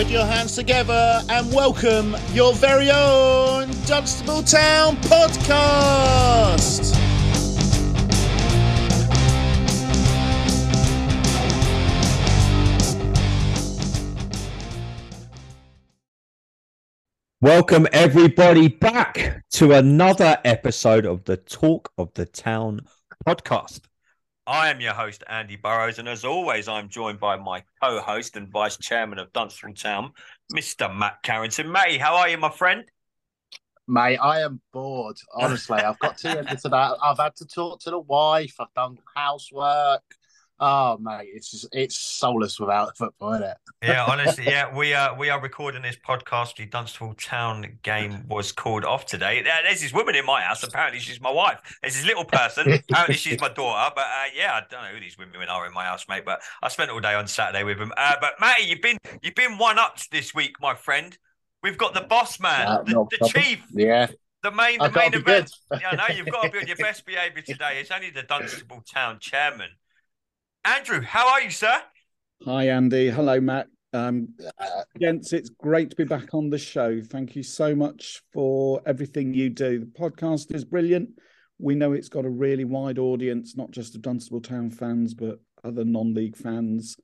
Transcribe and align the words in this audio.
Put 0.00 0.08
your 0.08 0.24
hands 0.24 0.54
together 0.54 1.22
and 1.28 1.52
welcome 1.52 2.16
your 2.32 2.54
very 2.54 2.90
own 2.90 3.68
Dunstable 3.84 4.42
Town 4.42 4.96
podcast. 4.96 6.96
Welcome, 17.42 17.86
everybody, 17.92 18.68
back 18.68 19.44
to 19.50 19.72
another 19.72 20.38
episode 20.46 21.04
of 21.04 21.24
the 21.24 21.36
Talk 21.36 21.92
of 21.98 22.14
the 22.14 22.24
Town 22.24 22.80
podcast. 23.26 23.80
I 24.50 24.68
am 24.68 24.80
your 24.80 24.94
host, 24.94 25.22
Andy 25.28 25.54
Burrows, 25.54 26.00
and 26.00 26.08
as 26.08 26.24
always, 26.24 26.66
I'm 26.66 26.88
joined 26.88 27.20
by 27.20 27.36
my 27.36 27.62
co 27.80 28.00
host 28.00 28.36
and 28.36 28.48
vice 28.48 28.76
chairman 28.76 29.20
of 29.20 29.32
Dunstable 29.32 29.74
Town, 29.74 30.10
Mr. 30.52 30.92
Matt 30.92 31.22
Carrington. 31.22 31.70
Matty, 31.70 31.98
how 31.98 32.16
are 32.16 32.28
you, 32.28 32.36
my 32.36 32.50
friend? 32.50 32.82
Mate, 33.86 34.16
I 34.16 34.40
am 34.40 34.60
bored. 34.72 35.18
Honestly, 35.32 35.78
I've 35.78 36.00
got 36.00 36.18
to 36.18 36.30
end 36.30 36.48
that. 36.48 36.96
I've 37.00 37.18
had 37.18 37.36
to 37.36 37.46
talk 37.46 37.78
to 37.82 37.90
the 37.90 38.00
wife. 38.00 38.56
I've 38.58 38.74
done 38.74 38.98
housework. 39.14 40.02
Oh 40.62 40.98
mate, 40.98 41.30
it's 41.32 41.50
just, 41.50 41.68
it's 41.72 41.96
soulless 41.96 42.60
without 42.60 42.94
football, 42.94 43.32
isn't 43.32 43.44
it? 43.44 43.56
yeah, 43.82 44.04
honestly, 44.08 44.44
yeah. 44.44 44.76
We 44.76 44.92
are 44.92 45.16
we 45.16 45.30
are 45.30 45.40
recording 45.40 45.80
this 45.80 45.96
podcast. 45.96 46.56
The 46.56 46.66
Dunstable 46.66 47.14
Town 47.14 47.78
game 47.82 48.26
was 48.28 48.52
called 48.52 48.84
off 48.84 49.06
today. 49.06 49.42
There's 49.42 49.80
this 49.80 49.94
woman 49.94 50.16
in 50.16 50.26
my 50.26 50.42
house. 50.42 50.62
Apparently, 50.62 51.00
she's 51.00 51.18
my 51.18 51.30
wife. 51.30 51.60
There's 51.80 51.94
this 51.94 52.04
little 52.04 52.26
person. 52.26 52.70
Apparently, 52.90 53.14
she's 53.14 53.40
my 53.40 53.48
daughter. 53.48 53.90
But 53.96 54.04
uh, 54.04 54.24
yeah, 54.36 54.52
I 54.52 54.60
don't 54.70 54.82
know 54.82 54.90
who 54.90 55.00
these 55.00 55.16
women 55.16 55.48
are 55.48 55.66
in 55.66 55.72
my 55.72 55.84
house, 55.86 56.04
mate. 56.10 56.24
But 56.26 56.42
I 56.62 56.68
spent 56.68 56.90
all 56.90 57.00
day 57.00 57.14
on 57.14 57.26
Saturday 57.26 57.64
with 57.64 57.78
them. 57.78 57.90
Uh, 57.96 58.16
but 58.20 58.34
Matty, 58.38 58.64
you've 58.64 58.82
been 58.82 58.98
you've 59.22 59.34
been 59.34 59.56
one 59.56 59.78
up 59.78 59.98
this 60.12 60.34
week, 60.34 60.56
my 60.60 60.74
friend. 60.74 61.16
We've 61.62 61.78
got 61.78 61.94
the 61.94 62.02
boss 62.02 62.38
man, 62.38 62.66
uh, 62.68 62.82
the, 62.82 63.06
the 63.18 63.28
chief. 63.28 63.64
Yeah. 63.72 64.08
The 64.42 64.50
main, 64.50 64.78
the 64.78 64.90
main 64.90 65.12
event. 65.12 65.52
yeah, 65.70 65.90
no, 65.92 66.14
you've 66.14 66.30
got 66.30 66.44
to 66.44 66.50
be 66.50 66.58
on 66.58 66.66
your 66.66 66.76
best 66.78 67.04
behaviour 67.04 67.42
today. 67.42 67.78
It's 67.78 67.90
only 67.90 68.08
the 68.08 68.22
Dunstable 68.22 68.82
Town 68.90 69.18
chairman 69.20 69.68
Andrew, 70.64 71.00
how 71.00 71.32
are 71.32 71.40
you, 71.40 71.50
sir? 71.50 71.82
Hi, 72.44 72.68
Andy. 72.68 73.08
Hello, 73.08 73.40
Matt. 73.40 73.68
Um, 73.92 74.28
gents, 75.00 75.32
it's 75.32 75.48
great 75.48 75.90
to 75.90 75.96
be 75.96 76.04
back 76.04 76.34
on 76.34 76.50
the 76.50 76.58
show. 76.58 77.00
Thank 77.00 77.34
you 77.34 77.42
so 77.42 77.74
much 77.74 78.22
for 78.32 78.82
everything 78.86 79.32
you 79.32 79.48
do. 79.50 79.80
The 79.80 79.86
podcast 79.86 80.54
is 80.54 80.64
brilliant. 80.64 81.10
We 81.58 81.74
know 81.74 81.92
it's 81.92 82.08
got 82.08 82.24
a 82.24 82.30
really 82.30 82.64
wide 82.64 82.98
audience, 82.98 83.56
not 83.56 83.70
just 83.70 83.94
of 83.94 84.02
Dunstable 84.02 84.42
Town 84.42 84.70
fans, 84.70 85.14
but 85.14 85.40
other 85.64 85.84
non 85.84 86.14
league 86.14 86.36
fans. 86.36 86.96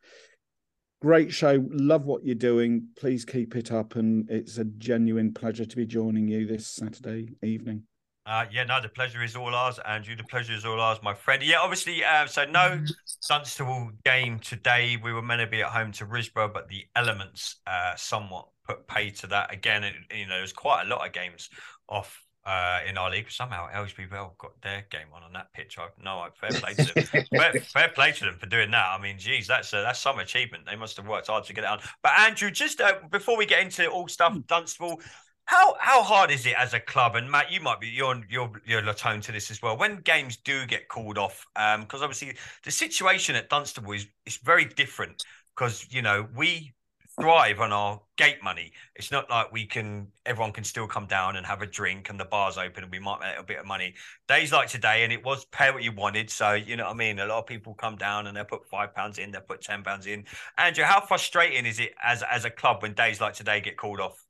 Great 1.00 1.32
show. 1.32 1.64
Love 1.70 2.04
what 2.04 2.24
you're 2.24 2.34
doing. 2.34 2.88
Please 2.98 3.24
keep 3.24 3.56
it 3.56 3.72
up. 3.72 3.96
And 3.96 4.30
it's 4.30 4.58
a 4.58 4.64
genuine 4.64 5.32
pleasure 5.32 5.66
to 5.66 5.76
be 5.76 5.86
joining 5.86 6.28
you 6.28 6.46
this 6.46 6.68
Saturday 6.68 7.36
evening. 7.42 7.84
Uh, 8.26 8.44
yeah, 8.50 8.64
no, 8.64 8.80
the 8.80 8.88
pleasure 8.88 9.22
is 9.22 9.36
all 9.36 9.54
ours, 9.54 9.78
Andrew. 9.86 10.16
The 10.16 10.24
pleasure 10.24 10.52
is 10.52 10.64
all 10.64 10.80
ours, 10.80 10.98
my 11.00 11.14
friend. 11.14 11.42
Yeah, 11.44 11.60
obviously, 11.60 12.04
uh, 12.04 12.26
so 12.26 12.44
no 12.44 12.84
Dunstable 13.28 13.92
game 14.04 14.40
today. 14.40 14.98
We 15.00 15.12
were 15.12 15.22
meant 15.22 15.42
to 15.42 15.46
be 15.46 15.62
at 15.62 15.68
home 15.68 15.92
to 15.92 16.06
Risborough, 16.06 16.52
but 16.52 16.68
the 16.68 16.84
elements 16.96 17.56
uh, 17.68 17.94
somewhat 17.94 18.48
put 18.66 18.88
pay 18.88 19.10
to 19.10 19.28
that. 19.28 19.52
Again, 19.52 19.84
it, 19.84 19.94
you 20.12 20.26
know, 20.26 20.38
there's 20.38 20.52
quite 20.52 20.82
a 20.82 20.88
lot 20.88 21.06
of 21.06 21.12
games 21.12 21.50
off 21.88 22.20
uh, 22.44 22.80
in 22.88 22.98
our 22.98 23.10
league. 23.10 23.30
Somehow, 23.30 23.68
Aylesbury 23.72 24.08
Vale 24.08 24.34
got 24.38 24.60
their 24.60 24.84
game 24.90 25.06
on 25.14 25.22
on 25.22 25.32
that 25.34 25.52
pitch. 25.52 25.78
I 25.78 25.86
no, 26.02 26.26
fair 26.34 26.50
play 26.50 26.74
to 26.74 26.94
them. 26.94 27.24
fair, 27.32 27.52
fair, 27.60 27.88
play 27.88 28.12
to 28.12 28.24
them 28.24 28.38
for 28.38 28.46
doing 28.46 28.72
that. 28.72 28.96
I 28.98 29.00
mean, 29.00 29.18
geez, 29.18 29.46
that's 29.46 29.72
a, 29.72 29.76
that's 29.76 30.00
some 30.00 30.18
achievement. 30.18 30.64
They 30.66 30.76
must 30.76 30.96
have 30.96 31.06
worked 31.06 31.28
hard 31.28 31.44
to 31.44 31.52
get 31.52 31.64
it 31.64 31.70
on. 31.70 31.80
But 32.02 32.12
Andrew, 32.18 32.50
just 32.50 32.80
uh, 32.80 32.94
before 33.10 33.36
we 33.36 33.46
get 33.46 33.62
into 33.62 33.88
all 33.88 34.08
stuff 34.08 34.32
hmm. 34.32 34.40
Dunstable, 34.48 35.00
how 35.46 35.76
how 35.78 36.02
hard 36.02 36.30
is 36.30 36.44
it 36.44 36.54
as 36.58 36.74
a 36.74 36.80
club? 36.80 37.16
And 37.16 37.30
Matt, 37.30 37.50
you 37.50 37.60
might 37.60 37.80
be 37.80 37.88
you're 37.88 38.20
you're 38.28 38.50
you're 38.64 38.86
attuned 38.88 39.22
to 39.24 39.32
this 39.32 39.50
as 39.50 39.62
well. 39.62 39.76
When 39.76 40.00
games 40.00 40.36
do 40.36 40.66
get 40.66 40.88
called 40.88 41.18
off, 41.18 41.46
because 41.54 42.00
um, 42.00 42.02
obviously 42.02 42.36
the 42.64 42.70
situation 42.70 43.36
at 43.36 43.48
Dunstable 43.48 43.92
is 43.92 44.06
is 44.26 44.36
very 44.38 44.64
different. 44.64 45.24
Because 45.56 45.86
you 45.90 46.02
know 46.02 46.28
we 46.36 46.74
thrive 47.18 47.60
on 47.60 47.72
our 47.72 48.00
gate 48.18 48.42
money. 48.42 48.72
It's 48.94 49.10
not 49.10 49.30
like 49.30 49.50
we 49.52 49.66
can 49.66 50.08
everyone 50.26 50.52
can 50.52 50.64
still 50.64 50.86
come 50.86 51.06
down 51.06 51.36
and 51.36 51.46
have 51.46 51.62
a 51.62 51.66
drink 51.66 52.10
and 52.10 52.20
the 52.20 52.24
bar's 52.24 52.58
open 52.58 52.82
and 52.82 52.92
we 52.92 52.98
might 52.98 53.20
make 53.20 53.38
a 53.38 53.42
bit 53.42 53.58
of 53.58 53.66
money. 53.66 53.94
Days 54.28 54.52
like 54.52 54.68
today, 54.68 55.04
and 55.04 55.12
it 55.12 55.24
was 55.24 55.44
pay 55.46 55.70
what 55.70 55.84
you 55.84 55.92
wanted. 55.92 56.28
So 56.28 56.54
you 56.54 56.76
know 56.76 56.84
what 56.84 56.94
I 56.94 56.96
mean. 56.96 57.20
A 57.20 57.26
lot 57.26 57.38
of 57.38 57.46
people 57.46 57.72
come 57.74 57.96
down 57.96 58.26
and 58.26 58.36
they 58.36 58.42
put 58.44 58.68
five 58.68 58.94
pounds 58.94 59.18
in, 59.18 59.30
they 59.30 59.38
put 59.40 59.62
ten 59.62 59.84
pounds 59.84 60.06
in. 60.06 60.24
Andrew, 60.58 60.84
how 60.84 61.00
frustrating 61.00 61.66
is 61.66 61.78
it 61.78 61.94
as 62.02 62.24
as 62.24 62.44
a 62.44 62.50
club 62.50 62.82
when 62.82 62.94
days 62.94 63.20
like 63.20 63.34
today 63.34 63.60
get 63.60 63.76
called 63.76 64.00
off? 64.00 64.25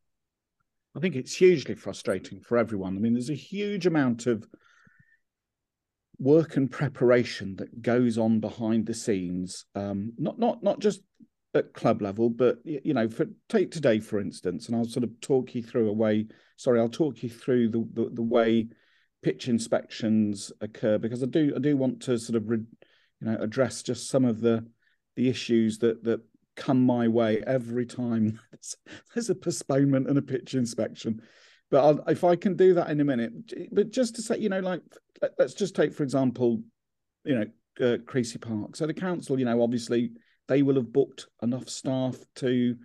I 0.96 1.00
think 1.00 1.14
it's 1.14 1.34
hugely 1.34 1.74
frustrating 1.74 2.40
for 2.40 2.56
everyone. 2.56 2.96
I 2.96 3.00
mean, 3.00 3.12
there's 3.12 3.30
a 3.30 3.34
huge 3.34 3.86
amount 3.86 4.26
of 4.26 4.46
work 6.18 6.56
and 6.56 6.70
preparation 6.70 7.56
that 7.56 7.82
goes 7.82 8.16
on 8.16 8.40
behind 8.40 8.86
the 8.86 8.94
scenes, 8.94 9.66
um, 9.74 10.12
not 10.16 10.38
not 10.38 10.62
not 10.62 10.80
just 10.80 11.02
at 11.54 11.74
club 11.74 12.00
level, 12.00 12.30
but 12.30 12.58
you 12.64 12.94
know, 12.94 13.08
for 13.08 13.26
take 13.48 13.70
today 13.70 14.00
for 14.00 14.20
instance, 14.20 14.68
and 14.68 14.76
I'll 14.76 14.86
sort 14.86 15.04
of 15.04 15.20
talk 15.20 15.54
you 15.54 15.62
through 15.62 15.90
a 15.90 15.92
way. 15.92 16.26
Sorry, 16.56 16.80
I'll 16.80 16.88
talk 16.88 17.22
you 17.22 17.28
through 17.28 17.68
the 17.68 17.86
the, 17.92 18.10
the 18.14 18.22
way 18.22 18.68
pitch 19.22 19.48
inspections 19.48 20.50
occur 20.62 20.96
because 20.98 21.22
I 21.22 21.26
do 21.26 21.52
I 21.54 21.58
do 21.58 21.76
want 21.76 22.00
to 22.02 22.18
sort 22.18 22.36
of 22.36 22.48
re, 22.48 22.58
you 23.20 23.26
know 23.26 23.36
address 23.38 23.82
just 23.82 24.08
some 24.08 24.24
of 24.24 24.40
the 24.40 24.66
the 25.16 25.28
issues 25.28 25.78
that 25.78 26.04
that 26.04 26.20
come 26.56 26.84
my 26.84 27.06
way 27.06 27.42
every 27.46 27.86
time 27.86 28.40
there's 29.14 29.30
a 29.30 29.34
postponement 29.34 30.08
and 30.08 30.18
a 30.18 30.22
pitch 30.22 30.54
inspection. 30.54 31.22
But 31.70 31.84
I'll, 31.84 32.08
if 32.08 32.24
I 32.24 32.36
can 32.36 32.56
do 32.56 32.74
that 32.74 32.90
in 32.90 33.00
a 33.00 33.04
minute, 33.04 33.32
but 33.72 33.90
just 33.90 34.16
to 34.16 34.22
say, 34.22 34.38
you 34.38 34.48
know, 34.48 34.60
like 34.60 34.82
let's 35.38 35.54
just 35.54 35.74
take 35.74 35.92
for 35.92 36.02
example, 36.02 36.62
you 37.24 37.34
know, 37.34 37.46
uh, 37.80 37.98
Creasey 37.98 38.40
Park. 38.40 38.76
So 38.76 38.86
the 38.86 38.94
council, 38.94 39.38
you 39.38 39.44
know, 39.44 39.62
obviously 39.62 40.12
they 40.48 40.62
will 40.62 40.76
have 40.76 40.92
booked 40.92 41.26
enough 41.42 41.68
staff 41.68 42.16
to 42.36 42.76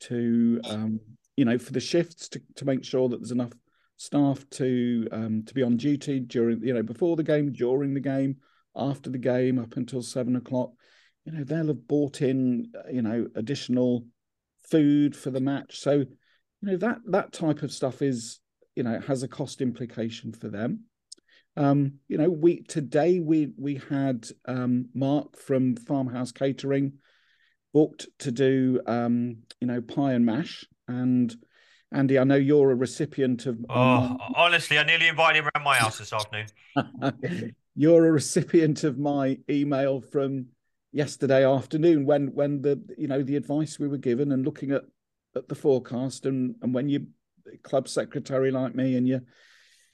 to 0.00 0.60
um, 0.68 1.00
you 1.36 1.44
know 1.44 1.58
for 1.58 1.72
the 1.72 1.80
shifts 1.80 2.28
to 2.30 2.42
to 2.56 2.64
make 2.64 2.84
sure 2.84 3.08
that 3.08 3.18
there's 3.18 3.30
enough 3.30 3.52
staff 3.96 4.44
to 4.50 5.06
um, 5.12 5.44
to 5.44 5.54
be 5.54 5.62
on 5.62 5.76
duty 5.76 6.20
during 6.20 6.62
you 6.62 6.74
know 6.74 6.82
before 6.82 7.16
the 7.16 7.22
game, 7.22 7.52
during 7.52 7.94
the 7.94 8.00
game, 8.00 8.36
after 8.74 9.10
the 9.10 9.18
game, 9.18 9.58
up 9.58 9.76
until 9.76 10.02
seven 10.02 10.36
o'clock 10.36 10.72
you 11.24 11.32
know 11.32 11.44
they'll 11.44 11.68
have 11.68 11.88
bought 11.88 12.22
in 12.22 12.72
you 12.90 13.02
know 13.02 13.26
additional 13.34 14.04
food 14.68 15.16
for 15.16 15.30
the 15.30 15.40
match 15.40 15.78
so 15.78 15.92
you 15.92 16.06
know 16.62 16.76
that 16.76 16.98
that 17.06 17.32
type 17.32 17.62
of 17.62 17.72
stuff 17.72 18.02
is 18.02 18.40
you 18.74 18.82
know 18.82 19.00
has 19.00 19.22
a 19.22 19.28
cost 19.28 19.60
implication 19.60 20.32
for 20.32 20.48
them 20.48 20.80
um 21.56 21.94
you 22.08 22.18
know 22.18 22.28
we 22.28 22.62
today 22.62 23.20
we 23.20 23.52
we 23.56 23.80
had 23.88 24.26
um 24.46 24.86
mark 24.94 25.36
from 25.36 25.76
farmhouse 25.76 26.32
catering 26.32 26.92
booked 27.72 28.06
to 28.18 28.30
do 28.30 28.80
um 28.86 29.36
you 29.60 29.66
know 29.66 29.80
pie 29.80 30.12
and 30.12 30.26
mash 30.26 30.64
and 30.88 31.34
Andy, 31.92 32.18
I 32.18 32.24
know 32.24 32.34
you're 32.34 32.72
a 32.72 32.74
recipient 32.74 33.46
of. 33.46 33.64
Oh, 33.70 34.16
honestly, 34.34 34.78
I 34.80 34.82
nearly 34.82 35.06
invited 35.06 35.44
him 35.44 35.50
around 35.54 35.64
my 35.64 35.76
house 35.76 35.98
this 35.98 36.12
afternoon. 36.12 36.46
you're 37.76 38.06
a 38.06 38.10
recipient 38.10 38.82
of 38.82 38.98
my 38.98 39.38
email 39.48 40.00
from 40.00 40.46
yesterday 40.94 41.44
afternoon 41.44 42.06
when 42.06 42.28
when 42.28 42.62
the 42.62 42.80
you 42.96 43.08
know 43.08 43.22
the 43.22 43.36
advice 43.36 43.78
we 43.78 43.88
were 43.88 43.98
given 43.98 44.30
and 44.30 44.44
looking 44.44 44.70
at 44.70 44.84
at 45.34 45.48
the 45.48 45.54
forecast 45.54 46.24
and 46.24 46.54
and 46.62 46.72
when 46.72 46.88
you 46.88 47.06
club 47.64 47.88
secretary 47.88 48.52
like 48.52 48.74
me 48.76 48.96
and 48.96 49.08
you 49.08 49.20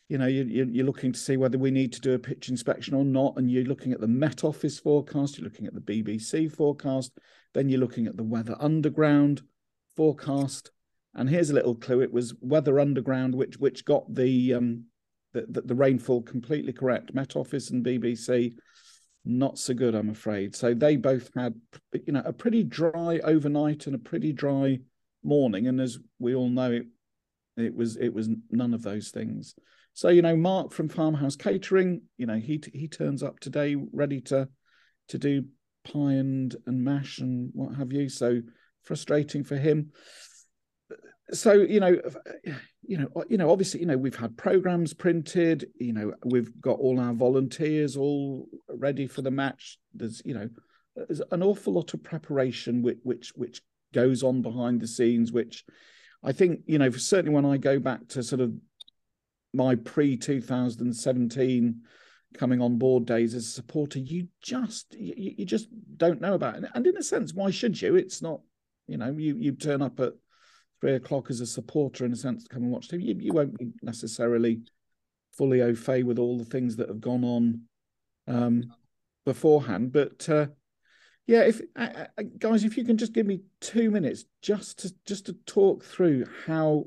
you 0.09 0.19
know 0.19 0.27
you, 0.27 0.44
you're 0.44 0.84
looking 0.84 1.11
to 1.11 1.19
see 1.19 1.38
whether 1.38 1.56
we 1.56 1.71
need 1.71 1.93
to 1.93 2.00
do 2.00 2.12
a 2.12 2.19
pitch 2.19 2.50
inspection 2.50 2.94
or 2.94 3.05
not 3.05 3.33
and 3.37 3.50
you're 3.50 3.65
looking 3.65 3.93
at 3.93 4.00
the 4.00 4.06
met 4.06 4.44
office 4.44 4.79
forecast 4.79 5.38
you're 5.38 5.44
looking 5.44 5.67
at 5.67 5.75
the 5.75 5.81
bbc 5.81 6.55
forecast 6.55 7.12
then 7.55 7.70
you're 7.70 7.81
looking 7.81 8.06
at 8.06 8.17
the 8.17 8.23
weather 8.23 8.56
underground 8.61 9.43
forecast. 9.97 10.70
And 11.14 11.29
here's 11.29 11.50
a 11.50 11.55
little 11.55 11.75
clue 11.75 12.00
it 12.00 12.12
was 12.12 12.35
weather 12.41 12.79
underground 12.79 13.35
which 13.35 13.58
which 13.58 13.85
got 13.85 14.14
the 14.14 14.55
um 14.55 14.85
the, 15.32 15.47
the, 15.49 15.61
the 15.62 15.75
rainfall 15.75 16.23
completely 16.23 16.73
correct 16.73 17.14
met 17.14 17.37
office 17.37 17.70
and 17.70 17.85
bbc 17.85 18.55
not 19.25 19.58
so 19.58 19.75
good, 19.75 19.94
I'm 19.94 20.11
afraid. 20.11 20.55
So 20.55 20.75
they 20.75 20.96
both 20.96 21.31
had, 21.34 21.55
you 22.06 22.12
know, 22.12 22.22
a 22.25 22.32
pretty 22.32 22.62
dry 22.64 23.20
overnight 23.22 23.87
and 23.87 23.94
a 23.94 23.99
pretty 23.99 24.32
dry 24.32 24.78
morning, 25.22 25.67
and 25.67 25.81
as 25.81 25.99
we 26.19 26.34
all 26.34 26.49
know, 26.49 26.72
it 26.72 26.87
it 27.56 27.75
was 27.75 27.96
it 27.96 28.12
was 28.14 28.28
none 28.50 28.75
of 28.75 28.82
those 28.82 29.11
things. 29.11 29.55
So 29.93 30.08
you 30.08 30.22
know, 30.22 30.37
Mark 30.37 30.72
from 30.72 30.88
Farmhouse 30.88 31.37
Catering, 31.37 32.02
you 32.17 32.26
know, 32.26 32.37
he 32.37 32.62
he 32.72 32.88
turns 32.88 33.22
up 33.22 33.40
today 33.40 33.76
ready 33.93 34.20
to 34.22 34.49
to 35.08 35.19
do 35.19 35.44
pie 35.84 36.12
and 36.12 36.55
and 36.66 36.82
mash 36.82 37.19
and 37.19 37.50
what 37.52 37.75
have 37.76 37.93
you. 37.93 38.08
So 38.08 38.40
frustrating 38.82 39.44
for 39.44 39.56
him 39.56 39.93
so 41.32 41.53
you 41.53 41.81
know 41.81 42.00
you 42.82 42.99
know 42.99 43.25
you 43.29 43.37
know 43.37 43.50
obviously 43.50 43.81
you 43.81 43.87
know 43.87 43.97
we've 43.97 44.17
had 44.17 44.37
programs 44.37 44.93
printed 44.93 45.67
you 45.79 45.93
know 45.93 46.12
we've 46.25 46.61
got 46.61 46.79
all 46.79 46.99
our 46.99 47.12
volunteers 47.12 47.97
all 47.97 48.49
ready 48.69 49.06
for 49.06 49.23
the 49.23 49.31
match 49.31 49.79
there's 49.94 50.23
you 50.25 50.35
know 50.35 50.49
there's 50.97 51.23
an 51.31 51.43
awful 51.43 51.73
lot 51.73 51.94
of 51.94 52.03
preparation 52.03 52.82
which 52.82 52.99
which 53.03 53.32
which 53.37 53.62
goes 53.93 54.23
on 54.23 54.43
behind 54.43 54.81
the 54.81 54.87
scenes, 54.87 55.32
which 55.32 55.65
I 56.23 56.32
think, 56.32 56.61
you 56.67 56.79
know, 56.79 56.91
certainly 56.91 57.35
when 57.35 57.44
I 57.44 57.56
go 57.56 57.79
back 57.79 58.09
to 58.09 58.23
sort 58.23 58.41
of 58.41 58.53
my 59.53 59.75
pre 59.75 60.17
2017 60.17 61.81
coming 62.35 62.61
on 62.61 62.79
board 62.79 63.06
days 63.06 63.35
as 63.35 63.47
a 63.47 63.50
supporter, 63.50 63.99
you 63.99 64.29
just 64.43 64.94
you, 64.94 65.35
you 65.38 65.44
just 65.44 65.69
don't 65.97 66.21
know 66.21 66.35
about 66.35 66.56
it. 66.56 66.71
And 66.75 66.87
in 66.87 66.97
a 66.97 67.03
sense, 67.03 67.35
why 67.35 67.50
should 67.50 67.81
you? 67.81 67.97
It's 67.97 68.23
not, 68.23 68.41
you 68.87 68.97
know, 68.97 69.15
you 69.17 69.37
you 69.37 69.53
turn 69.53 69.83
up 69.83 69.99
at 70.00 70.12
three 70.81 70.94
o'clock 70.94 71.31
as 71.31 71.41
a 71.41 71.47
supporter 71.47 72.05
in 72.05 72.12
a 72.12 72.17
sense 72.17 72.44
to 72.44 72.49
come 72.49 72.62
and 72.62 72.73
watch 72.73 72.88
TV. 72.88 73.05
You, 73.05 73.17
you 73.19 73.32
won't 73.32 73.59
be 73.59 73.71
necessarily 73.82 74.61
fully 75.37 75.62
au 75.62 75.75
fait 75.75 76.03
with 76.03 76.19
all 76.19 76.38
the 76.38 76.44
things 76.44 76.77
that 76.77 76.88
have 76.88 77.00
gone 77.00 77.25
on 77.25 77.62
um, 78.27 78.73
beforehand. 79.25 79.93
But 79.93 80.29
uh, 80.29 80.47
yeah, 81.27 81.43
if 81.43 81.61
uh, 81.77 82.06
guys, 82.38 82.65
if 82.65 82.77
you 82.77 82.85
can 82.85 82.97
just 82.97 83.12
give 83.12 83.27
me 83.27 83.41
two 83.61 83.91
minutes 83.91 84.25
just 84.43 84.81
to 84.81 84.94
just 85.06 85.27
to 85.27 85.35
talk 85.47 85.85
through 85.85 86.27
how 86.47 86.87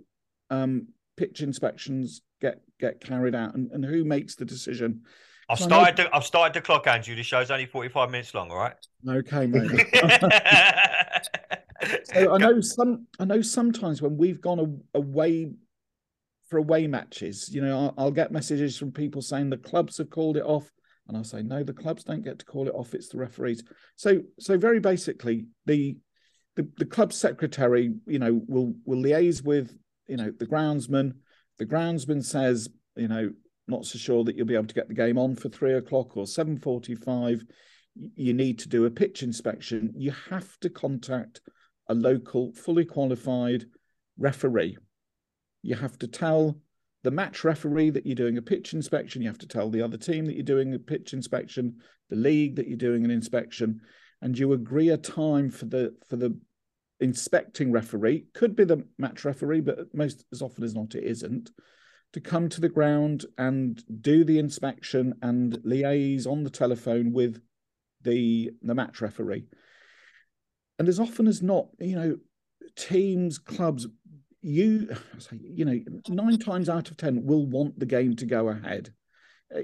um, 0.50 0.88
pitch 1.18 1.42
inspections 1.42 2.22
get 2.42 2.62
get 2.80 3.00
carried 3.00 3.36
out 3.36 3.56
and, 3.56 3.72
and 3.72 3.86
who 3.86 4.04
makes 4.04 4.36
the 4.36 4.46
decision. 4.46 5.02
I've 5.50 5.60
started. 5.60 5.98
Know... 5.98 6.04
The, 6.06 6.16
I've 6.16 6.26
started 6.26 6.54
the 6.54 6.62
clock, 6.62 6.88
Andrew. 6.88 7.16
The 7.16 7.24
show's 7.24 7.52
only 7.52 7.66
forty-five 7.66 8.10
minutes 8.10 8.34
long. 8.34 8.50
All 8.50 8.58
right. 8.58 8.76
Okay, 9.08 9.46
mate. 9.46 9.88
so 12.04 12.34
I 12.34 12.38
know 12.38 12.62
some. 12.62 13.08
I 13.20 13.26
know 13.26 13.42
sometimes 13.42 14.02
when 14.02 14.18
we've 14.18 14.42
gone 14.42 14.82
away 14.94 15.52
for 16.50 16.58
away 16.58 16.88
matches, 16.88 17.50
you 17.54 17.62
know, 17.62 17.78
I'll, 17.78 17.94
I'll 17.98 18.12
get 18.12 18.32
messages 18.32 18.78
from 18.78 18.92
people 18.92 19.22
saying 19.22 19.50
the 19.50 19.58
clubs 19.58 19.98
have 19.98 20.10
called 20.10 20.38
it 20.38 20.44
off, 20.44 20.70
and 21.08 21.18
I'll 21.18 21.24
say 21.24 21.42
no, 21.42 21.64
the 21.64 21.74
clubs 21.74 22.04
don't 22.04 22.24
get 22.24 22.40
to 22.40 22.46
call 22.46 22.68
it 22.68 22.76
off. 22.76 22.94
It's 22.94 23.10
the 23.10 23.18
referees. 23.18 23.64
So, 23.96 24.22
so 24.40 24.58
very 24.58 24.80
basically, 24.80 25.48
the 25.66 25.98
the, 26.56 26.68
the 26.78 26.86
club 26.86 27.14
secretary, 27.14 27.94
you 28.06 28.20
know, 28.20 28.42
will 28.48 28.76
will 28.86 29.02
liaise 29.02 29.44
with 29.44 29.76
you 30.08 30.18
know 30.18 30.32
the 30.38 30.48
groundsman. 30.48 31.14
The 31.60 31.66
groundsman 31.66 32.24
says, 32.24 32.70
you 32.96 33.08
know, 33.08 33.32
not 33.68 33.86
so 33.86 33.98
sure 33.98 34.24
that 34.24 34.36
you'll 34.36 34.48
be 34.48 34.56
able 34.56 34.68
to 34.68 34.76
get 34.76 34.88
the 34.88 34.94
game 34.94 35.18
on 35.18 35.36
for 35.36 35.50
three 35.50 35.74
o'clock 35.74 36.18
or 36.18 36.28
seven 36.28 36.58
forty-five. 36.58 37.44
You 38.16 38.34
need 38.34 38.58
to 38.60 38.70
do 38.70 38.86
a 38.86 38.92
pitch 38.92 39.22
inspection. 39.22 39.94
You 39.96 40.14
have 40.30 40.58
to 40.62 40.70
contact 40.70 41.42
a 41.88 41.94
local, 41.94 42.54
fully 42.54 42.86
qualified 42.86 43.66
referee. 44.18 44.78
You 45.62 45.76
have 45.76 45.98
to 46.00 46.08
tell 46.08 46.58
the 47.04 47.12
match 47.12 47.44
referee 47.44 47.90
that 47.92 48.06
you're 48.06 48.16
doing 48.16 48.38
a 48.38 48.42
pitch 48.42 48.74
inspection. 48.74 49.22
You 49.22 49.28
have 49.28 49.38
to 49.40 49.48
tell 49.48 49.70
the 49.70 49.82
other 49.82 49.98
team 49.98 50.26
that 50.26 50.36
you're 50.36 50.44
doing 50.44 50.74
a 50.74 50.80
pitch 50.80 51.14
inspection, 51.14 51.78
the 52.10 52.16
league 52.16 52.56
that 52.56 52.68
you're 52.68 52.78
doing 52.78 53.04
an 53.04 53.12
inspection, 53.12 53.82
and 54.22 54.38
you 54.38 54.54
agree 54.54 54.90
a 54.90 54.98
time 54.98 55.50
for 55.50 55.66
the 55.66 55.96
for 56.08 56.16
the 56.16 56.38
inspecting 57.00 57.72
referee. 57.72 58.26
Could 58.34 58.56
be 58.56 58.64
the 58.64 58.86
match 58.98 59.26
referee, 59.26 59.62
but 59.62 59.94
most 59.94 60.26
as 60.32 60.42
often 60.42 60.64
as 60.64 60.74
not, 60.74 60.96
it 60.96 61.04
isn't 61.04 61.52
to 62.14 62.22
come 62.22 62.48
to 62.48 62.62
the 62.62 62.70
ground 62.70 63.26
and 63.38 63.84
do 64.02 64.24
the 64.24 64.38
inspection 64.40 65.16
and 65.22 65.54
liaise 65.66 66.28
on 66.28 66.44
the 66.44 66.50
telephone 66.50 67.12
with 67.12 67.42
the 68.02 68.52
the 68.62 68.76
match 68.76 69.02
referee. 69.02 69.46
And 70.84 70.90
as 70.90 71.00
often 71.00 71.28
as 71.28 71.42
not, 71.42 71.68
you 71.80 71.96
know, 71.96 72.18
teams, 72.76 73.38
clubs, 73.38 73.88
you 74.42 74.90
you 75.32 75.64
know, 75.64 75.80
nine 76.10 76.38
times 76.38 76.68
out 76.68 76.92
of 76.92 76.98
ten 76.98 77.26
will 77.26 77.46
want 77.46 77.80
the 77.80 77.86
game 77.86 78.18
to 78.18 78.26
go 78.26 78.50
ahead. 78.50 78.94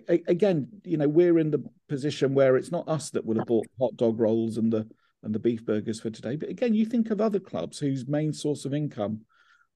again, 0.07 0.69
you 0.86 0.95
know, 0.95 1.10
we're 1.10 1.38
in 1.38 1.51
the 1.51 1.62
position 1.89 2.33
where 2.33 2.56
it's 2.56 2.71
not 2.71 2.88
us 2.88 3.10
that 3.10 3.25
would 3.25 3.36
have 3.36 3.48
bought 3.48 3.68
hot 3.81 3.98
dog 3.98 4.18
rolls 4.18 4.56
and 4.56 4.71
the 4.71 4.88
and 5.21 5.36
the 5.36 5.39
beef 5.39 5.66
burgers 5.66 6.00
for 6.00 6.10
today. 6.10 6.38
But 6.38 6.48
again, 6.48 6.74
you 6.74 6.86
think 6.86 7.12
of 7.12 7.19
other 7.19 7.42
clubs 7.42 7.80
whose 7.80 8.07
main 8.07 8.31
source 8.31 8.63
of 8.63 8.74
income 8.74 9.25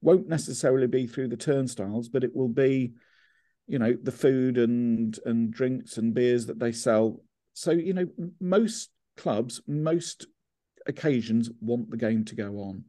won't 0.02 0.30
necessarily 0.30 0.88
be 0.88 1.08
through 1.08 1.28
the 1.28 1.36
turnstiles, 1.36 2.08
but 2.08 2.24
it 2.24 2.34
will 2.34 2.48
be, 2.48 2.94
you 3.68 3.80
know, 3.80 3.98
the 4.02 4.14
food 4.14 4.58
and 4.58 5.20
and 5.26 5.52
drinks 5.52 5.98
and 5.98 6.14
beers 6.14 6.46
that 6.46 6.60
they 6.60 6.72
sell. 6.72 7.20
So 7.52 7.72
you 7.72 7.94
know, 7.94 8.08
most 8.40 8.92
clubs, 9.18 9.62
most 9.68 10.28
occasions 10.88 11.50
want 11.60 11.90
the 11.90 11.98
game 11.98 12.26
to 12.26 12.36
go 12.36 12.60
on. 12.60 12.86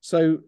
So 0.00 0.38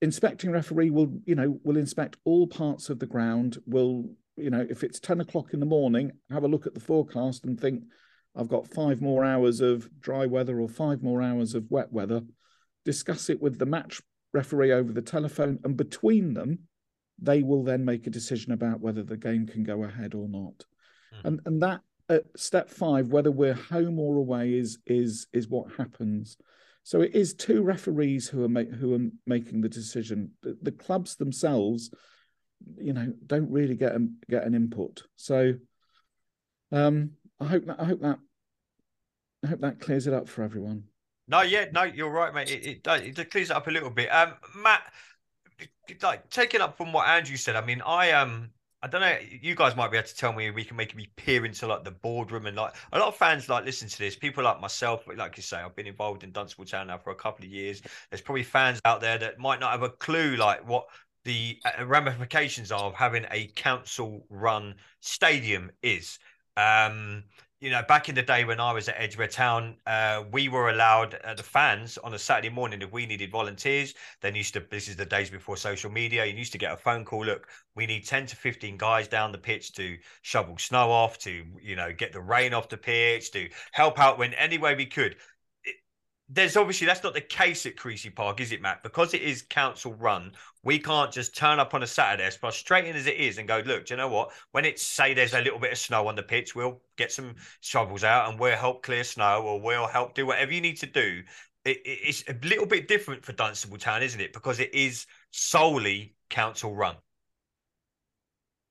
inspecting 0.00 0.50
referee 0.50 0.90
will, 0.90 1.20
you 1.24 1.34
know, 1.34 1.58
will 1.64 1.76
inspect 1.76 2.16
all 2.24 2.46
parts 2.46 2.90
of 2.90 2.98
the 2.98 3.06
ground. 3.06 3.58
Will, 3.66 4.10
you 4.36 4.50
know, 4.50 4.66
if 4.68 4.82
it's 4.82 5.00
10 5.00 5.20
o'clock 5.20 5.54
in 5.54 5.60
the 5.60 5.66
morning, 5.66 6.12
have 6.30 6.44
a 6.44 6.48
look 6.48 6.66
at 6.66 6.74
the 6.74 6.80
forecast 6.80 7.44
and 7.44 7.58
think, 7.58 7.84
I've 8.34 8.48
got 8.48 8.72
five 8.72 9.02
more 9.02 9.24
hours 9.24 9.60
of 9.60 9.88
dry 10.00 10.26
weather 10.26 10.58
or 10.58 10.68
five 10.68 11.02
more 11.02 11.20
hours 11.20 11.54
of 11.54 11.70
wet 11.70 11.92
weather. 11.92 12.22
Discuss 12.84 13.28
it 13.28 13.40
with 13.42 13.58
the 13.58 13.66
match 13.66 14.00
referee 14.32 14.72
over 14.72 14.92
the 14.92 15.02
telephone, 15.02 15.58
and 15.64 15.76
between 15.76 16.34
them, 16.34 16.60
they 17.18 17.42
will 17.42 17.62
then 17.62 17.84
make 17.84 18.06
a 18.06 18.10
decision 18.10 18.52
about 18.52 18.80
whether 18.80 19.02
the 19.02 19.16
game 19.16 19.46
can 19.46 19.62
go 19.62 19.84
ahead 19.84 20.14
or 20.14 20.28
not. 20.28 20.64
Mm. 21.14 21.24
And 21.24 21.40
and 21.44 21.62
that 21.62 21.82
at 22.12 22.24
step 22.36 22.70
five, 22.70 23.08
whether 23.08 23.30
we're 23.30 23.54
home 23.54 23.98
or 23.98 24.16
away, 24.16 24.54
is 24.54 24.78
is 24.86 25.26
is 25.32 25.48
what 25.48 25.72
happens. 25.76 26.36
So 26.84 27.00
it 27.00 27.14
is 27.14 27.34
two 27.34 27.62
referees 27.62 28.28
who 28.28 28.42
are 28.44 28.48
make, 28.48 28.70
who 28.70 28.94
are 28.94 29.10
making 29.26 29.60
the 29.60 29.68
decision. 29.68 30.32
The, 30.42 30.58
the, 30.62 30.72
clubs 30.72 31.14
themselves, 31.14 31.90
you 32.76 32.92
know, 32.92 33.12
don't 33.24 33.50
really 33.50 33.76
get 33.76 33.94
a, 33.94 34.08
get 34.28 34.42
an 34.42 34.54
input. 34.54 35.04
So 35.14 35.54
um, 36.72 37.12
I 37.38 37.46
hope 37.46 37.66
that 37.66 37.80
I 37.80 37.84
hope 37.84 38.00
that 38.00 38.18
I 39.44 39.46
hope 39.46 39.60
that 39.60 39.80
clears 39.80 40.06
it 40.06 40.14
up 40.14 40.28
for 40.28 40.42
everyone. 40.42 40.84
No, 41.28 41.42
yeah, 41.42 41.66
no, 41.72 41.84
you're 41.84 42.10
right, 42.10 42.34
mate. 42.34 42.50
It, 42.50 42.86
it, 42.86 43.18
it 43.18 43.30
clears 43.30 43.50
it 43.50 43.56
up 43.56 43.68
a 43.68 43.70
little 43.70 43.90
bit. 43.90 44.08
Um, 44.08 44.34
Matt, 44.56 44.82
like 46.02 46.28
taking 46.30 46.60
up 46.60 46.76
from 46.76 46.92
what 46.92 47.06
Andrew 47.06 47.36
said, 47.36 47.56
I 47.56 47.64
mean, 47.64 47.80
I 47.80 48.10
um, 48.10 48.50
I 48.84 48.88
don't 48.88 49.00
know. 49.00 49.16
You 49.40 49.54
guys 49.54 49.76
might 49.76 49.92
be 49.92 49.96
able 49.96 50.08
to 50.08 50.16
tell 50.16 50.32
me. 50.32 50.50
We 50.50 50.64
can 50.64 50.76
make 50.76 50.96
me 50.96 51.08
peer 51.16 51.44
into 51.44 51.68
like 51.68 51.84
the 51.84 51.92
boardroom 51.92 52.46
and 52.46 52.56
like 52.56 52.74
a 52.92 52.98
lot 52.98 53.08
of 53.08 53.16
fans 53.16 53.48
like 53.48 53.64
listen 53.64 53.88
to 53.88 53.98
this. 53.98 54.16
People 54.16 54.42
like 54.42 54.60
myself, 54.60 55.04
like 55.16 55.36
you 55.36 55.42
say, 55.42 55.58
I've 55.58 55.76
been 55.76 55.86
involved 55.86 56.24
in 56.24 56.32
Dunstable 56.32 56.64
Town 56.64 56.88
now 56.88 56.98
for 56.98 57.10
a 57.10 57.14
couple 57.14 57.44
of 57.44 57.50
years. 57.50 57.80
There's 58.10 58.20
probably 58.20 58.42
fans 58.42 58.80
out 58.84 59.00
there 59.00 59.18
that 59.18 59.38
might 59.38 59.60
not 59.60 59.70
have 59.70 59.82
a 59.82 59.90
clue 59.90 60.34
like 60.34 60.66
what 60.68 60.86
the 61.24 61.60
uh, 61.64 61.84
ramifications 61.86 62.72
of 62.72 62.92
having 62.94 63.24
a 63.30 63.46
council-run 63.54 64.74
stadium 65.00 65.70
is. 65.82 66.18
Um, 66.56 67.22
you 67.62 67.70
know, 67.70 67.80
back 67.86 68.08
in 68.08 68.16
the 68.16 68.22
day 68.22 68.44
when 68.44 68.58
I 68.58 68.72
was 68.72 68.88
at 68.88 68.96
Edgware 68.98 69.28
Town, 69.28 69.76
uh, 69.86 70.24
we 70.32 70.48
were 70.48 70.70
allowed 70.70 71.14
uh, 71.22 71.34
the 71.34 71.44
fans 71.44 71.96
on 71.96 72.12
a 72.12 72.18
Saturday 72.18 72.50
morning 72.50 72.82
if 72.82 72.90
we 72.90 73.06
needed 73.06 73.30
volunteers. 73.30 73.94
Then 74.20 74.34
used 74.34 74.54
to 74.54 74.66
this 74.68 74.88
is 74.88 74.96
the 74.96 75.06
days 75.06 75.30
before 75.30 75.56
social 75.56 75.88
media. 75.88 76.24
You 76.24 76.34
used 76.34 76.50
to 76.52 76.58
get 76.58 76.72
a 76.72 76.76
phone 76.76 77.04
call. 77.04 77.24
Look, 77.24 77.46
we 77.76 77.86
need 77.86 78.04
ten 78.04 78.26
to 78.26 78.34
fifteen 78.34 78.76
guys 78.76 79.06
down 79.06 79.30
the 79.30 79.38
pitch 79.38 79.74
to 79.74 79.96
shovel 80.22 80.58
snow 80.58 80.90
off, 80.90 81.18
to 81.20 81.44
you 81.62 81.76
know 81.76 81.92
get 81.92 82.12
the 82.12 82.20
rain 82.20 82.52
off 82.52 82.68
the 82.68 82.76
pitch, 82.76 83.30
to 83.30 83.48
help 83.70 83.96
out 83.96 84.18
when 84.18 84.34
any 84.34 84.58
way 84.58 84.74
we 84.74 84.86
could 84.86 85.14
there's 86.34 86.56
obviously 86.56 86.86
that's 86.86 87.02
not 87.02 87.14
the 87.14 87.20
case 87.20 87.66
at 87.66 87.76
Creasey 87.76 88.14
Park, 88.14 88.40
is 88.40 88.52
it, 88.52 88.62
Matt? 88.62 88.82
Because 88.82 89.12
it 89.12 89.22
is 89.22 89.42
council 89.42 89.92
run, 89.94 90.32
we 90.64 90.78
can't 90.78 91.12
just 91.12 91.36
turn 91.36 91.58
up 91.58 91.74
on 91.74 91.82
a 91.82 91.86
Saturday, 91.86 92.24
as 92.24 92.36
frustrating 92.36 92.94
as 92.94 93.06
it 93.06 93.16
is, 93.16 93.36
and 93.38 93.46
go, 93.46 93.62
look, 93.66 93.86
do 93.86 93.94
you 93.94 93.98
know 93.98 94.08
what? 94.08 94.30
When 94.52 94.64
it's 94.64 94.86
say 94.86 95.12
there's 95.12 95.34
a 95.34 95.40
little 95.40 95.58
bit 95.58 95.72
of 95.72 95.78
snow 95.78 96.06
on 96.08 96.16
the 96.16 96.22
pitch, 96.22 96.54
we'll 96.54 96.80
get 96.96 97.12
some 97.12 97.34
shovels 97.60 98.02
out 98.02 98.30
and 98.30 98.40
we'll 98.40 98.56
help 98.56 98.82
clear 98.82 99.04
snow 99.04 99.42
or 99.42 99.60
we'll 99.60 99.86
help 99.86 100.14
do 100.14 100.26
whatever 100.26 100.52
you 100.52 100.60
need 100.60 100.78
to 100.78 100.86
do. 100.86 101.22
It, 101.64 101.80
it's 101.84 102.24
a 102.28 102.36
little 102.42 102.66
bit 102.66 102.88
different 102.88 103.24
for 103.24 103.32
Dunstable 103.32 103.78
Town, 103.78 104.02
isn't 104.02 104.20
it? 104.20 104.32
Because 104.32 104.58
it 104.58 104.74
is 104.74 105.06
solely 105.32 106.14
council 106.30 106.74
run. 106.74 106.96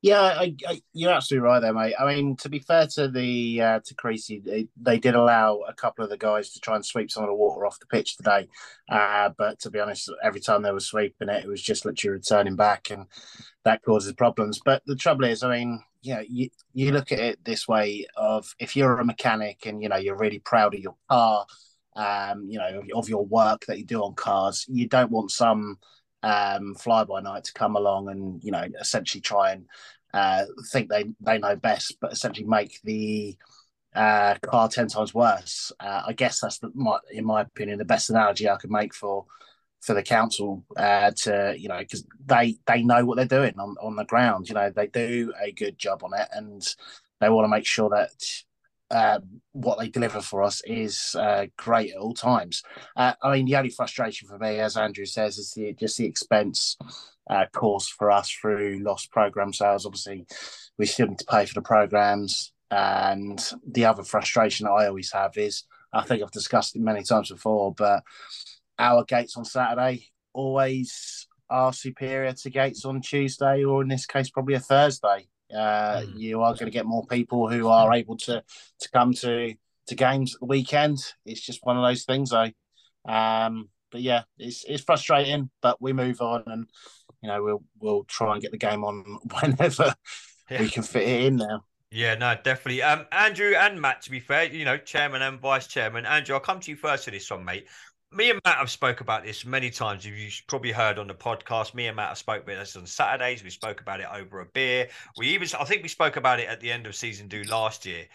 Yeah, 0.04 0.20
I, 0.22 0.56
I, 0.68 0.82
you're 0.94 1.12
absolutely 1.12 1.48
right 1.48 1.60
there, 1.60 1.74
mate. 1.76 1.94
I 2.00 2.08
mean, 2.16 2.36
to 2.38 2.50
be 2.50 2.58
fair 2.58 2.88
to 2.96 3.08
the 3.08 3.62
uh, 3.62 3.80
to 3.86 3.94
Creasey, 3.94 4.44
they, 4.44 4.68
they 4.76 4.98
did 4.98 5.14
allow 5.14 5.60
a 5.68 5.74
couple 5.76 6.04
of 6.04 6.10
the 6.10 6.18
guys 6.18 6.52
to 6.54 6.60
try 6.60 6.76
and 6.76 6.84
sweep 6.84 7.12
some 7.12 7.24
of 7.24 7.28
the 7.30 7.36
water 7.36 7.68
off 7.68 7.80
the 7.80 7.86
pitch 7.86 8.18
today. 8.18 8.48
Uh, 8.90 9.30
but 9.38 9.60
to 9.60 9.70
be 9.70 9.80
honest, 9.80 10.10
every 10.24 10.42
time 10.42 10.64
they 10.64 10.72
were 10.72 10.80
sweeping 10.80 11.30
it, 11.30 11.44
it 11.46 11.48
was 11.48 11.62
just 11.62 11.86
literally 11.86 12.14
returning 12.18 12.56
back, 12.56 12.90
and 12.90 13.06
that 13.64 13.84
causes 13.84 14.14
problems. 14.14 14.60
But 14.66 14.82
the 14.88 14.96
trouble 14.96 15.26
is, 15.26 15.44
I 15.44 15.56
mean, 15.56 15.84
yeah, 16.02 16.24
you 16.28 16.50
you 16.74 16.92
look 16.92 17.12
at 17.12 17.20
it 17.20 17.46
this 17.46 17.68
way: 17.68 18.08
of 18.16 18.56
if 18.58 18.76
you're 18.76 18.98
a 18.98 19.06
mechanic 19.06 19.68
and 19.68 19.84
you 19.84 19.90
know 19.90 19.98
you're 19.98 20.18
really 20.18 20.40
proud 20.40 20.74
of 20.74 20.80
your 20.80 20.96
car, 21.12 21.46
um, 21.96 22.48
you 22.50 22.58
know 22.58 22.82
of 22.96 23.08
your 23.08 23.26
work 23.26 23.66
that 23.68 23.78
you 23.78 23.86
do 23.86 24.02
on 24.02 24.16
cars, 24.16 24.66
you 24.68 24.88
don't 24.88 25.12
want 25.12 25.30
some 25.30 25.78
um, 26.24 26.76
fly 26.76 27.04
by 27.04 27.22
night 27.22 27.46
to 27.46 27.54
come 27.54 27.76
along 27.76 28.10
and 28.10 28.44
you 28.44 28.52
know 28.52 28.66
essentially 28.80 29.22
try 29.22 29.52
and 29.52 29.66
uh, 30.14 30.46
think 30.72 30.90
they 30.90 31.06
they 31.22 31.38
know 31.38 31.56
best, 31.56 31.98
but 32.02 32.12
essentially 32.12 32.48
make 32.48 32.80
the 32.84 33.38
uh, 33.96 34.36
car 34.42 34.68
ten 34.68 34.88
times 34.88 35.14
worse. 35.14 35.72
Uh, 35.80 36.04
I 36.08 36.14
guess 36.14 36.40
that's 36.42 36.60
the, 36.60 36.72
my, 36.74 36.98
in 37.12 37.26
my 37.26 37.42
opinion 37.42 37.78
the 37.78 37.86
best 37.86 38.10
analogy 38.10 38.50
I 38.50 38.58
could 38.58 38.72
make 38.72 38.94
for 38.94 39.26
for 39.82 39.94
the 39.96 40.04
council 40.04 40.64
uh, 40.78 41.12
to 41.24 41.56
you 41.58 41.68
know 41.68 41.80
because 41.80 42.06
they 42.26 42.58
they 42.68 42.84
know 42.84 43.06
what 43.06 43.16
they're 43.16 43.26
doing 43.26 43.58
on 43.58 43.76
on 43.82 43.96
the 43.96 44.06
ground. 44.06 44.50
You 44.50 44.56
know 44.56 44.70
they 44.70 44.88
do 44.88 45.34
a 45.42 45.52
good 45.52 45.78
job 45.78 46.04
on 46.04 46.12
it, 46.14 46.28
and 46.34 46.62
they 47.20 47.30
want 47.30 47.46
to 47.46 47.50
make 47.50 47.66
sure 47.66 47.90
that 47.90 48.12
uh, 48.92 49.20
what 49.54 49.80
they 49.80 49.90
deliver 49.90 50.22
for 50.22 50.44
us 50.44 50.62
is 50.66 51.16
uh, 51.18 51.46
great 51.58 51.92
at 51.92 51.98
all 51.98 52.14
times. 52.14 52.62
Uh, 52.96 53.14
I 53.24 53.34
mean, 53.34 53.46
the 53.46 53.56
only 53.56 53.70
frustration 53.70 54.28
for 54.28 54.38
me, 54.38 54.60
as 54.60 54.78
Andrew 54.78 55.06
says, 55.06 55.38
is 55.38 55.52
the, 55.52 55.74
just 55.74 55.98
the 55.98 56.06
expense 56.06 56.78
uh, 57.30 57.46
caused 57.54 57.92
for 57.92 58.12
us 58.12 58.30
through 58.30 58.84
lost 58.84 59.12
program 59.12 59.54
sales. 59.54 59.86
Obviously, 59.86 60.26
we 60.78 60.86
still 60.86 61.08
need 61.08 61.20
to 61.20 61.26
pay 61.26 61.46
for 61.46 61.54
the 61.54 61.62
programs. 61.62 62.54
And 62.70 63.42
the 63.68 63.86
other 63.86 64.04
frustration 64.04 64.68
I 64.68 64.88
always 64.88 65.12
have 65.12 65.38
is 65.38 65.64
I 65.94 66.04
think 66.04 66.22
I've 66.22 66.32
discussed 66.32 66.76
it 66.76 66.82
many 66.82 67.04
times 67.04 67.30
before, 67.30 67.74
but 67.74 68.04
our 68.80 69.04
gates 69.04 69.36
on 69.36 69.46
Saturday 69.46 70.08
always 70.34 71.28
are 71.50 71.74
superior 71.74 72.32
to 72.32 72.50
gates 72.50 72.86
on 72.86 73.02
Tuesday, 73.02 73.64
or 73.66 73.82
in 73.82 73.90
this 73.90 74.06
case, 74.06 74.30
probably 74.30 74.56
a 74.56 74.60
Thursday. 74.60 75.28
Uh, 75.54 76.02
mm. 76.02 76.18
You 76.18 76.42
are 76.42 76.54
going 76.54 76.66
to 76.66 76.72
get 76.72 76.86
more 76.86 77.06
people 77.06 77.50
who 77.50 77.68
are 77.68 77.94
able 77.94 78.18
to 78.18 78.44
to 78.80 78.90
come 78.92 79.14
to 79.16 79.54
to 79.88 79.96
games 79.96 80.36
at 80.36 80.40
the 80.40 80.46
weekend. 80.46 81.00
It's 81.26 81.42
just 81.42 81.66
one 81.66 81.78
of 81.78 81.84
those 81.84 82.04
things, 82.04 82.30
though. 82.30 82.52
Um, 83.06 83.70
but 83.92 84.02
yeah, 84.02 84.24
it's 84.38 84.64
it's 84.68 84.84
frustrating, 84.84 85.50
but 85.62 85.82
we 85.82 85.94
move 85.94 86.22
on, 86.22 86.44
and 86.48 86.68
you 87.22 87.30
know 87.30 87.44
we'll 87.44 87.64
we'll 87.80 88.04
try 88.06 88.34
and 88.34 88.42
get 88.42 88.52
the 88.52 88.58
game 88.58 88.84
on 88.84 89.20
whenever 89.42 89.94
yeah. 90.50 90.62
we 90.62 90.70
can 90.70 90.84
fit 90.84 91.08
it 91.08 91.26
in 91.26 91.38
now. 91.38 91.64
Yeah, 91.94 92.16
no, 92.16 92.36
definitely. 92.42 92.82
Um, 92.84 93.06
Andrew 93.12 93.54
and 93.54 93.82
Matt, 93.82 94.04
to 94.04 94.12
be 94.12 94.22
fair, 94.22 94.46
you 94.46 94.64
know, 94.64 94.78
chairman 94.78 95.22
and 95.22 95.42
vice 95.42 95.68
chairman. 95.68 96.06
Andrew, 96.06 96.36
I'll 96.36 96.42
come 96.42 96.62
to 96.62 96.72
you 96.72 96.78
first 96.78 97.04
for 97.04 97.12
this 97.12 97.30
one, 97.30 97.44
mate 97.44 97.68
me 98.12 98.30
and 98.30 98.42
Matt 98.46 98.58
have 98.58 98.70
spoke 98.70 99.02
about 99.02 99.24
this 99.24 99.46
many 99.46 99.70
times. 99.70 100.06
You've 100.06 100.42
probably 100.48 100.72
heard 100.72 101.00
on 101.00 101.08
the 101.08 101.14
podcast. 101.14 101.74
Me 101.74 101.88
and 101.88 101.96
Matt 101.96 102.10
have 102.10 102.18
spoke 102.18 102.44
about 102.44 102.60
this 102.60 102.76
on 102.76 102.86
Saturdays. 102.86 103.44
We 103.44 103.50
spoke 103.50 103.82
about 103.82 104.02
it 104.02 104.08
over 104.14 104.42
a 104.42 104.46
beer. 104.46 104.90
We 105.18 105.28
even, 105.28 105.48
I 105.60 105.64
think, 105.64 105.82
we 105.84 105.90
spoke 105.90 106.18
about 106.18 106.40
it 106.40 106.48
at 106.48 106.60
the 106.60 106.72
end 106.72 106.88
of 106.88 106.96
season 106.96 107.30
two 107.30 107.44
last 107.44 107.86
year. 107.86 108.06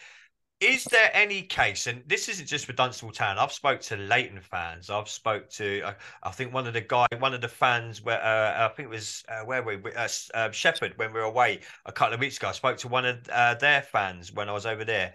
Is 0.61 0.85
there 0.85 1.11
any 1.13 1.43
case, 1.43 1.87
and 1.87 2.03
this 2.07 2.31
isn't 2.31 2.47
just 2.47 2.65
for 2.65 2.73
Dunstable 2.73 3.13
Town. 3.13 3.37
I've 3.37 3.53
spoke 3.53 3.81
to 3.83 3.97
Leighton 3.97 4.41
fans. 4.41 4.89
I've 4.89 5.09
spoke 5.09 5.51
to, 5.51 5.83
uh, 5.83 5.95
I 6.23 6.31
think 6.31 6.55
one 6.55 6.67
of 6.67 6.73
the 6.73 6.81
guy, 6.81 7.07
one 7.19 7.35
of 7.35 7.43
the 7.43 7.49
fans 7.49 8.03
where 8.03 8.23
uh, 8.23 8.65
I 8.65 8.69
think 8.75 8.87
it 8.87 8.91
was 8.91 9.23
uh, 9.29 9.45
where 9.45 9.63
we, 9.63 9.75
uh, 9.75 10.09
uh, 10.33 10.49
Shefford 10.49 10.97
when 10.97 11.13
we 11.13 11.21
were 11.21 11.27
away 11.27 11.61
a 11.85 11.93
couple 11.93 12.15
of 12.15 12.21
weeks 12.21 12.39
ago. 12.39 12.49
I 12.49 12.53
spoke 12.53 12.79
to 12.79 12.89
one 12.89 13.05
of 13.05 13.29
uh, 13.31 13.55
their 13.57 13.83
fans 13.83 14.33
when 14.33 14.49
I 14.49 14.53
was 14.53 14.65
over 14.65 14.83
there. 14.83 15.13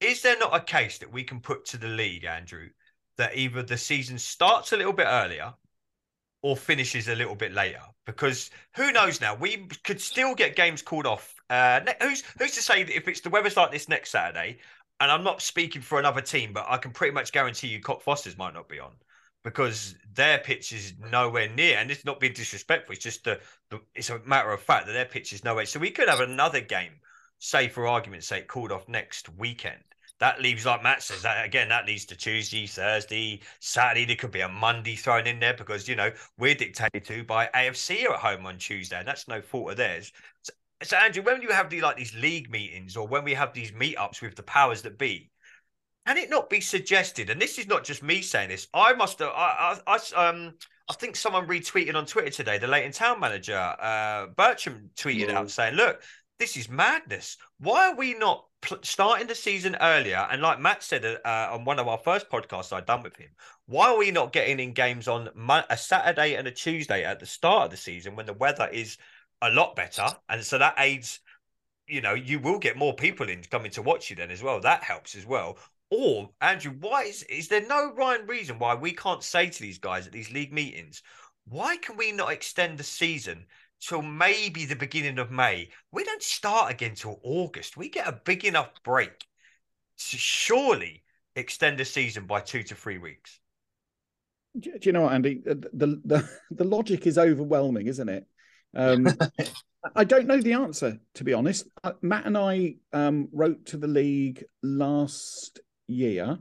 Is 0.00 0.22
there 0.22 0.38
not 0.38 0.56
a 0.56 0.60
case 0.60 0.96
that 0.98 1.12
we 1.12 1.22
can 1.22 1.40
put 1.40 1.66
to 1.66 1.76
the 1.76 1.88
league, 1.88 2.24
Andrew, 2.24 2.70
that 3.18 3.36
either 3.36 3.62
the 3.62 3.76
season 3.76 4.18
starts 4.18 4.72
a 4.72 4.76
little 4.76 4.92
bit 4.92 5.06
earlier 5.08 5.52
or 6.42 6.56
finishes 6.56 7.08
a 7.08 7.14
little 7.14 7.34
bit 7.34 7.52
later 7.52 7.82
because 8.06 8.50
who 8.76 8.92
knows 8.92 9.20
now? 9.20 9.34
We 9.34 9.68
could 9.84 10.00
still 10.00 10.34
get 10.34 10.56
games 10.56 10.82
called 10.82 11.06
off 11.06 11.34
uh, 11.50 11.80
who's 12.02 12.22
who's 12.38 12.52
to 12.52 12.62
say 12.62 12.82
that 12.82 12.96
if 12.96 13.08
it's 13.08 13.20
the 13.20 13.30
weather's 13.30 13.56
like 13.56 13.70
this 13.70 13.88
next 13.88 14.10
saturday 14.10 14.58
and 15.00 15.10
i'm 15.10 15.24
not 15.24 15.40
speaking 15.40 15.80
for 15.80 15.98
another 15.98 16.20
team 16.20 16.52
but 16.52 16.66
i 16.68 16.76
can 16.76 16.90
pretty 16.90 17.12
much 17.12 17.32
guarantee 17.32 17.68
you 17.68 17.80
cockfosters 17.80 18.36
might 18.36 18.52
not 18.52 18.68
be 18.68 18.78
on 18.78 18.92
because 19.44 19.94
their 20.14 20.38
pitch 20.38 20.72
is 20.72 20.92
nowhere 21.10 21.48
near 21.48 21.78
and 21.78 21.90
it's 21.90 22.04
not 22.04 22.20
being 22.20 22.32
disrespectful 22.34 22.92
it's 22.92 23.02
just 23.02 23.24
the, 23.24 23.40
the 23.70 23.80
it's 23.94 24.10
a 24.10 24.18
matter 24.26 24.50
of 24.50 24.60
fact 24.60 24.86
that 24.86 24.92
their 24.92 25.04
pitch 25.04 25.32
is 25.32 25.44
nowhere. 25.44 25.64
So 25.64 25.78
we 25.80 25.90
could 25.90 26.08
have 26.08 26.20
another 26.20 26.60
game 26.60 26.92
say 27.38 27.68
for 27.68 27.86
argument's 27.86 28.26
sake 28.26 28.48
called 28.48 28.72
off 28.72 28.88
next 28.88 29.28
weekend 29.38 29.82
that 30.20 30.40
leaves, 30.40 30.66
like 30.66 30.82
Matt 30.82 31.02
says, 31.02 31.22
that 31.22 31.44
again, 31.44 31.68
that 31.68 31.86
leads 31.86 32.04
to 32.06 32.16
Tuesday, 32.16 32.66
Thursday, 32.66 33.40
Saturday. 33.60 34.04
There 34.04 34.16
could 34.16 34.32
be 34.32 34.40
a 34.40 34.48
Monday 34.48 34.96
thrown 34.96 35.26
in 35.26 35.38
there 35.38 35.54
because, 35.54 35.88
you 35.88 35.94
know, 35.94 36.10
we're 36.38 36.54
dictated 36.54 37.04
to 37.04 37.24
by 37.24 37.48
AFC 37.54 38.04
at 38.04 38.18
home 38.18 38.46
on 38.46 38.58
Tuesday, 38.58 38.98
and 38.98 39.06
that's 39.06 39.28
no 39.28 39.40
fault 39.40 39.70
of 39.70 39.76
theirs. 39.76 40.12
So, 40.42 40.52
so 40.82 40.96
Andrew, 40.96 41.22
when 41.22 41.40
you 41.42 41.50
have 41.50 41.70
the, 41.70 41.80
like 41.80 41.96
these 41.96 42.14
league 42.14 42.50
meetings 42.50 42.96
or 42.96 43.06
when 43.06 43.24
we 43.24 43.34
have 43.34 43.52
these 43.52 43.72
meetups 43.72 44.20
with 44.20 44.34
the 44.34 44.42
powers 44.42 44.82
that 44.82 44.98
be, 44.98 45.30
can 46.06 46.16
it 46.16 46.30
not 46.30 46.50
be 46.50 46.60
suggested? 46.60 47.30
And 47.30 47.40
this 47.40 47.58
is 47.58 47.68
not 47.68 47.84
just 47.84 48.02
me 48.02 48.22
saying 48.22 48.48
this. 48.48 48.66
I 48.72 48.94
must 48.94 49.18
have, 49.20 49.28
I, 49.28 49.78
I, 49.86 49.98
I 50.16 50.28
um, 50.28 50.54
I 50.88 50.94
think 50.94 51.16
someone 51.16 51.46
retweeted 51.46 51.94
on 51.94 52.06
Twitter 52.06 52.30
today. 52.30 52.56
The 52.56 52.66
Leighton 52.66 52.92
Town 52.92 53.20
manager, 53.20 53.58
uh, 53.58 54.28
Bertram, 54.28 54.88
tweeted 54.96 55.28
out 55.28 55.50
saying, 55.50 55.74
"Look, 55.74 56.02
this 56.38 56.56
is 56.56 56.68
madness. 56.68 57.36
Why 57.58 57.88
are 57.88 57.96
we 57.96 58.14
not 58.14 58.46
pl- 58.60 58.78
starting 58.82 59.26
the 59.26 59.34
season 59.34 59.76
earlier? 59.80 60.26
And 60.30 60.40
like 60.40 60.60
Matt 60.60 60.82
said 60.82 61.04
uh, 61.04 61.48
on 61.50 61.64
one 61.64 61.78
of 61.78 61.88
our 61.88 61.98
first 61.98 62.30
podcasts 62.30 62.72
I'd 62.72 62.86
done 62.86 63.02
with 63.02 63.16
him, 63.16 63.30
why 63.66 63.88
are 63.88 63.98
we 63.98 64.10
not 64.10 64.32
getting 64.32 64.60
in 64.60 64.72
games 64.72 65.08
on 65.08 65.28
a 65.68 65.76
Saturday 65.76 66.34
and 66.34 66.46
a 66.46 66.52
Tuesday 66.52 67.04
at 67.04 67.20
the 67.20 67.26
start 67.26 67.66
of 67.66 67.70
the 67.72 67.76
season 67.76 68.16
when 68.16 68.26
the 68.26 68.32
weather 68.32 68.68
is 68.72 68.96
a 69.42 69.50
lot 69.50 69.74
better? 69.76 70.06
And 70.28 70.44
so 70.44 70.58
that 70.58 70.74
aids, 70.78 71.20
you 71.86 72.00
know, 72.00 72.14
you 72.14 72.38
will 72.38 72.58
get 72.58 72.76
more 72.76 72.94
people 72.94 73.28
in 73.28 73.42
coming 73.42 73.70
to 73.72 73.82
watch 73.82 74.08
you 74.08 74.16
then 74.16 74.30
as 74.30 74.42
well. 74.42 74.60
That 74.60 74.82
helps 74.84 75.16
as 75.16 75.26
well. 75.26 75.58
Or 75.90 76.30
Andrew, 76.40 76.74
why 76.78 77.04
is 77.04 77.22
is 77.24 77.48
there 77.48 77.66
no 77.66 77.92
rhyme 77.94 78.26
reason 78.26 78.58
why 78.58 78.74
we 78.74 78.92
can't 78.92 79.22
say 79.22 79.48
to 79.48 79.62
these 79.62 79.78
guys 79.78 80.06
at 80.06 80.12
these 80.12 80.30
league 80.30 80.52
meetings, 80.52 81.02
why 81.46 81.78
can 81.78 81.96
we 81.96 82.12
not 82.12 82.30
extend 82.30 82.78
the 82.78 82.84
season 82.84 83.46
till 83.80 84.02
maybe 84.02 84.64
the 84.64 84.76
beginning 84.76 85.18
of 85.18 85.30
May. 85.30 85.70
We 85.92 86.04
don't 86.04 86.22
start 86.22 86.72
again 86.72 86.94
till 86.94 87.20
August. 87.22 87.76
We 87.76 87.88
get 87.88 88.08
a 88.08 88.20
big 88.24 88.44
enough 88.44 88.70
break 88.84 89.12
to 90.10 90.16
surely 90.16 91.02
extend 91.36 91.78
the 91.78 91.84
season 91.84 92.26
by 92.26 92.40
two 92.40 92.62
to 92.64 92.74
three 92.74 92.98
weeks. 92.98 93.40
Do 94.58 94.78
you 94.82 94.92
know 94.92 95.02
what, 95.02 95.12
Andy? 95.12 95.42
The 95.44 96.00
the 96.04 96.28
the 96.50 96.64
logic 96.64 97.06
is 97.06 97.18
overwhelming, 97.18 97.86
isn't 97.86 98.08
it? 98.08 98.26
Um, 98.74 99.06
I 99.94 100.04
don't 100.04 100.26
know 100.26 100.40
the 100.40 100.54
answer, 100.54 100.98
to 101.14 101.24
be 101.24 101.34
honest. 101.34 101.68
Uh, 101.84 101.92
Matt 102.02 102.26
and 102.26 102.36
I 102.36 102.76
um, 102.92 103.28
wrote 103.32 103.66
to 103.66 103.76
the 103.76 103.86
league 103.86 104.44
last 104.62 105.60
year 105.86 106.38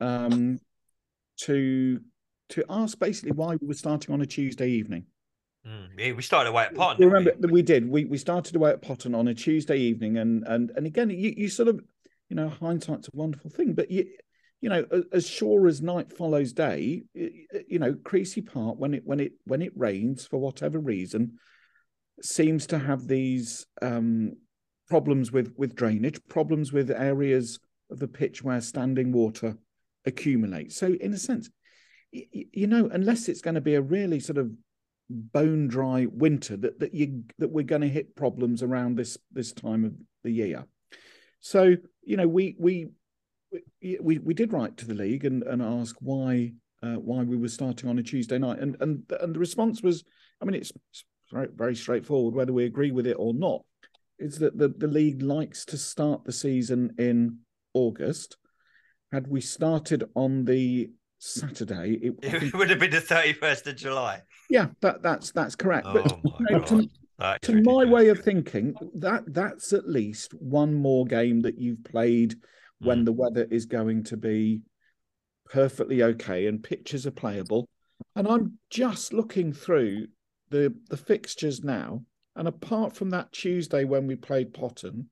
um, 0.00 0.60
to 1.38 2.00
to 2.50 2.64
ask 2.68 2.98
basically 2.98 3.32
why 3.32 3.56
we 3.56 3.66
were 3.66 3.74
starting 3.74 4.12
on 4.12 4.20
a 4.20 4.26
Tuesday 4.26 4.70
evening. 4.70 5.06
Mm, 5.66 5.88
yeah, 5.98 6.12
we 6.12 6.22
started 6.22 6.50
away 6.50 6.64
at 6.64 6.74
Potton. 6.74 7.00
Remember 7.00 7.32
we? 7.38 7.52
we? 7.52 7.62
did. 7.62 7.88
We 7.88 8.04
we 8.06 8.18
started 8.18 8.56
away 8.56 8.70
at 8.70 8.82
Potton 8.82 9.14
on 9.14 9.28
a 9.28 9.34
Tuesday 9.34 9.76
evening, 9.76 10.16
and 10.16 10.44
and 10.46 10.70
and 10.74 10.86
again, 10.86 11.10
you, 11.10 11.34
you 11.36 11.48
sort 11.48 11.68
of, 11.68 11.80
you 12.28 12.36
know, 12.36 12.48
hindsight's 12.48 13.08
a 13.08 13.16
wonderful 13.16 13.50
thing, 13.50 13.74
but 13.74 13.90
you 13.90 14.06
you 14.60 14.68
know, 14.68 14.84
as 15.12 15.26
sure 15.26 15.66
as 15.68 15.80
night 15.80 16.12
follows 16.12 16.52
day, 16.52 17.02
you 17.14 17.78
know, 17.78 17.94
Creasey 17.94 18.46
Park 18.46 18.78
when 18.78 18.94
it 18.94 19.02
when 19.04 19.20
it 19.20 19.32
when 19.44 19.62
it 19.62 19.72
rains 19.74 20.26
for 20.26 20.38
whatever 20.38 20.78
reason, 20.78 21.38
seems 22.22 22.66
to 22.68 22.78
have 22.78 23.06
these 23.06 23.66
um, 23.80 24.32
problems 24.88 25.32
with 25.32 25.54
with 25.56 25.74
drainage, 25.74 26.20
problems 26.28 26.72
with 26.72 26.90
areas 26.90 27.58
of 27.90 27.98
the 27.98 28.08
pitch 28.08 28.42
where 28.42 28.60
standing 28.60 29.12
water 29.12 29.56
accumulates. 30.04 30.76
So, 30.76 30.94
in 31.00 31.12
a 31.14 31.18
sense, 31.18 31.48
you, 32.12 32.46
you 32.52 32.66
know, 32.66 32.88
unless 32.92 33.28
it's 33.28 33.40
going 33.40 33.54
to 33.54 33.60
be 33.60 33.74
a 33.74 33.82
really 33.82 34.20
sort 34.20 34.38
of 34.38 34.50
bone 35.10 35.66
dry 35.66 36.06
winter 36.10 36.56
that 36.56 36.78
that 36.80 36.94
you 36.94 37.24
that 37.38 37.50
we're 37.50 37.64
going 37.64 37.82
to 37.82 37.88
hit 37.88 38.14
problems 38.14 38.62
around 38.62 38.96
this 38.96 39.18
this 39.32 39.52
time 39.52 39.84
of 39.84 39.92
the 40.22 40.30
year. 40.30 40.64
So 41.40 41.76
you 42.02 42.16
know 42.16 42.28
we 42.28 42.56
we 42.58 42.88
we 44.00 44.18
we 44.18 44.34
did 44.34 44.52
write 44.52 44.76
to 44.78 44.86
the 44.86 44.94
league 44.94 45.24
and 45.24 45.42
and 45.42 45.60
ask 45.60 45.96
why 46.00 46.52
uh, 46.82 46.94
why 46.94 47.22
we 47.22 47.36
were 47.36 47.48
starting 47.48 47.88
on 47.88 47.98
a 47.98 48.02
Tuesday 48.02 48.38
night 48.38 48.60
and 48.60 48.76
and 48.80 49.02
and 49.20 49.34
the 49.34 49.40
response 49.40 49.82
was 49.82 50.04
I 50.40 50.44
mean 50.44 50.54
it's 50.54 50.72
very, 51.32 51.48
very 51.54 51.74
straightforward 51.74 52.34
whether 52.34 52.52
we 52.52 52.64
agree 52.64 52.90
with 52.90 53.06
it 53.06 53.16
or 53.18 53.34
not 53.34 53.62
is 54.18 54.38
that 54.38 54.56
the 54.56 54.68
the 54.68 54.86
league 54.86 55.22
likes 55.22 55.64
to 55.66 55.76
start 55.76 56.24
the 56.24 56.32
season 56.32 56.94
in 56.98 57.38
August. 57.74 58.36
Had 59.12 59.26
we 59.26 59.40
started 59.40 60.04
on 60.14 60.44
the 60.44 60.90
Saturday, 61.20 61.98
it, 62.02 62.14
it 62.22 62.54
would 62.54 62.70
have 62.70 62.78
been 62.78 62.90
the 62.90 63.00
thirty 63.00 63.34
first 63.34 63.66
of 63.66 63.76
July. 63.76 64.22
Yeah, 64.48 64.68
that 64.80 65.02
that's 65.02 65.30
that's 65.32 65.54
correct. 65.54 65.86
Oh 65.86 66.02
but 66.02 66.40
know, 66.50 66.60
to, 66.60 67.38
to 67.42 67.62
my 67.62 67.84
way 67.84 68.08
of 68.08 68.20
thinking, 68.20 68.74
that 68.94 69.32
that's 69.32 69.74
at 69.74 69.88
least 69.88 70.32
one 70.32 70.74
more 70.74 71.04
game 71.04 71.40
that 71.42 71.58
you've 71.58 71.84
played 71.84 72.36
when 72.78 73.02
mm. 73.02 73.04
the 73.04 73.12
weather 73.12 73.46
is 73.50 73.66
going 73.66 74.04
to 74.04 74.16
be 74.16 74.62
perfectly 75.44 76.02
okay 76.02 76.46
and 76.46 76.64
pitches 76.64 77.06
are 77.06 77.12
playable. 77.12 77.68
And 78.16 78.26
I'm 78.26 78.58
just 78.70 79.12
looking 79.12 79.52
through 79.52 80.06
the 80.48 80.74
the 80.88 80.96
fixtures 80.96 81.62
now, 81.62 82.02
and 82.34 82.48
apart 82.48 82.96
from 82.96 83.10
that 83.10 83.30
Tuesday 83.32 83.84
when 83.84 84.06
we 84.06 84.16
played 84.16 84.54
Potton, 84.54 85.04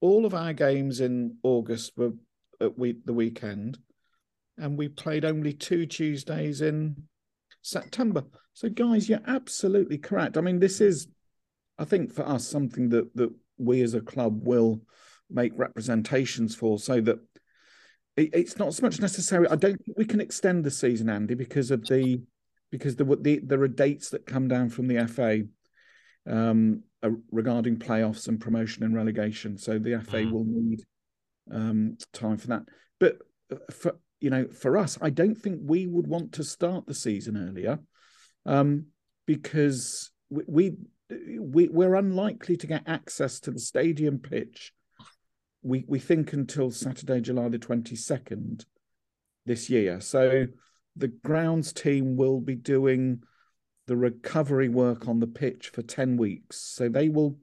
all 0.00 0.24
of 0.24 0.32
our 0.32 0.52
games 0.52 1.00
in 1.00 1.38
August 1.42 1.92
were 1.96 2.12
at 2.60 2.78
week 2.78 3.04
the 3.04 3.12
weekend, 3.12 3.78
and 4.62 4.78
we 4.78 4.88
played 4.88 5.24
only 5.24 5.52
two 5.52 5.86
Tuesdays 5.86 6.60
in 6.60 6.96
September. 7.62 8.24
So, 8.54 8.68
guys, 8.68 9.08
you're 9.08 9.20
absolutely 9.26 9.98
correct. 9.98 10.38
I 10.38 10.40
mean, 10.40 10.60
this 10.60 10.80
is, 10.80 11.08
I 11.78 11.84
think, 11.84 12.12
for 12.12 12.26
us, 12.26 12.46
something 12.46 12.88
that 12.90 13.14
that 13.16 13.30
we 13.58 13.82
as 13.82 13.94
a 13.94 14.00
club 14.00 14.46
will 14.46 14.80
make 15.28 15.52
representations 15.56 16.54
for, 16.54 16.78
so 16.78 17.00
that 17.00 17.18
it, 18.16 18.30
it's 18.32 18.56
not 18.56 18.72
so 18.72 18.82
much 18.82 19.00
necessary. 19.00 19.48
I 19.48 19.56
don't 19.56 19.82
think 19.84 19.98
we 19.98 20.04
can 20.04 20.20
extend 20.20 20.64
the 20.64 20.70
season, 20.70 21.10
Andy, 21.10 21.34
because 21.34 21.70
of 21.72 21.86
the 21.86 22.22
because 22.70 22.94
the, 22.96 23.04
the 23.04 23.40
there 23.42 23.62
are 23.62 23.68
dates 23.68 24.10
that 24.10 24.26
come 24.26 24.46
down 24.46 24.68
from 24.70 24.86
the 24.86 25.06
FA 25.08 25.42
um, 26.32 26.84
uh, 27.02 27.10
regarding 27.32 27.78
playoffs 27.78 28.28
and 28.28 28.40
promotion 28.40 28.84
and 28.84 28.94
relegation. 28.94 29.58
So 29.58 29.80
the 29.80 30.00
FA 30.00 30.18
mm. 30.18 30.30
will 30.30 30.44
need 30.44 30.84
um, 31.50 31.96
time 32.12 32.36
for 32.36 32.46
that. 32.48 32.62
But 33.00 33.18
uh, 33.50 33.56
for 33.72 33.96
you 34.22 34.30
know, 34.30 34.46
for 34.46 34.78
us, 34.78 34.96
I 35.02 35.10
don't 35.10 35.34
think 35.34 35.60
we 35.62 35.86
would 35.86 36.06
want 36.06 36.32
to 36.34 36.44
start 36.44 36.86
the 36.86 36.94
season 36.94 37.36
earlier 37.36 37.80
um, 38.46 38.86
because 39.26 40.12
we, 40.30 40.76
we 41.40 41.68
we 41.68 41.84
are 41.84 41.96
unlikely 41.96 42.56
to 42.58 42.66
get 42.68 42.88
access 42.88 43.40
to 43.40 43.50
the 43.50 43.58
stadium 43.58 44.18
pitch. 44.18 44.72
We 45.62 45.84
we 45.88 45.98
think 45.98 46.32
until 46.32 46.70
Saturday, 46.70 47.20
July 47.20 47.48
the 47.48 47.58
twenty 47.58 47.96
second 47.96 48.64
this 49.44 49.68
year. 49.68 50.00
So 50.00 50.46
the 50.94 51.08
grounds 51.08 51.72
team 51.72 52.16
will 52.16 52.40
be 52.40 52.54
doing 52.54 53.22
the 53.88 53.96
recovery 53.96 54.68
work 54.68 55.08
on 55.08 55.18
the 55.18 55.26
pitch 55.26 55.70
for 55.70 55.82
10 55.82 56.16
weeks. 56.16 56.58
So 56.58 56.88
they 56.88 57.08
will 57.08 57.38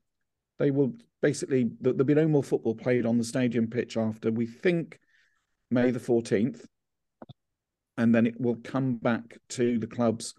they 0.57 0.71
will 0.71 0.93
basically 1.21 1.71
there'll 1.81 2.05
be 2.05 2.13
no 2.13 2.27
more 2.27 2.43
football 2.43 2.75
played 2.75 3.05
on 3.05 3.17
the 3.17 3.24
stadium 3.24 3.67
pitch 3.67 3.98
after 3.98 4.31
we 4.31 4.45
think 4.48 5.00
May 5.72 5.92
the 5.92 6.00
14th. 6.00 6.66
And 7.98 8.16
then 8.16 8.26
it 8.26 8.40
will 8.40 8.58
come 8.64 8.96
back 8.96 9.38
to 9.50 9.78
the 9.78 9.88
clubs 9.88 10.34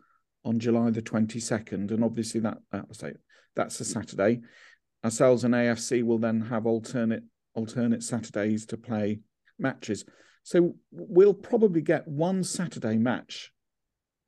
on 0.44 0.58
July 0.58 0.90
the 0.90 1.02
22nd. 1.02 1.90
And 1.90 2.02
obviously 2.02 2.40
that 2.40 2.58
uh, 2.72 2.82
that's 2.88 3.02
a, 3.02 3.12
that's 3.54 3.80
a 3.80 3.84
Saturday. 3.84 4.40
Ourselves 5.04 5.44
and 5.44 5.54
AFC 5.54 6.02
will 6.02 6.18
then 6.18 6.40
have 6.40 6.66
alternate 6.66 7.22
alternate 7.54 8.02
Saturdays 8.02 8.66
to 8.66 8.76
play 8.76 9.20
matches. 9.58 10.04
So 10.42 10.74
we'll 10.90 11.34
probably 11.34 11.82
get 11.82 12.06
one 12.06 12.44
Saturday 12.44 12.96
match 12.96 13.52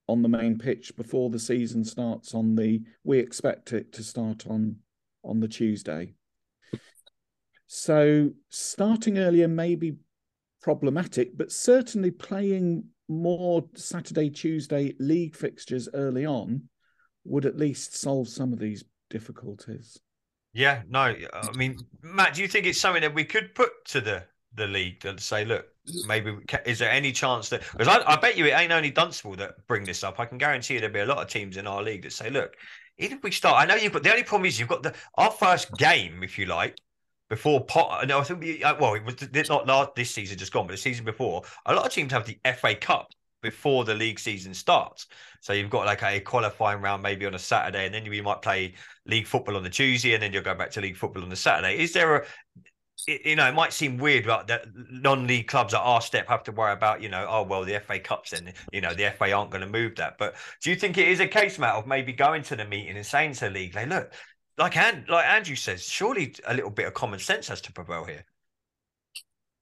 on 0.08 0.22
the 0.22 0.28
main 0.28 0.58
pitch 0.58 0.94
before 0.96 1.30
the 1.30 1.38
season 1.38 1.84
starts 1.84 2.34
on 2.34 2.54
the 2.54 2.82
we 3.04 3.18
expect 3.18 3.72
it 3.72 3.92
to 3.92 4.02
start 4.02 4.46
on 4.46 4.76
on 5.24 5.40
the 5.40 5.48
Tuesday. 5.48 6.14
So 7.66 8.30
starting 8.50 9.18
earlier 9.18 9.48
may 9.48 9.76
be 9.76 9.94
problematic, 10.62 11.36
but 11.36 11.52
certainly 11.52 12.10
playing 12.10 12.84
more 13.08 13.64
Saturday, 13.74 14.30
Tuesday 14.30 14.94
league 14.98 15.36
fixtures 15.36 15.88
early 15.92 16.24
on 16.24 16.62
would 17.24 17.44
at 17.46 17.56
least 17.56 17.96
solve 17.96 18.28
some 18.28 18.52
of 18.52 18.58
these 18.58 18.84
difficulties. 19.10 19.98
Yeah, 20.54 20.82
no, 20.88 21.00
I 21.32 21.56
mean, 21.56 21.78
Matt, 22.02 22.34
do 22.34 22.42
you 22.42 22.48
think 22.48 22.66
it's 22.66 22.80
something 22.80 23.02
that 23.02 23.14
we 23.14 23.24
could 23.24 23.54
put 23.54 23.70
to 23.86 24.00
the 24.00 24.24
the 24.54 24.66
league 24.66 25.04
and 25.06 25.18
say, 25.18 25.46
look, 25.46 25.66
maybe 26.06 26.36
is 26.66 26.78
there 26.78 26.90
any 26.90 27.10
chance 27.10 27.48
that 27.48 27.62
because 27.72 27.88
I, 27.88 28.02
I, 28.06 28.16
bet 28.16 28.36
you 28.36 28.44
it 28.44 28.50
ain't 28.50 28.70
only 28.70 28.90
Dunstable 28.90 29.34
that 29.36 29.66
bring 29.66 29.84
this 29.84 30.04
up. 30.04 30.20
I 30.20 30.26
can 30.26 30.36
guarantee 30.36 30.74
you 30.74 30.80
there'll 30.80 30.92
be 30.92 31.00
a 31.00 31.06
lot 31.06 31.22
of 31.22 31.28
teams 31.28 31.56
in 31.56 31.66
our 31.66 31.82
league 31.82 32.02
that 32.02 32.12
say, 32.12 32.28
look, 32.28 32.54
even 32.98 33.16
if 33.16 33.24
we 33.24 33.30
start, 33.30 33.56
I 33.60 33.64
know 33.64 33.80
you've 33.80 33.94
got 33.94 34.02
the 34.02 34.10
only 34.10 34.24
problem 34.24 34.46
is 34.46 34.60
you've 34.60 34.68
got 34.68 34.82
the 34.82 34.94
our 35.14 35.30
first 35.30 35.72
game, 35.78 36.22
if 36.22 36.38
you 36.38 36.46
like, 36.46 36.76
before 37.32 37.64
pot. 37.64 38.06
No, 38.06 38.20
I 38.20 38.24
think 38.24 38.40
we, 38.40 38.62
uh, 38.62 38.74
well, 38.78 38.92
it 38.92 39.06
was 39.06 39.14
it's 39.32 39.48
not 39.48 39.66
last 39.66 39.94
this 39.96 40.10
season 40.10 40.36
just 40.36 40.52
gone, 40.52 40.66
but 40.66 40.72
the 40.72 40.76
season 40.76 41.06
before, 41.06 41.40
a 41.64 41.74
lot 41.74 41.86
of 41.86 41.90
teams 41.90 42.12
have 42.12 42.26
the 42.26 42.38
FA 42.58 42.74
Cup 42.74 43.08
before 43.40 43.86
the 43.86 43.94
league 43.94 44.18
season 44.18 44.52
starts. 44.52 45.06
So 45.40 45.54
you've 45.54 45.70
got 45.70 45.86
like 45.86 46.02
a 46.02 46.20
qualifying 46.20 46.82
round 46.82 47.02
maybe 47.02 47.24
on 47.24 47.34
a 47.34 47.38
Saturday, 47.38 47.86
and 47.86 47.94
then 47.94 48.04
you 48.04 48.22
might 48.22 48.42
play 48.42 48.74
league 49.06 49.26
football 49.26 49.56
on 49.56 49.62
the 49.62 49.70
Tuesday, 49.70 50.12
and 50.12 50.22
then 50.22 50.30
you'll 50.34 50.42
go 50.42 50.54
back 50.54 50.72
to 50.72 50.82
league 50.82 50.98
football 50.98 51.22
on 51.22 51.30
the 51.30 51.36
Saturday. 51.36 51.82
Is 51.82 51.94
there 51.94 52.16
a 52.16 52.26
you 53.08 53.34
know, 53.34 53.48
it 53.48 53.54
might 53.54 53.72
seem 53.72 53.96
weird, 53.96 54.26
but 54.26 54.46
that 54.46 54.66
non-league 54.90 55.48
clubs 55.48 55.74
at 55.74 55.80
our 55.80 56.00
step 56.00 56.28
have 56.28 56.44
to 56.44 56.52
worry 56.52 56.72
about, 56.72 57.02
you 57.02 57.08
know, 57.08 57.26
oh 57.28 57.42
well, 57.42 57.64
the 57.64 57.80
FA 57.80 57.98
Cups, 57.98 58.32
and 58.34 58.52
you 58.72 58.82
know, 58.82 58.94
the 58.94 59.10
FA 59.18 59.32
aren't 59.32 59.50
going 59.50 59.64
to 59.64 59.68
move 59.68 59.96
that. 59.96 60.18
But 60.18 60.34
do 60.62 60.70
you 60.70 60.76
think 60.76 60.98
it 60.98 61.08
is 61.08 61.18
a 61.18 61.26
case, 61.26 61.58
Matt, 61.58 61.76
of 61.76 61.86
maybe 61.86 62.12
going 62.12 62.42
to 62.44 62.56
the 62.56 62.64
meeting 62.66 62.96
and 62.96 63.06
saying 63.06 63.32
to 63.34 63.46
the 63.46 63.50
league, 63.50 63.74
"Hey, 63.74 63.86
look, 63.86 64.12
like 64.58 64.76
and 64.76 65.08
like 65.08 65.26
Andrew 65.26 65.56
says, 65.56 65.84
surely 65.84 66.34
a 66.46 66.54
little 66.54 66.70
bit 66.70 66.86
of 66.86 66.94
common 66.94 67.18
sense 67.18 67.48
has 67.48 67.60
to 67.62 67.72
prevail 67.72 68.04
here." 68.04 68.24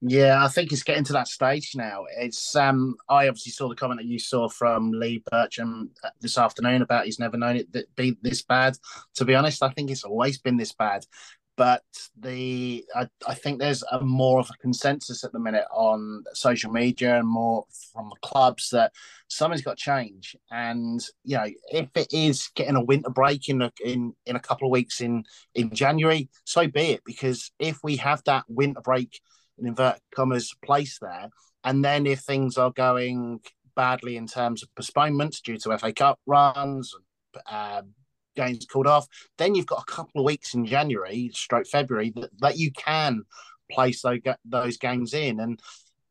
Yeah, 0.03 0.43
I 0.43 0.49
think 0.49 0.73
it's 0.73 0.83
getting 0.83 1.05
to 1.05 1.13
that 1.13 1.29
stage 1.29 1.73
now. 1.75 2.07
It's 2.17 2.57
um 2.57 2.97
I 3.09 3.29
obviously 3.29 3.53
saw 3.53 3.69
the 3.69 3.75
comment 3.75 4.01
that 4.01 4.07
you 4.07 4.19
saw 4.19 4.49
from 4.49 4.93
Lee 4.93 5.23
Bircham 5.31 5.91
uh, 6.03 6.09
this 6.21 6.39
afternoon 6.39 6.81
about 6.81 7.05
he's 7.05 7.19
never 7.19 7.37
known 7.37 7.57
it 7.57 7.97
be 7.97 8.17
this 8.23 8.41
bad. 8.41 8.79
To 9.17 9.27
be 9.27 9.35
honest, 9.35 9.63
I 9.63 9.69
think 9.69 9.91
it's 9.91 10.05
always 10.05 10.39
been 10.39 10.57
this 10.57 10.73
bad 10.73 11.05
but 11.61 11.83
the 12.19 12.87
I, 12.95 13.07
I, 13.29 13.35
think 13.35 13.59
there's 13.59 13.85
a 13.93 14.01
more 14.01 14.41
of 14.41 14.49
a 14.49 14.57
consensus 14.63 15.25
at 15.25 15.33
the 15.33 15.39
minute 15.39 15.67
on 15.71 16.25
social 16.33 16.73
media 16.73 17.19
and 17.19 17.29
more 17.29 17.67
from 17.93 18.09
the 18.09 18.17
clubs 18.27 18.71
that 18.71 18.93
something's 19.29 19.61
got 19.61 19.77
to 19.77 19.85
change. 19.85 20.35
And 20.51 21.05
you 21.23 21.37
know, 21.37 21.51
if 21.71 21.91
it 21.95 22.15
is 22.15 22.49
getting 22.55 22.77
a 22.77 22.83
winter 22.83 23.11
break 23.11 23.51
in 23.51 23.61
a, 23.61 23.71
in 23.85 24.15
in 24.25 24.37
a 24.37 24.41
couple 24.41 24.69
of 24.69 24.73
weeks 24.73 25.03
in 25.03 25.25
in 25.55 25.69
January, 25.69 26.31
so 26.45 26.67
be 26.67 26.93
it. 26.93 27.03
Because 27.05 27.53
if 27.59 27.81
we 27.85 27.97
have 27.97 28.23
that 28.25 28.45
winter 28.49 28.81
break 28.81 29.21
in 29.59 29.67
inverted 29.67 30.01
commas 30.15 30.55
place 30.65 30.99
there, 31.03 31.29
and 31.63 31.85
then 31.85 32.07
if 32.07 32.21
things 32.21 32.57
are 32.57 32.71
going 32.71 33.41
badly 33.77 34.17
in 34.17 34.27
terms 34.27 34.63
of 34.63 34.75
postponements 34.75 35.43
due 35.43 35.59
to 35.59 35.77
FA 35.77 35.93
Cup 35.93 36.19
runs. 36.25 36.95
Um, 37.47 37.93
games 38.41 38.67
called 38.67 38.87
off. 38.87 39.07
Then 39.39 39.55
you've 39.55 39.67
got 39.67 39.83
a 39.83 39.93
couple 39.93 40.21
of 40.21 40.25
weeks 40.25 40.55
in 40.55 40.65
January, 40.67 41.31
stroke 41.35 41.67
February, 41.67 42.13
that, 42.17 42.31
that 42.41 42.59
you 42.59 42.73
can 42.73 43.23
place 43.71 44.03
those, 44.03 44.21
those 44.45 44.77
games 44.77 45.15
in. 45.15 45.41
And 45.41 45.61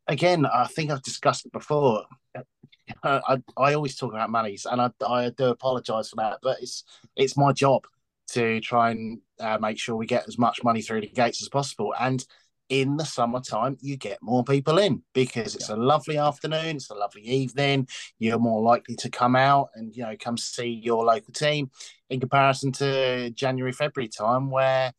again, 0.08 0.46
I 0.46 0.66
think 0.66 0.92
I've 0.92 1.04
discussed 1.04 1.46
it 1.46 1.52
before. 1.52 2.06
I, 3.04 3.38
I 3.58 3.74
always 3.74 3.96
talk 3.96 4.14
about 4.14 4.32
monies, 4.32 4.66
and 4.70 4.82
I, 4.82 4.90
I 5.06 5.30
do 5.30 5.46
apologise 5.46 6.10
for 6.10 6.16
that, 6.18 6.40
but 6.42 6.58
it's 6.60 6.84
it's 7.16 7.38
my 7.38 7.52
job 7.54 7.84
to 8.32 8.60
try 8.62 8.92
and 8.92 9.20
uh, 9.40 9.58
make 9.60 9.78
sure 9.80 9.96
we 9.96 10.06
get 10.06 10.28
as 10.28 10.38
much 10.38 10.64
money 10.64 10.82
through 10.82 11.02
the 11.02 11.08
gates 11.08 11.42
as 11.42 11.50
possible. 11.50 11.94
And 12.00 12.26
in 12.70 12.98
the 12.98 13.06
summertime, 13.06 13.78
you 13.82 13.98
get 13.98 14.22
more 14.22 14.44
people 14.44 14.78
in 14.78 15.02
because 15.14 15.56
it's 15.56 15.70
yeah. 15.70 15.76
a 15.76 15.78
lovely 15.78 16.18
afternoon, 16.18 16.78
it's 16.78 16.90
a 16.90 16.96
lovely 16.96 17.24
evening. 17.24 17.88
You're 18.20 18.40
more 18.40 18.62
likely 18.62 18.96
to 18.98 19.10
come 19.10 19.36
out 19.36 19.70
and 19.76 19.96
you 19.96 20.04
know 20.04 20.16
come 20.20 20.38
see 20.38 20.68
your 20.68 21.04
local 21.04 21.34
team 21.34 21.72
in 22.10 22.20
comparison 22.20 22.72
to 22.74 23.32
January, 23.32 23.72
February 23.72 24.10
time 24.10 24.50
where 24.50 24.94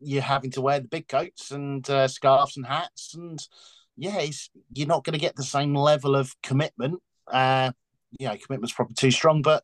you're 0.00 0.22
having 0.22 0.50
to 0.52 0.60
wear 0.60 0.80
the 0.80 0.88
big 0.88 1.08
coats 1.08 1.50
and 1.50 1.88
uh, 1.88 2.08
scarves 2.08 2.56
and 2.56 2.66
hats, 2.66 3.14
and 3.14 3.40
yeah, 3.96 4.24
you're 4.72 4.88
not 4.88 5.04
going 5.04 5.14
to 5.14 5.18
get 5.18 5.36
the 5.36 5.42
same 5.42 5.74
level 5.74 6.16
of 6.16 6.34
commitment. 6.42 7.00
Uh, 7.26 7.72
you 8.18 8.26
know, 8.26 8.36
commitment's 8.36 8.72
probably 8.72 8.94
too 8.94 9.10
strong, 9.10 9.42
but 9.42 9.62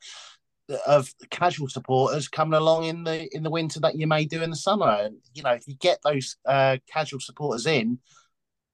of 0.86 1.12
casual 1.30 1.68
supporters 1.68 2.28
coming 2.28 2.58
along 2.58 2.84
in 2.84 3.04
the 3.04 3.28
in 3.34 3.42
the 3.42 3.50
winter 3.50 3.80
that 3.80 3.96
you 3.96 4.06
may 4.06 4.24
do 4.24 4.42
in 4.42 4.50
the 4.50 4.56
summer. 4.56 4.88
And 4.88 5.18
you 5.34 5.42
know, 5.42 5.50
if 5.50 5.66
you 5.68 5.74
get 5.74 5.98
those 6.02 6.36
uh, 6.46 6.78
casual 6.90 7.20
supporters 7.20 7.66
in 7.66 7.98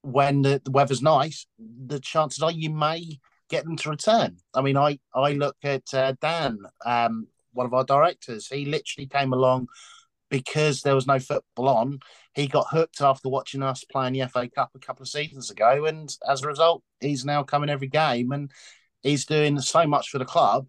when 0.02 0.42
the, 0.42 0.60
the 0.64 0.70
weather's 0.70 1.02
nice, 1.02 1.46
the 1.58 2.00
chances 2.00 2.42
are 2.42 2.52
you 2.52 2.70
may 2.70 3.18
get 3.48 3.64
them 3.64 3.76
to 3.76 3.90
return. 3.90 4.36
I 4.54 4.62
mean, 4.62 4.76
I 4.76 4.98
I 5.14 5.32
look 5.32 5.56
at 5.64 5.92
uh, 5.92 6.14
Dan, 6.20 6.58
um, 6.84 7.26
one 7.52 7.66
of 7.66 7.74
our 7.74 7.84
directors. 7.84 8.46
He 8.46 8.64
literally 8.64 9.06
came 9.06 9.32
along 9.32 9.68
because 10.30 10.82
there 10.82 10.94
was 10.94 11.08
no 11.08 11.18
football 11.18 11.68
on. 11.68 11.98
He 12.34 12.46
got 12.46 12.68
hooked 12.70 13.00
after 13.00 13.28
watching 13.28 13.64
us 13.64 13.82
playing 13.82 14.12
the 14.12 14.28
FA 14.28 14.48
Cup 14.48 14.70
a 14.76 14.78
couple 14.78 15.02
of 15.02 15.08
seasons 15.08 15.50
ago, 15.50 15.86
and 15.86 16.14
as 16.28 16.42
a 16.42 16.46
result, 16.46 16.84
he's 17.00 17.24
now 17.24 17.42
coming 17.42 17.68
every 17.68 17.88
game 17.88 18.30
and 18.30 18.50
he's 19.02 19.26
doing 19.26 19.58
so 19.60 19.86
much 19.86 20.10
for 20.10 20.18
the 20.18 20.24
club 20.24 20.68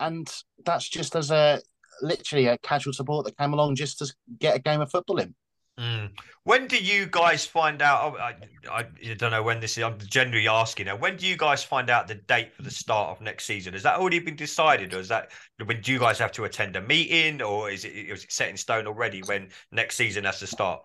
and 0.00 0.28
that's 0.64 0.88
just 0.88 1.16
as 1.16 1.30
a 1.30 1.60
literally 2.02 2.46
a 2.46 2.58
casual 2.58 2.92
support 2.92 3.26
that 3.26 3.36
came 3.36 3.52
along 3.52 3.74
just 3.74 3.98
to 3.98 4.12
get 4.38 4.56
a 4.56 4.58
game 4.58 4.80
of 4.80 4.90
football 4.90 5.18
in. 5.18 5.34
Mm. 5.78 6.10
When 6.42 6.66
do 6.66 6.76
you 6.76 7.06
guys 7.06 7.46
find 7.46 7.80
out? 7.82 8.12
Oh, 8.12 8.18
I, 8.18 8.34
I, 8.68 8.86
I, 9.10 9.14
don't 9.14 9.30
know 9.30 9.44
when 9.44 9.60
this 9.60 9.78
is. 9.78 9.84
I'm 9.84 9.96
generally 9.98 10.48
asking 10.48 10.86
now. 10.86 10.96
When 10.96 11.16
do 11.16 11.24
you 11.24 11.36
guys 11.36 11.62
find 11.62 11.88
out 11.88 12.08
the 12.08 12.16
date 12.16 12.52
for 12.52 12.62
the 12.62 12.70
start 12.70 13.10
of 13.10 13.20
next 13.20 13.44
season? 13.44 13.74
Has 13.74 13.84
that 13.84 14.00
already 14.00 14.18
been 14.18 14.34
decided, 14.34 14.92
or 14.92 14.98
is 14.98 15.08
that 15.08 15.30
when 15.64 15.80
do 15.80 15.92
you 15.92 16.00
guys 16.00 16.18
have 16.18 16.32
to 16.32 16.44
attend 16.44 16.74
a 16.74 16.82
meeting, 16.82 17.42
or 17.42 17.70
is 17.70 17.84
it, 17.84 17.90
is 17.90 18.24
it 18.24 18.32
set 18.32 18.48
in 18.48 18.56
stone 18.56 18.88
already 18.88 19.20
when 19.20 19.50
next 19.70 19.96
season 19.96 20.24
has 20.24 20.40
to 20.40 20.48
start? 20.48 20.82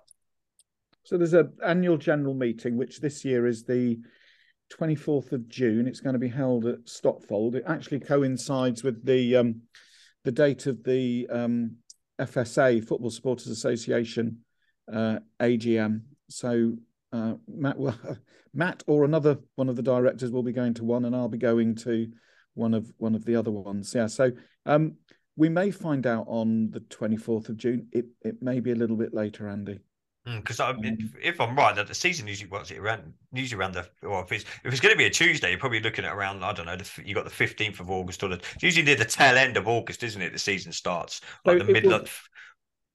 So 1.05 1.17
there's 1.17 1.33
an 1.33 1.53
annual 1.65 1.97
general 1.97 2.35
meeting, 2.35 2.77
which 2.77 2.99
this 2.99 3.25
year 3.25 3.47
is 3.47 3.63
the 3.63 3.97
24th 4.71 5.31
of 5.31 5.47
June. 5.47 5.87
It's 5.87 5.99
going 5.99 6.13
to 6.13 6.19
be 6.19 6.29
held 6.29 6.65
at 6.65 6.85
Stotfold. 6.85 7.55
It 7.55 7.63
actually 7.67 7.99
coincides 7.99 8.83
with 8.83 9.05
the 9.05 9.37
um, 9.37 9.61
the 10.23 10.31
date 10.31 10.65
of 10.67 10.83
the 10.83 11.27
um, 11.29 11.77
FSA 12.19 12.87
Football 12.87 13.09
Supporters 13.09 13.47
Association 13.47 14.39
uh, 14.91 15.19
AGM. 15.39 16.01
So 16.29 16.77
uh, 17.11 17.35
Matt, 17.47 17.77
Matt 18.53 18.83
or 18.87 19.05
another 19.05 19.37
one 19.55 19.69
of 19.69 19.75
the 19.75 19.81
directors 19.81 20.31
will 20.31 20.43
be 20.43 20.53
going 20.53 20.73
to 20.75 20.83
one, 20.83 21.05
and 21.05 21.15
I'll 21.15 21.29
be 21.29 21.37
going 21.37 21.75
to 21.77 22.11
one 22.53 22.73
of 22.73 22.91
one 22.97 23.15
of 23.15 23.25
the 23.25 23.35
other 23.35 23.51
ones. 23.51 23.93
Yeah. 23.95 24.07
So 24.07 24.31
um, 24.65 24.95
we 25.35 25.49
may 25.49 25.71
find 25.71 26.05
out 26.05 26.25
on 26.27 26.71
the 26.71 26.79
24th 26.79 27.49
of 27.49 27.57
June. 27.57 27.87
It 27.91 28.05
it 28.21 28.41
may 28.41 28.59
be 28.59 28.71
a 28.71 28.75
little 28.75 28.97
bit 28.97 29.13
later, 29.13 29.47
Andy. 29.47 29.79
Because 30.25 30.57
mm, 30.57 30.85
if, 30.85 31.01
um, 31.01 31.13
if, 31.21 31.41
I'm 31.41 31.55
right, 31.55 31.75
that 31.75 31.87
the 31.87 31.93
season 31.93 32.27
usually 32.27 32.49
what's 32.49 32.71
it 32.71 32.77
around 32.77 33.13
usually 33.33 33.59
around 33.59 33.73
the 33.73 33.85
well 34.01 34.21
if 34.21 34.31
it's 34.31 34.45
if 34.63 34.71
it's 34.71 34.79
going 34.79 34.93
to 34.93 34.97
be 34.97 35.05
a 35.05 35.09
Tuesday, 35.09 35.49
you're 35.49 35.59
probably 35.59 35.81
looking 35.81 36.05
at 36.05 36.13
around 36.13 36.43
I 36.43 36.53
don't 36.53 36.65
know 36.65 36.77
the, 36.77 36.89
you 37.03 37.13
got 37.13 37.25
the 37.25 37.31
15th 37.31 37.81
of 37.81 37.91
August 37.91 38.23
or 38.23 38.29
the 38.29 38.41
usually 38.61 38.85
near 38.85 38.95
the 38.95 39.03
tail 39.03 39.37
end 39.37 39.57
of 39.57 39.67
August, 39.67 40.01
isn't 40.01 40.21
it? 40.21 40.31
The 40.31 40.39
season 40.39 40.71
starts 40.71 41.19
like 41.43 41.59
so 41.59 41.65
the 41.65 41.73
middle 41.73 41.91
will, 41.91 42.01
of. 42.01 42.29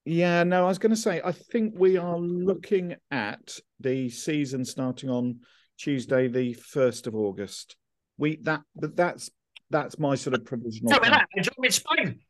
Yeah, 0.06 0.42
no, 0.42 0.64
I 0.64 0.68
was 0.68 0.78
going 0.78 0.94
to 0.94 0.96
say, 0.96 1.20
I 1.22 1.32
think 1.32 1.74
we 1.76 1.98
are 1.98 2.16
looking 2.16 2.96
at 3.10 3.58
the 3.78 4.08
season 4.08 4.64
starting 4.64 5.10
on 5.10 5.40
Tuesday, 5.76 6.28
the 6.28 6.54
first 6.54 7.06
of 7.06 7.14
August. 7.14 7.76
We 8.16 8.36
that 8.44 8.62
but 8.74 8.96
that's 8.96 9.30
that's 9.68 9.98
my 9.98 10.14
sort 10.14 10.34
of 10.34 10.46
provisional. 10.46 10.92
Tell 10.92 11.00
me 11.00 11.10
that. 11.10 11.28
Enjoy 11.34 11.52
in 11.62 11.72
Spain. 11.72 12.20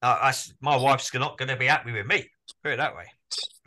Uh, 0.00 0.18
I, 0.22 0.34
my 0.60 0.76
wife's 0.76 1.12
not 1.12 1.36
going 1.36 1.48
to 1.48 1.56
be 1.56 1.66
happy 1.66 1.92
with 1.92 2.06
me. 2.06 2.30
Put 2.62 2.72
it 2.72 2.76
that 2.76 2.96
way. 2.96 3.06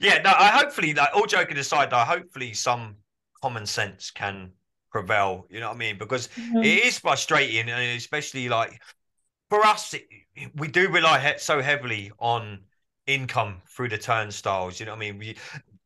yeah, 0.00 0.22
no. 0.22 0.30
I 0.30 0.50
hopefully, 0.52 0.94
like, 0.94 1.10
all 1.14 1.26
joking 1.26 1.58
aside, 1.58 1.90
though, 1.90 1.98
hopefully 1.98 2.52
some 2.52 2.96
common 3.42 3.66
sense 3.66 4.10
can 4.10 4.52
prevail. 4.90 5.46
You 5.50 5.60
know 5.60 5.68
what 5.68 5.76
I 5.76 5.78
mean? 5.78 5.98
Because 5.98 6.28
mm-hmm. 6.28 6.58
it 6.58 6.84
is 6.84 6.98
frustrating, 6.98 7.68
and 7.68 7.96
especially 7.96 8.48
like 8.48 8.80
for 9.48 9.64
us, 9.64 9.94
it, 9.94 10.04
we 10.56 10.68
do 10.68 10.88
rely 10.88 11.18
he- 11.18 11.38
so 11.38 11.60
heavily 11.60 12.12
on 12.18 12.60
income 13.06 13.62
through 13.68 13.88
the 13.88 13.98
turnstiles. 13.98 14.80
You 14.80 14.86
know 14.86 14.92
what 14.92 14.98
I 14.98 15.12
mean? 15.12 15.18
We, 15.18 15.36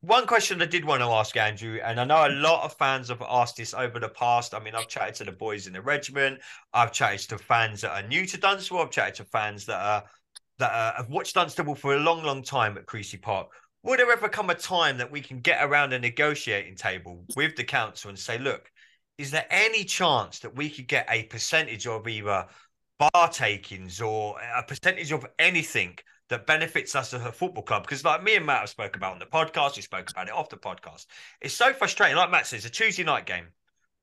one 0.01 0.27
question 0.27 0.63
I 0.63 0.67
did 0.67 0.85
want 0.85 1.03
to 1.03 1.07
ask 1.09 1.37
Andrew, 1.37 1.79
and 1.85 2.01
I 2.01 2.05
know 2.05 2.27
a 2.27 2.33
lot 2.33 2.65
of 2.65 2.73
fans 2.75 3.09
have 3.09 3.23
asked 3.29 3.57
this 3.57 3.75
over 3.75 3.99
the 3.99 4.09
past. 4.09 4.55
I 4.55 4.59
mean, 4.59 4.75
I've 4.75 4.89
chatted 4.89 5.15
to 5.17 5.25
the 5.25 5.33
boys 5.33 5.67
in 5.67 5.75
the 5.75 5.83
regiment, 5.83 6.41
I've 6.73 6.93
chatted 6.93 7.29
to 7.29 7.39
fans 7.39 7.83
that 7.83 7.91
are 7.91 8.09
new 8.09 8.25
to 8.27 8.39
Dunstable, 8.39 8.81
I've 8.81 8.91
chatted 8.91 9.17
to 9.17 9.25
fans 9.25 9.67
that 9.67 9.81
are 9.81 10.05
that 10.61 10.73
uh, 10.73 10.97
have 10.97 11.11
watched 11.11 11.35
Dunstable 11.35 11.75
for 11.75 11.95
a 11.95 11.99
long, 11.99 12.23
long 12.23 12.43
time 12.43 12.79
at 12.79 12.87
Creasey 12.87 13.21
Park. 13.21 13.49
Would 13.83 13.99
there 13.99 14.13
ever 14.13 14.29
come 14.29 14.51
a 14.51 14.55
time 14.55 14.99
that 14.99 15.11
we 15.11 15.21
can 15.21 15.41
get 15.41 15.65
around 15.65 15.93
a 15.93 15.99
negotiating 15.99 16.77
table 16.77 17.25
with 17.35 17.57
the 17.57 17.65
council 17.65 18.11
and 18.11 18.19
say, 18.19 18.39
look, 18.39 18.71
is 19.19 19.31
there 19.31 19.47
any 19.51 19.85
chance 19.85 20.39
that 20.41 20.55
we 20.55 20.71
could 20.71 20.87
get 20.87 21.07
a 21.11 21.25
percentage 21.25 21.87
of 21.87 22.07
either 22.07 22.47
bar 22.99 23.29
takings 23.31 24.01
or 24.01 24.37
a 24.55 24.63
percentage 24.63 25.11
of 25.11 25.27
anything 25.39 25.99
that 26.29 26.47
benefits 26.47 26.95
us 26.95 27.13
as 27.13 27.25
a 27.25 27.33
football 27.33 27.63
club. 27.63 27.83
Because 27.83 28.05
like 28.05 28.23
me 28.23 28.37
and 28.37 28.47
Matt 28.47 28.61
have 28.61 28.69
spoke 28.69 28.97
about 28.97 29.13
on 29.13 29.19
the 29.19 29.27
podcast, 29.27 29.77
we 29.77 29.83
spoke 29.83 30.11
about 30.11 30.29
it 30.29 30.33
off 30.35 30.49
the 30.49 30.57
podcast. 30.57 31.07
It's 31.41 31.55
so 31.55 31.73
frustrating. 31.73 32.17
Like 32.17 32.31
Matt 32.31 32.47
says, 32.47 32.65
a 32.65 32.71
Tuesday 32.71 33.05
night 33.05 33.27
game. 33.27 33.49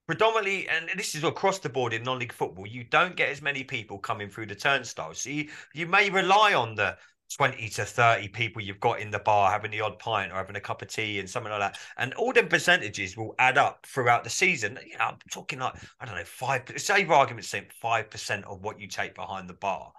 Predominantly, 0.08 0.70
and 0.70 0.90
this 0.96 1.16
is 1.16 1.24
across 1.26 1.60
the 1.60 1.68
board 1.68 1.92
in 1.92 2.02
non-league 2.02 2.32
football, 2.32 2.66
you 2.66 2.86
don't 2.86 3.18
get 3.18 3.28
as 3.28 3.42
many 3.42 3.64
people 3.64 4.00
coming 4.00 4.30
through 4.30 4.46
the 4.46 4.56
turnstiles. 4.56 5.22
So 5.22 5.30
you, 5.30 5.50
you 5.74 5.86
may 5.86 6.10
rely 6.10 6.54
on 6.54 6.76
the 6.76 6.98
20 7.36 7.68
to 7.68 7.84
30 7.84 8.30
people 8.30 8.62
you've 8.62 8.80
got 8.80 9.02
in 9.02 9.12
the 9.12 9.20
bar 9.20 9.52
having 9.52 9.72
the 9.72 9.82
odd 9.82 10.00
pint 10.00 10.32
or 10.32 10.36
having 10.36 10.56
a 10.56 10.62
cup 10.62 10.82
of 10.82 10.88
tea 10.88 11.20
and 11.20 11.30
something 11.30 11.52
like 11.52 11.60
that. 11.60 11.78
And 11.98 12.14
all 12.14 12.32
them 12.32 12.48
percentages 12.48 13.18
will 13.18 13.36
add 13.38 13.58
up 13.58 13.86
throughout 13.86 14.24
the 14.24 14.30
season. 14.30 14.80
You 14.86 14.98
know, 14.98 15.06
I'm 15.06 15.18
talking 15.30 15.60
like, 15.60 15.74
I 16.00 16.06
don't 16.06 16.16
know, 16.16 16.24
five, 16.24 16.64
say 16.78 17.04
for 17.04 17.14
argument's 17.14 17.50
sake, 17.50 17.74
5% 17.84 18.44
of 18.46 18.62
what 18.62 18.80
you 18.80 18.88
take 18.88 19.14
behind 19.14 19.50
the 19.50 19.56
bar 19.56 19.92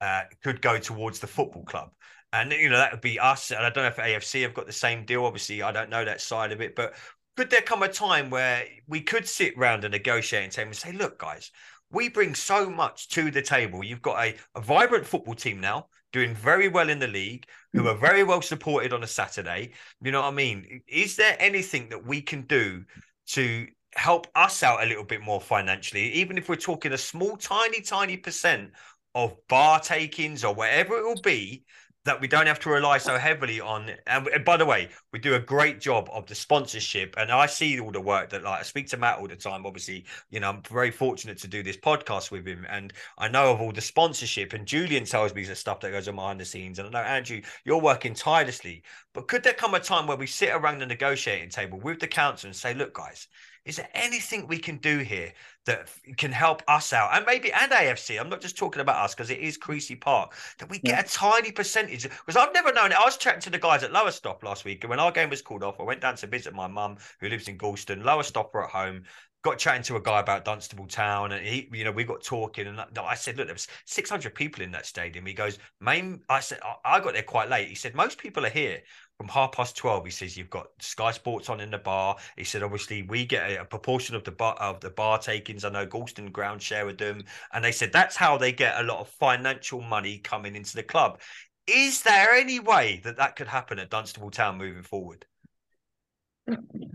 uh, 0.00 0.22
could 0.42 0.60
go 0.60 0.78
towards 0.78 1.20
the 1.20 1.28
football 1.28 1.64
club. 1.64 1.90
And, 2.32 2.50
you 2.50 2.68
know, 2.68 2.78
that 2.78 2.92
would 2.92 3.00
be 3.00 3.20
us. 3.20 3.52
And 3.52 3.60
I 3.60 3.70
don't 3.70 3.84
know 3.84 3.88
if 3.88 3.96
AFC 3.96 4.42
have 4.42 4.54
got 4.54 4.66
the 4.66 4.72
same 4.72 5.04
deal. 5.04 5.24
Obviously, 5.24 5.62
I 5.62 5.70
don't 5.70 5.90
know 5.90 6.04
that 6.04 6.20
side 6.20 6.50
of 6.50 6.60
it. 6.62 6.74
But 6.74 6.94
could 7.36 7.50
there 7.50 7.62
come 7.62 7.82
a 7.82 7.88
time 7.88 8.30
where 8.30 8.64
we 8.86 9.00
could 9.00 9.26
sit 9.26 9.54
around 9.56 9.84
and 9.84 9.92
negotiate 9.92 10.58
and 10.58 10.66
and 10.66 10.76
say 10.76 10.92
look, 10.92 11.18
guys, 11.18 11.50
we 11.90 12.08
bring 12.08 12.34
so 12.34 12.68
much 12.68 13.08
to 13.10 13.30
the 13.30 13.42
table. 13.42 13.84
You've 13.84 14.02
got 14.02 14.24
a, 14.24 14.36
a 14.54 14.60
vibrant 14.60 15.06
football 15.06 15.34
team 15.34 15.60
now 15.60 15.86
doing 16.12 16.34
very 16.34 16.68
well 16.68 16.90
in 16.90 16.98
the 16.98 17.08
league, 17.08 17.46
who 17.72 17.88
are 17.88 17.96
very 17.96 18.22
well 18.22 18.42
supported 18.42 18.92
on 18.92 19.02
a 19.02 19.06
Saturday. 19.06 19.72
You 20.02 20.12
know 20.12 20.20
what 20.20 20.28
I 20.28 20.32
mean? 20.32 20.82
Is 20.86 21.16
there 21.16 21.36
anything 21.38 21.88
that 21.88 22.06
we 22.06 22.20
can 22.20 22.42
do 22.42 22.84
to 23.28 23.66
help 23.94 24.26
us 24.34 24.62
out 24.62 24.82
a 24.82 24.86
little 24.86 25.04
bit 25.04 25.22
more 25.22 25.40
financially, 25.40 26.12
even 26.12 26.36
if 26.38 26.48
we're 26.48 26.56
talking 26.56 26.92
a 26.92 26.98
small, 26.98 27.36
tiny, 27.36 27.80
tiny 27.80 28.16
percent 28.16 28.72
of 29.14 29.36
bar 29.48 29.80
takings 29.80 30.44
or 30.44 30.54
whatever 30.54 30.98
it 30.98 31.04
will 31.04 31.20
be 31.20 31.64
that 32.04 32.20
we 32.20 32.26
don't 32.26 32.46
have 32.46 32.58
to 32.60 32.70
rely 32.70 32.98
so 32.98 33.16
heavily 33.16 33.60
on. 33.60 33.90
And, 34.06 34.28
by 34.44 34.56
the 34.56 34.66
way, 34.66 34.88
we 35.12 35.18
do 35.18 35.34
a 35.34 35.40
great 35.40 35.80
job 35.80 36.08
of 36.12 36.26
the 36.26 36.34
sponsorship. 36.34 37.14
And 37.16 37.30
I 37.30 37.46
see 37.46 37.78
all 37.78 37.92
the 37.92 38.00
work 38.00 38.30
that, 38.30 38.42
like, 38.42 38.60
I 38.60 38.62
speak 38.62 38.88
to 38.88 38.96
Matt 38.96 39.18
all 39.18 39.28
the 39.28 39.36
time. 39.36 39.64
Obviously, 39.64 40.04
you 40.30 40.40
know, 40.40 40.50
I'm 40.50 40.62
very 40.62 40.90
fortunate 40.90 41.38
to 41.38 41.48
do 41.48 41.62
this 41.62 41.76
podcast 41.76 42.30
with 42.30 42.46
him, 42.46 42.66
and 42.68 42.92
I 43.18 43.28
know 43.28 43.52
of 43.52 43.60
all 43.60 43.72
the 43.72 43.80
sponsorship. 43.80 44.52
And 44.52 44.66
Julian 44.66 45.04
tells 45.04 45.34
me 45.34 45.44
the 45.44 45.54
stuff 45.54 45.80
that 45.80 45.92
goes 45.92 46.08
on 46.08 46.16
behind 46.16 46.40
the 46.40 46.44
scenes. 46.44 46.78
And 46.78 46.88
I 46.88 46.90
know 46.90 47.06
Andrew, 47.06 47.40
you're 47.64 47.80
working 47.80 48.14
tirelessly. 48.14 48.82
But 49.14 49.28
could 49.28 49.42
there 49.42 49.52
come 49.52 49.74
a 49.74 49.80
time 49.80 50.06
where 50.06 50.16
we 50.16 50.26
sit 50.26 50.50
around 50.50 50.78
the 50.78 50.86
negotiating 50.86 51.50
table 51.50 51.78
with 51.78 52.00
the 52.00 52.08
council 52.08 52.48
and 52.48 52.56
say, 52.56 52.74
look, 52.74 52.94
guys, 52.94 53.28
is 53.64 53.76
there 53.76 53.88
anything 53.94 54.46
we 54.46 54.58
can 54.58 54.78
do 54.78 54.98
here 54.98 55.32
that 55.66 55.88
can 56.16 56.32
help 56.32 56.62
us 56.66 56.92
out 56.92 57.10
and 57.14 57.24
maybe 57.26 57.52
and 57.52 57.70
AFC? 57.70 58.18
I'm 58.18 58.28
not 58.28 58.40
just 58.40 58.56
talking 58.58 58.82
about 58.82 59.04
us 59.04 59.14
because 59.14 59.30
it 59.30 59.38
is 59.38 59.58
Creasey 59.58 60.00
Park 60.00 60.34
that 60.58 60.68
we 60.68 60.78
get 60.78 60.96
yeah. 60.96 61.00
a 61.00 61.04
tiny 61.04 61.52
percentage. 61.52 62.02
Because 62.02 62.36
I've 62.36 62.52
never 62.52 62.72
known 62.72 62.92
it. 62.92 62.98
I 62.98 63.04
was 63.04 63.16
chatting 63.16 63.40
to 63.42 63.50
the 63.50 63.58
guys 63.58 63.82
at 63.82 63.92
Lowestoft 63.92 64.42
last 64.42 64.64
week, 64.64 64.82
and 64.82 64.90
when 64.90 64.98
our 64.98 65.12
game 65.12 65.30
was 65.30 65.42
called 65.42 65.62
off, 65.62 65.78
I 65.78 65.84
went 65.84 66.00
down 66.00 66.16
to 66.16 66.26
visit 66.26 66.54
my 66.54 66.66
mum 66.66 66.96
who 67.20 67.28
lives 67.28 67.48
in 67.48 67.58
Gorleston. 67.58 68.04
Lowestoft 68.04 68.52
were 68.52 68.64
at 68.64 68.70
home 68.70 69.04
got 69.42 69.58
chatting 69.58 69.82
to 69.82 69.96
a 69.96 70.00
guy 70.00 70.20
about 70.20 70.44
Dunstable 70.44 70.86
Town, 70.86 71.32
and 71.32 71.44
he, 71.44 71.68
you 71.72 71.84
know, 71.84 71.90
we 71.90 72.04
got 72.04 72.22
talking, 72.22 72.68
and 72.68 72.80
I 72.96 73.14
said, 73.14 73.36
look, 73.36 73.48
there 73.48 73.54
was 73.54 73.66
600 73.86 74.34
people 74.34 74.62
in 74.62 74.70
that 74.70 74.86
stadium. 74.86 75.26
He 75.26 75.34
goes, 75.34 75.58
main. 75.80 76.20
I 76.28 76.40
said, 76.40 76.60
I 76.84 77.00
got 77.00 77.14
there 77.14 77.24
quite 77.24 77.50
late. 77.50 77.68
He 77.68 77.74
said, 77.74 77.94
most 77.94 78.18
people 78.18 78.46
are 78.46 78.50
here 78.50 78.80
from 79.22 79.28
half 79.28 79.52
past 79.52 79.76
12 79.76 80.04
he 80.04 80.10
says 80.10 80.36
you've 80.36 80.50
got 80.50 80.66
sky 80.80 81.12
sports 81.12 81.48
on 81.48 81.60
in 81.60 81.70
the 81.70 81.78
bar. 81.78 82.16
He 82.36 82.42
said 82.42 82.64
obviously 82.64 83.02
we 83.02 83.24
get 83.24 83.52
a, 83.52 83.60
a 83.60 83.64
proportion 83.64 84.16
of 84.16 84.24
the 84.24 84.32
bar 84.32 84.56
of 84.56 84.80
the 84.80 84.90
bar 84.90 85.20
takings. 85.20 85.64
I 85.64 85.68
know 85.68 85.86
Gorleston 85.86 86.32
ground 86.32 86.60
share 86.60 86.84
with 86.84 86.98
them. 86.98 87.22
And 87.52 87.64
they 87.64 87.70
said 87.70 87.92
that's 87.92 88.16
how 88.16 88.36
they 88.36 88.50
get 88.50 88.80
a 88.80 88.82
lot 88.82 88.98
of 88.98 89.08
financial 89.08 89.80
money 89.80 90.18
coming 90.18 90.56
into 90.56 90.74
the 90.74 90.82
club. 90.82 91.20
Is 91.68 92.02
there 92.02 92.32
any 92.32 92.58
way 92.58 93.00
that 93.04 93.18
that 93.18 93.36
could 93.36 93.46
happen 93.46 93.78
at 93.78 93.90
dunstable 93.90 94.32
town 94.32 94.58
moving 94.58 94.82
forward? 94.82 95.24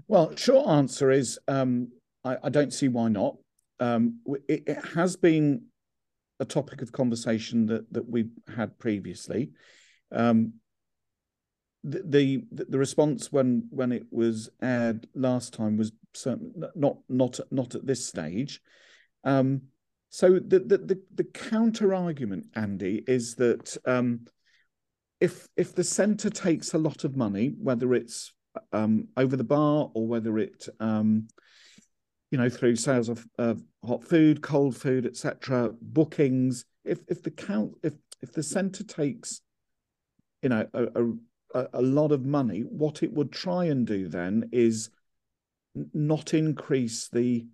Well 0.10 0.36
short 0.36 0.68
answer 0.68 1.10
is 1.10 1.40
um, 1.48 1.94
I, 2.26 2.36
I, 2.44 2.50
don't 2.50 2.74
see 2.74 2.90
why 2.90 3.08
not. 3.08 3.38
Um, 3.80 4.20
it, 4.50 4.64
it 4.68 4.86
has 4.96 5.16
been 5.16 5.68
a 6.42 6.46
topic 6.46 6.82
of 6.82 6.92
conversation 6.92 7.68
that 7.68 7.94
that 7.94 8.10
we've 8.10 8.32
had 8.54 8.78
previously. 8.80 9.52
Um, 10.12 10.56
the, 11.88 12.44
the 12.52 12.78
response 12.78 13.32
when 13.32 13.68
when 13.70 13.92
it 13.92 14.06
was 14.12 14.50
aired 14.62 15.08
last 15.16 15.54
time 15.54 15.78
was 15.78 15.92
certainly 16.14 16.52
not 16.76 16.98
not 17.10 17.40
not 17.52 17.76
at 17.76 17.86
this 17.86 18.06
stage. 18.06 18.62
Um, 19.24 19.62
so 20.10 20.34
the, 20.34 20.60
the 20.60 20.78
the 20.78 21.02
the, 21.16 21.24
counter 21.24 21.94
argument, 21.94 22.48
Andy, 22.56 23.04
is 23.08 23.36
that 23.36 23.76
um, 23.86 24.26
if 25.20 25.48
if 25.56 25.76
the 25.76 25.84
centre 25.84 26.30
takes 26.30 26.74
a 26.74 26.78
lot 26.78 27.04
of 27.04 27.16
money, 27.16 27.54
whether 27.58 27.94
it's 27.94 28.34
um, 28.72 29.08
over 29.18 29.36
the 29.36 29.44
bar 29.44 29.90
or 29.94 30.08
whether 30.08 30.38
it 30.38 30.68
um, 30.80 31.28
you 32.32 32.38
know 32.38 32.50
through 32.50 32.76
sales 32.76 33.10
of, 33.10 33.26
of 33.38 33.62
hot 33.86 34.04
food, 34.04 34.42
cold 34.42 34.76
food, 34.76 35.06
etc., 35.06 35.72
bookings, 35.82 36.66
if 36.84 37.00
if 37.08 37.24
the 37.24 37.32
count 37.32 37.74
if 37.84 37.94
if 38.22 38.34
the 38.34 38.44
centre 38.44 38.84
takes 38.84 39.42
you 40.42 40.50
know 40.50 40.66
a, 40.74 40.84
a, 40.84 41.14
a, 41.58 41.68
a 41.74 41.82
lot 41.82 42.12
of 42.12 42.26
money, 42.26 42.62
what 42.62 43.04
it 43.04 43.14
would 43.14 43.32
try 43.32 43.66
and 43.66 43.86
do 43.86 44.08
then 44.08 44.50
is 44.52 44.90
not 45.94 46.34
increase 46.34 47.08
the 47.10 47.46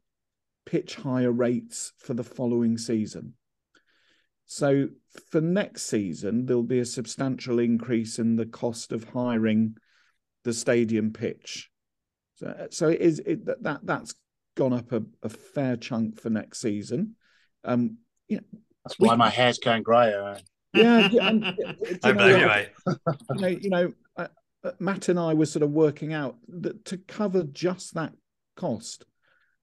pitch 0.65 0.95
higher 0.95 1.31
rates 1.31 1.93
for 1.97 2.13
the 2.13 2.23
following 2.23 2.77
season. 2.77 3.33
So 4.45 4.87
for 5.29 5.41
next 5.41 5.83
season, 5.83 6.45
there'll 6.45 6.63
be 6.63 6.79
a 6.79 6.85
substantial 6.85 7.59
increase 7.59 8.19
in 8.19 8.35
the 8.35 8.45
cost 8.45 8.91
of 8.91 9.03
hiring 9.05 9.75
the 10.43 10.53
stadium 10.53 11.11
pitch. 11.11 11.69
So, 12.35 12.67
so 12.69 12.89
it 12.89 13.01
is 13.01 13.19
it, 13.19 13.45
that 13.63 13.79
that's 13.83 14.15
gone 14.55 14.73
up 14.73 14.91
a, 14.91 15.01
a 15.21 15.29
fair 15.29 15.77
chunk 15.77 16.19
for 16.19 16.29
next 16.29 16.59
season. 16.59 17.15
Um, 17.63 17.97
you 18.27 18.37
know, 18.37 18.59
that's 18.83 18.99
why 18.99 19.13
we, 19.13 19.17
my 19.17 19.29
hair's 19.29 19.59
going 19.59 19.83
grey. 19.83 20.13
Yeah, 20.73 21.09
and, 21.21 21.45
I 22.03 22.11
know, 22.11 22.27
you. 22.27 22.95
You 23.35 23.41
know, 23.41 23.47
you 23.47 23.69
know 23.69 23.93
uh, 24.17 24.27
uh, 24.63 24.71
Matt 24.79 25.09
and 25.09 25.19
I 25.19 25.33
were 25.33 25.45
sort 25.45 25.63
of 25.63 25.71
working 25.71 26.13
out 26.13 26.37
that 26.47 26.85
to 26.85 26.97
cover 26.97 27.43
just 27.43 27.93
that 27.93 28.13
cost, 28.55 29.05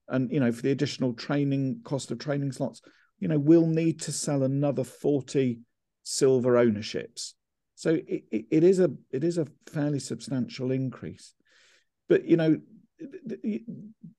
and 0.09 0.31
you 0.31 0.41
know, 0.41 0.53
for 0.53 0.63
the 0.63 0.71
additional 0.71 1.15
training 1.15 1.81
cost 1.85 2.11
of 2.11 2.19
training 2.19 2.53
slots, 2.53 2.81
you 3.19 3.29
know, 3.29 3.39
we'll 3.39 3.67
need 3.67 4.01
to 4.03 4.13
sell 4.13 4.43
another 4.43 4.85
forty 4.85 5.61
silver 6.03 6.57
ownerships. 6.57 7.35
So 7.75 7.91
it, 7.91 8.25
it, 8.31 8.45
it 8.51 8.65
is 8.65 8.79
a 8.79 8.91
it 9.11 9.25
is 9.25 9.39
a 9.39 9.47
fairly 9.73 10.01
substantial 10.01 10.71
increase, 10.71 11.35
but 12.09 12.25
you 12.25 12.37
know, 12.37 12.61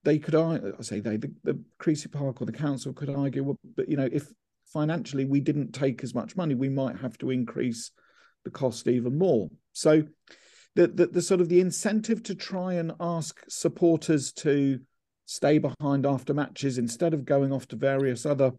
they 0.04 0.19
could 0.19 0.36
I 0.36 0.60
say 0.82 0.99
they 0.99 1.17
the, 1.17 1.32
the 1.43 1.60
Creasey 1.80 2.12
Park 2.12 2.41
or 2.41 2.45
the 2.45 2.51
council 2.51 2.93
could 2.93 3.10
argue, 3.10 3.43
well, 3.43 3.60
but 3.75 3.88
you 3.88 3.97
know, 3.97 4.10
if 4.12 4.27
financially 4.72 5.26
we 5.26 5.40
didn't 5.40 5.74
take 5.74 6.04
as 6.04 6.16
much 6.16 6.36
money, 6.36 6.56
we 6.56 6.70
might 6.70 6.98
have 6.98 7.18
to 7.20 7.32
increase 7.32 7.92
the 8.44 8.52
cost 8.52 8.88
even 8.88 9.18
more. 9.18 9.50
So 9.74 10.04
the, 10.76 10.88
the, 10.88 11.08
the 11.08 11.22
sort 11.22 11.42
of 11.42 11.50
the 11.50 11.60
incentive 11.60 12.24
to 12.24 12.36
try 12.36 12.74
and 12.74 12.94
ask 13.00 13.42
supporters 13.50 14.32
to 14.34 14.80
stay 15.26 15.60
behind 15.60 16.06
after 16.06 16.34
matches 16.34 16.78
instead 16.78 17.14
of 17.14 17.26
going 17.26 17.52
off 17.52 17.68
to 17.70 17.76
various 17.76 18.26
other 18.26 18.52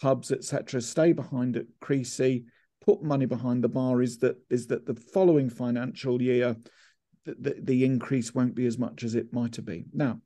pubs, 0.00 0.30
etc., 0.30 0.80
stay 0.80 1.12
behind 1.12 1.56
at 1.56 1.66
Creasey, 1.82 2.44
put 2.84 3.02
money 3.02 3.26
behind 3.26 3.64
the 3.64 3.68
bar 3.68 4.02
is 4.02 4.18
that 4.18 4.36
is 4.50 4.66
that 4.66 4.86
the 4.86 4.94
following 4.94 5.48
financial 5.48 6.20
year 6.20 6.56
the, 7.24 7.34
the, 7.40 7.56
the 7.62 7.84
increase 7.84 8.34
won't 8.34 8.54
be 8.54 8.66
as 8.66 8.78
much 8.78 9.02
as 9.02 9.14
it 9.14 9.32
might 9.32 9.56
have 9.56 9.64
been. 9.64 9.86
Now, 9.92 10.20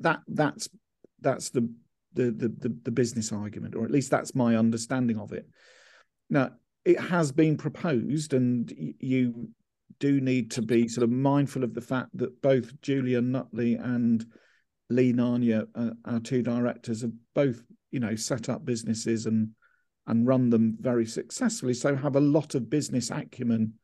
that 0.00 0.20
that's 0.28 0.68
that's 1.20 1.50
the 1.50 1.72
the, 2.14 2.30
the 2.30 2.74
the 2.84 2.90
business 2.90 3.32
argument, 3.32 3.74
or 3.74 3.84
at 3.84 3.90
least 3.90 4.10
that's 4.10 4.34
my 4.34 4.56
understanding 4.56 5.18
of 5.18 5.32
it. 5.32 5.46
Now, 6.30 6.50
it 6.84 7.00
has 7.00 7.32
been 7.32 7.56
proposed, 7.56 8.34
and 8.34 8.72
you 8.98 9.48
do 9.98 10.20
need 10.20 10.50
to 10.52 10.62
be 10.62 10.88
sort 10.88 11.04
of 11.04 11.10
mindful 11.10 11.62
of 11.62 11.74
the 11.74 11.80
fact 11.80 12.10
that 12.14 12.42
both 12.42 12.80
Julia 12.80 13.20
Nutley 13.20 13.74
and 13.74 14.24
Lee 14.90 15.12
Nania, 15.12 15.66
uh, 15.74 15.90
our 16.04 16.20
two 16.20 16.42
directors, 16.42 17.02
have 17.02 17.12
both 17.34 17.62
you 17.90 18.00
know 18.00 18.16
set 18.16 18.48
up 18.48 18.64
businesses 18.64 19.26
and 19.26 19.50
and 20.06 20.26
run 20.26 20.50
them 20.50 20.76
very 20.80 21.06
successfully. 21.06 21.74
So 21.74 21.94
have 21.94 22.16
a 22.16 22.20
lot 22.20 22.54
of 22.54 22.68
business 22.68 23.10
acumen 23.10 23.74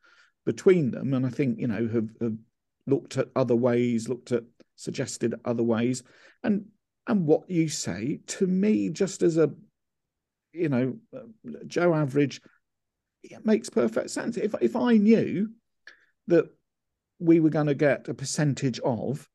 between 0.45 0.91
them, 0.91 1.13
and 1.13 1.25
I 1.25 1.29
think 1.29 1.59
you 1.59 1.67
know 1.67 1.87
have, 1.87 2.09
have 2.21 2.37
looked 2.85 3.17
at 3.17 3.29
other 3.35 3.55
ways, 3.55 4.09
looked 4.09 4.31
at 4.31 4.43
suggested 4.75 5.35
other 5.45 5.63
ways, 5.63 6.03
and 6.43 6.65
and 7.09 7.25
what 7.25 7.49
you 7.49 7.67
say 7.67 8.19
to 8.27 8.45
me, 8.45 8.89
just 8.89 9.23
as 9.23 9.37
a 9.37 9.51
you 10.53 10.69
know 10.69 10.95
Joe 11.65 11.93
average, 11.93 12.39
it 13.23 13.45
makes 13.45 13.67
perfect 13.69 14.11
sense. 14.11 14.37
If 14.37 14.53
if 14.61 14.75
I 14.75 14.97
knew 14.97 15.49
that 16.27 16.45
we 17.17 17.39
were 17.39 17.49
going 17.49 17.65
to 17.65 17.75
get 17.75 18.07
a 18.07 18.13
percentage 18.13 18.79
of 18.81 19.27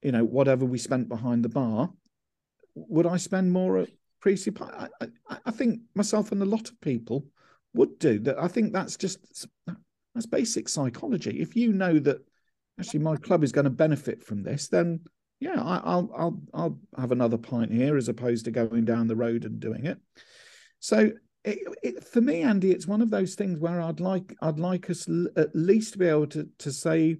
you 0.00 0.12
know 0.12 0.24
whatever 0.24 0.64
we 0.64 0.78
spent 0.78 1.08
behind 1.08 1.44
the 1.44 1.48
bar, 1.48 1.90
would 2.74 3.06
I 3.06 3.16
spend 3.16 3.52
more 3.52 3.78
at 3.78 3.88
Park? 4.54 4.92
I, 5.00 5.06
I, 5.28 5.38
I 5.46 5.50
think 5.50 5.80
myself 5.94 6.30
and 6.30 6.40
a 6.40 6.46
lot 6.46 6.68
of 6.68 6.80
people 6.80 7.26
would 7.74 7.98
do 7.98 8.20
that. 8.20 8.38
I 8.38 8.46
think 8.46 8.72
that's 8.72 8.96
just 8.96 9.18
that's 10.14 10.26
basic 10.26 10.68
psychology. 10.68 11.40
If 11.40 11.56
you 11.56 11.72
know 11.72 11.98
that 11.98 12.18
actually 12.78 13.00
my 13.00 13.16
club 13.16 13.42
is 13.42 13.50
going 13.50 13.64
to 13.64 13.70
benefit 13.70 14.22
from 14.22 14.44
this, 14.44 14.68
then 14.68 15.00
yeah, 15.40 15.60
I, 15.60 15.96
will 15.96 16.10
I'll 16.16 16.42
I'll 16.52 16.78
have 16.98 17.12
another 17.12 17.38
pint 17.38 17.72
here 17.72 17.96
as 17.96 18.08
opposed 18.08 18.44
to 18.46 18.50
going 18.50 18.84
down 18.84 19.06
the 19.06 19.16
road 19.16 19.44
and 19.44 19.60
doing 19.60 19.86
it. 19.86 19.98
So 20.80 21.12
it, 21.44 21.58
it, 21.82 22.04
for 22.04 22.20
me, 22.20 22.42
Andy, 22.42 22.72
it's 22.72 22.86
one 22.86 23.02
of 23.02 23.10
those 23.10 23.34
things 23.34 23.58
where 23.58 23.80
I'd 23.80 24.00
like 24.00 24.34
I'd 24.42 24.58
like 24.58 24.90
us 24.90 25.08
at 25.36 25.54
least 25.54 25.92
to 25.92 25.98
be 25.98 26.06
able 26.06 26.26
to 26.28 26.48
to 26.58 26.72
say 26.72 27.18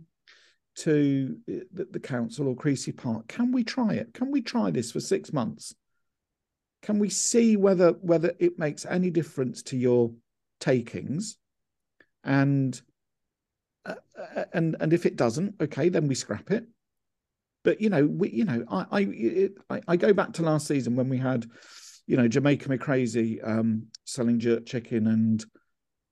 to 0.77 1.37
the, 1.47 1.89
the 1.91 2.01
council 2.01 2.49
or 2.49 2.55
Creasey 2.55 2.97
Park, 2.97 3.27
can 3.27 3.51
we 3.51 3.65
try 3.65 3.95
it? 3.95 4.15
Can 4.15 4.31
we 4.31 4.41
try 4.41 4.71
this 4.71 4.93
for 4.93 5.01
six 5.01 5.33
months? 5.33 5.75
Can 6.83 6.99
we 6.99 7.09
see 7.09 7.57
whether 7.57 7.93
whether 8.01 8.33
it 8.39 8.59
makes 8.59 8.87
any 8.87 9.11
difference 9.11 9.63
to 9.65 9.77
your 9.77 10.13
takings? 10.61 11.37
And 12.25 12.81
uh, 13.87 13.95
uh, 14.37 14.45
and 14.53 14.77
and 14.81 14.93
if 14.93 15.07
it 15.07 15.17
doesn't, 15.17 15.55
okay, 15.61 15.89
then 15.89 16.09
we 16.09 16.15
scrap 16.17 16.51
it. 16.51 16.67
But 17.69 17.83
you 17.83 17.91
know, 17.91 18.07
we 18.07 18.31
you 18.31 18.47
know, 18.47 18.65
I 18.71 18.87
I 18.91 19.01
it, 19.01 19.53
I, 19.69 19.83
I, 19.89 19.97
go 19.97 20.15
back 20.15 20.33
to 20.33 20.43
last 20.43 20.67
season 20.67 20.97
when 20.97 21.11
we 21.11 21.19
had, 21.19 21.45
you 22.07 22.17
know, 22.17 22.27
Jamaica 22.27 22.67
McCrazy 22.67 23.47
um, 23.47 23.89
selling 24.07 24.39
jerk 24.39 24.65
chicken 24.65 25.07
and 25.07 25.45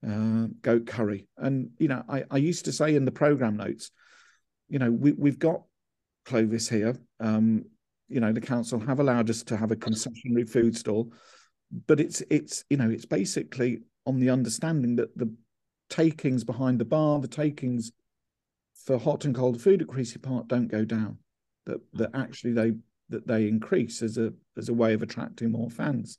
uh, 0.07 0.49
goat 0.61 0.87
curry, 0.87 1.29
and 1.39 1.71
you 1.79 1.89
know, 1.89 2.03
I 2.11 2.25
I 2.31 2.37
used 2.37 2.67
to 2.67 2.73
say 2.73 2.95
in 2.95 3.07
the 3.07 3.11
program 3.11 3.57
notes, 3.57 3.91
you 4.69 4.79
know, 4.79 4.91
we 4.91 5.13
we've 5.13 5.39
got 5.39 5.63
Clovis 6.27 6.69
here. 6.69 6.95
Um, 7.21 7.65
you 8.07 8.21
know, 8.21 8.35
the 8.35 8.43
council 8.43 8.79
have 8.81 9.01
allowed 9.01 9.31
us 9.31 9.43
to 9.45 9.57
have 9.57 9.71
a 9.71 9.77
concessionary 9.77 10.47
food 10.47 10.77
stall, 10.77 11.11
but 11.87 12.01
it's 12.01 12.23
it's 12.29 12.67
you 12.69 12.77
know, 12.77 12.91
it's 12.91 13.07
basically 13.07 13.81
on 14.05 14.21
the 14.21 14.29
understanding 14.29 14.97
that 14.97 15.17
the 15.17 15.35
takings 15.89 16.45
behind 16.45 16.79
the 16.79 16.85
bar, 16.85 17.19
the 17.19 17.27
takings 17.29 17.93
for 18.75 18.99
hot 18.99 19.25
and 19.25 19.35
cold 19.35 19.59
food 19.59 19.81
at 19.81 19.89
Creasey 19.89 20.21
Park 20.21 20.49
don't 20.49 20.69
go 20.69 20.85
down. 20.85 21.17
That 21.67 21.81
that 21.95 22.11
actually 22.15 22.53
they 22.53 22.73
that 23.09 23.27
they 23.27 23.49
increase 23.49 24.03
as 24.03 24.19
a 24.19 24.33
as 24.57 24.69
a 24.69 24.75
way 24.75 24.95
of 24.95 25.03
attracting 25.03 25.53
more 25.53 25.71
fans. 25.71 26.19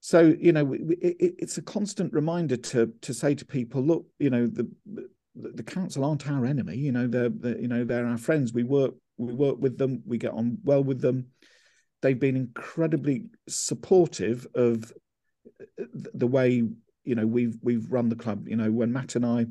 So 0.00 0.34
you 0.38 0.52
know, 0.52 0.72
it, 0.72 1.16
it's 1.38 1.58
a 1.58 1.62
constant 1.62 2.12
reminder 2.12 2.56
to 2.56 2.92
to 3.02 3.14
say 3.14 3.34
to 3.34 3.44
people, 3.44 3.82
look, 3.82 4.06
you 4.18 4.30
know, 4.30 4.46
the 4.46 4.68
the 5.34 5.62
council 5.62 6.04
aren't 6.04 6.28
our 6.28 6.44
enemy. 6.44 6.76
You 6.76 6.92
know, 6.92 7.06
they're, 7.06 7.30
they're 7.30 7.58
you 7.58 7.68
know 7.68 7.84
they're 7.84 8.06
our 8.06 8.18
friends. 8.18 8.52
We 8.52 8.64
work 8.64 8.94
we 9.16 9.32
work 9.32 9.58
with 9.58 9.78
them. 9.78 10.02
We 10.06 10.18
get 10.18 10.32
on 10.32 10.58
well 10.64 10.82
with 10.82 11.00
them. 11.00 11.28
They've 12.02 12.18
been 12.18 12.36
incredibly 12.36 13.26
supportive 13.48 14.46
of 14.54 14.92
uh, 15.60 15.84
the 16.14 16.26
way 16.26 16.62
you 17.08 17.14
know 17.14 17.26
we've 17.26 17.56
we've 17.62 17.90
run 17.90 18.10
the 18.10 18.16
club 18.16 18.46
you 18.46 18.56
know 18.56 18.70
when 18.70 18.92
matt 18.92 19.16
and 19.16 19.24
i 19.24 19.46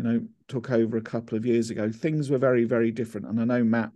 you 0.00 0.08
know 0.08 0.26
took 0.48 0.70
over 0.70 0.96
a 0.96 1.02
couple 1.02 1.36
of 1.36 1.44
years 1.44 1.68
ago. 1.68 1.92
Things 1.92 2.30
were 2.30 2.38
very 2.38 2.64
very 2.64 2.90
different. 2.90 3.26
And 3.26 3.38
i 3.38 3.44
know 3.44 3.62
matt 3.62 3.90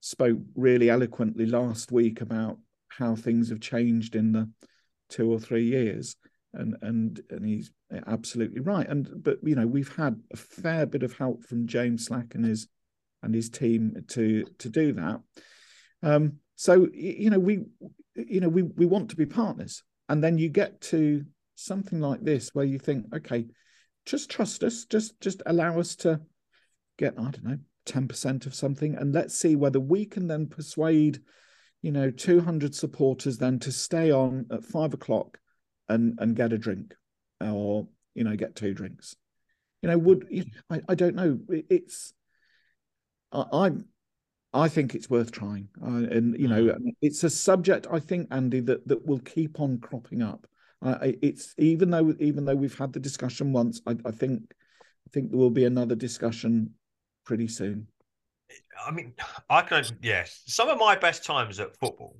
spoke 0.00 0.38
really 0.54 0.90
eloquently 0.90 1.46
last 1.46 1.90
week 1.90 2.20
about 2.20 2.58
how 2.88 3.16
things 3.16 3.48
have 3.48 3.60
changed 3.60 4.14
in 4.14 4.30
the 4.30 4.48
two 5.08 5.30
or 5.32 5.40
three 5.40 5.64
years. 5.64 6.14
And 6.52 6.76
and 6.82 7.20
and 7.30 7.44
he's 7.44 7.72
absolutely 8.06 8.60
right. 8.60 8.88
And 8.88 9.08
but 9.24 9.38
you 9.42 9.56
know 9.56 9.66
we've 9.66 9.94
had 9.96 10.20
a 10.32 10.36
fair 10.36 10.86
bit 10.86 11.02
of 11.02 11.18
help 11.18 11.44
from 11.44 11.66
james 11.66 12.06
slack 12.06 12.36
and 12.36 12.44
his 12.44 12.68
and 13.24 13.34
his 13.34 13.50
team 13.50 14.04
to 14.08 14.44
to 14.58 14.68
do 14.68 14.92
that. 14.92 15.20
Um 16.04 16.34
so 16.54 16.86
you 16.92 17.30
know 17.30 17.40
we 17.40 17.64
you 18.14 18.38
know 18.38 18.48
we 18.48 18.62
we 18.62 18.86
want 18.86 19.10
to 19.10 19.16
be 19.16 19.26
partners. 19.26 19.82
And 20.08 20.22
then 20.22 20.38
you 20.38 20.48
get 20.48 20.80
to 20.92 21.24
something 21.56 21.98
like 21.98 22.22
this 22.22 22.50
where 22.54 22.66
you 22.66 22.78
think, 22.78 23.06
okay, 23.14 23.46
just 24.06 24.30
trust 24.30 24.62
us, 24.62 24.84
just 24.84 25.20
just 25.20 25.42
allow 25.46 25.78
us 25.78 25.96
to 25.96 26.20
get, 26.98 27.14
I 27.18 27.30
don't 27.30 27.44
know, 27.44 27.58
10% 27.86 28.46
of 28.46 28.54
something, 28.54 28.94
and 28.94 29.12
let's 29.12 29.34
see 29.34 29.56
whether 29.56 29.80
we 29.80 30.06
can 30.06 30.26
then 30.28 30.46
persuade, 30.46 31.20
you 31.82 31.92
know, 31.92 32.10
200 32.10 32.74
supporters 32.74 33.38
then 33.38 33.58
to 33.60 33.72
stay 33.72 34.10
on 34.10 34.46
at 34.50 34.64
five 34.64 34.94
o'clock 34.94 35.38
and 35.88 36.18
and 36.18 36.36
get 36.36 36.52
a 36.52 36.58
drink 36.58 36.94
or 37.40 37.86
you 38.14 38.24
know 38.24 38.36
get 38.36 38.56
two 38.56 38.72
drinks 38.72 39.16
you 39.82 39.88
know 39.88 39.98
would 39.98 40.26
you 40.30 40.44
know, 40.44 40.50
I, 40.70 40.92
I 40.92 40.94
don't 40.94 41.14
know 41.14 41.38
it's 41.48 42.14
I, 43.32 43.44
i'm 43.52 43.84
I 44.54 44.68
think 44.68 44.94
it's 44.94 45.10
worth 45.10 45.32
trying, 45.32 45.68
uh, 45.82 45.88
and 45.88 46.38
you 46.38 46.46
know, 46.46 46.66
mm. 46.66 46.94
it's 47.02 47.24
a 47.24 47.28
subject 47.28 47.88
I 47.90 47.98
think 47.98 48.28
Andy 48.30 48.60
that 48.60 48.86
that 48.86 49.04
will 49.04 49.18
keep 49.18 49.60
on 49.60 49.80
cropping 49.80 50.22
up. 50.22 50.46
It's 50.84 51.54
even 51.58 51.90
though 51.90 52.14
even 52.20 52.44
though 52.44 52.54
we've 52.54 52.76
had 52.76 52.92
the 52.92 53.00
discussion 53.00 53.52
once, 53.52 53.80
I, 53.86 53.96
I 54.04 54.10
think 54.10 54.42
I 55.06 55.10
think 55.12 55.30
there 55.30 55.38
will 55.38 55.50
be 55.50 55.64
another 55.64 55.94
discussion 55.94 56.74
pretty 57.24 57.48
soon. 57.48 57.86
I 58.86 58.90
mean, 58.90 59.14
I 59.48 59.62
can 59.62 59.84
yes. 60.02 60.42
Some 60.46 60.68
of 60.68 60.78
my 60.78 60.96
best 60.96 61.24
times 61.24 61.60
at 61.60 61.76
football 61.78 62.16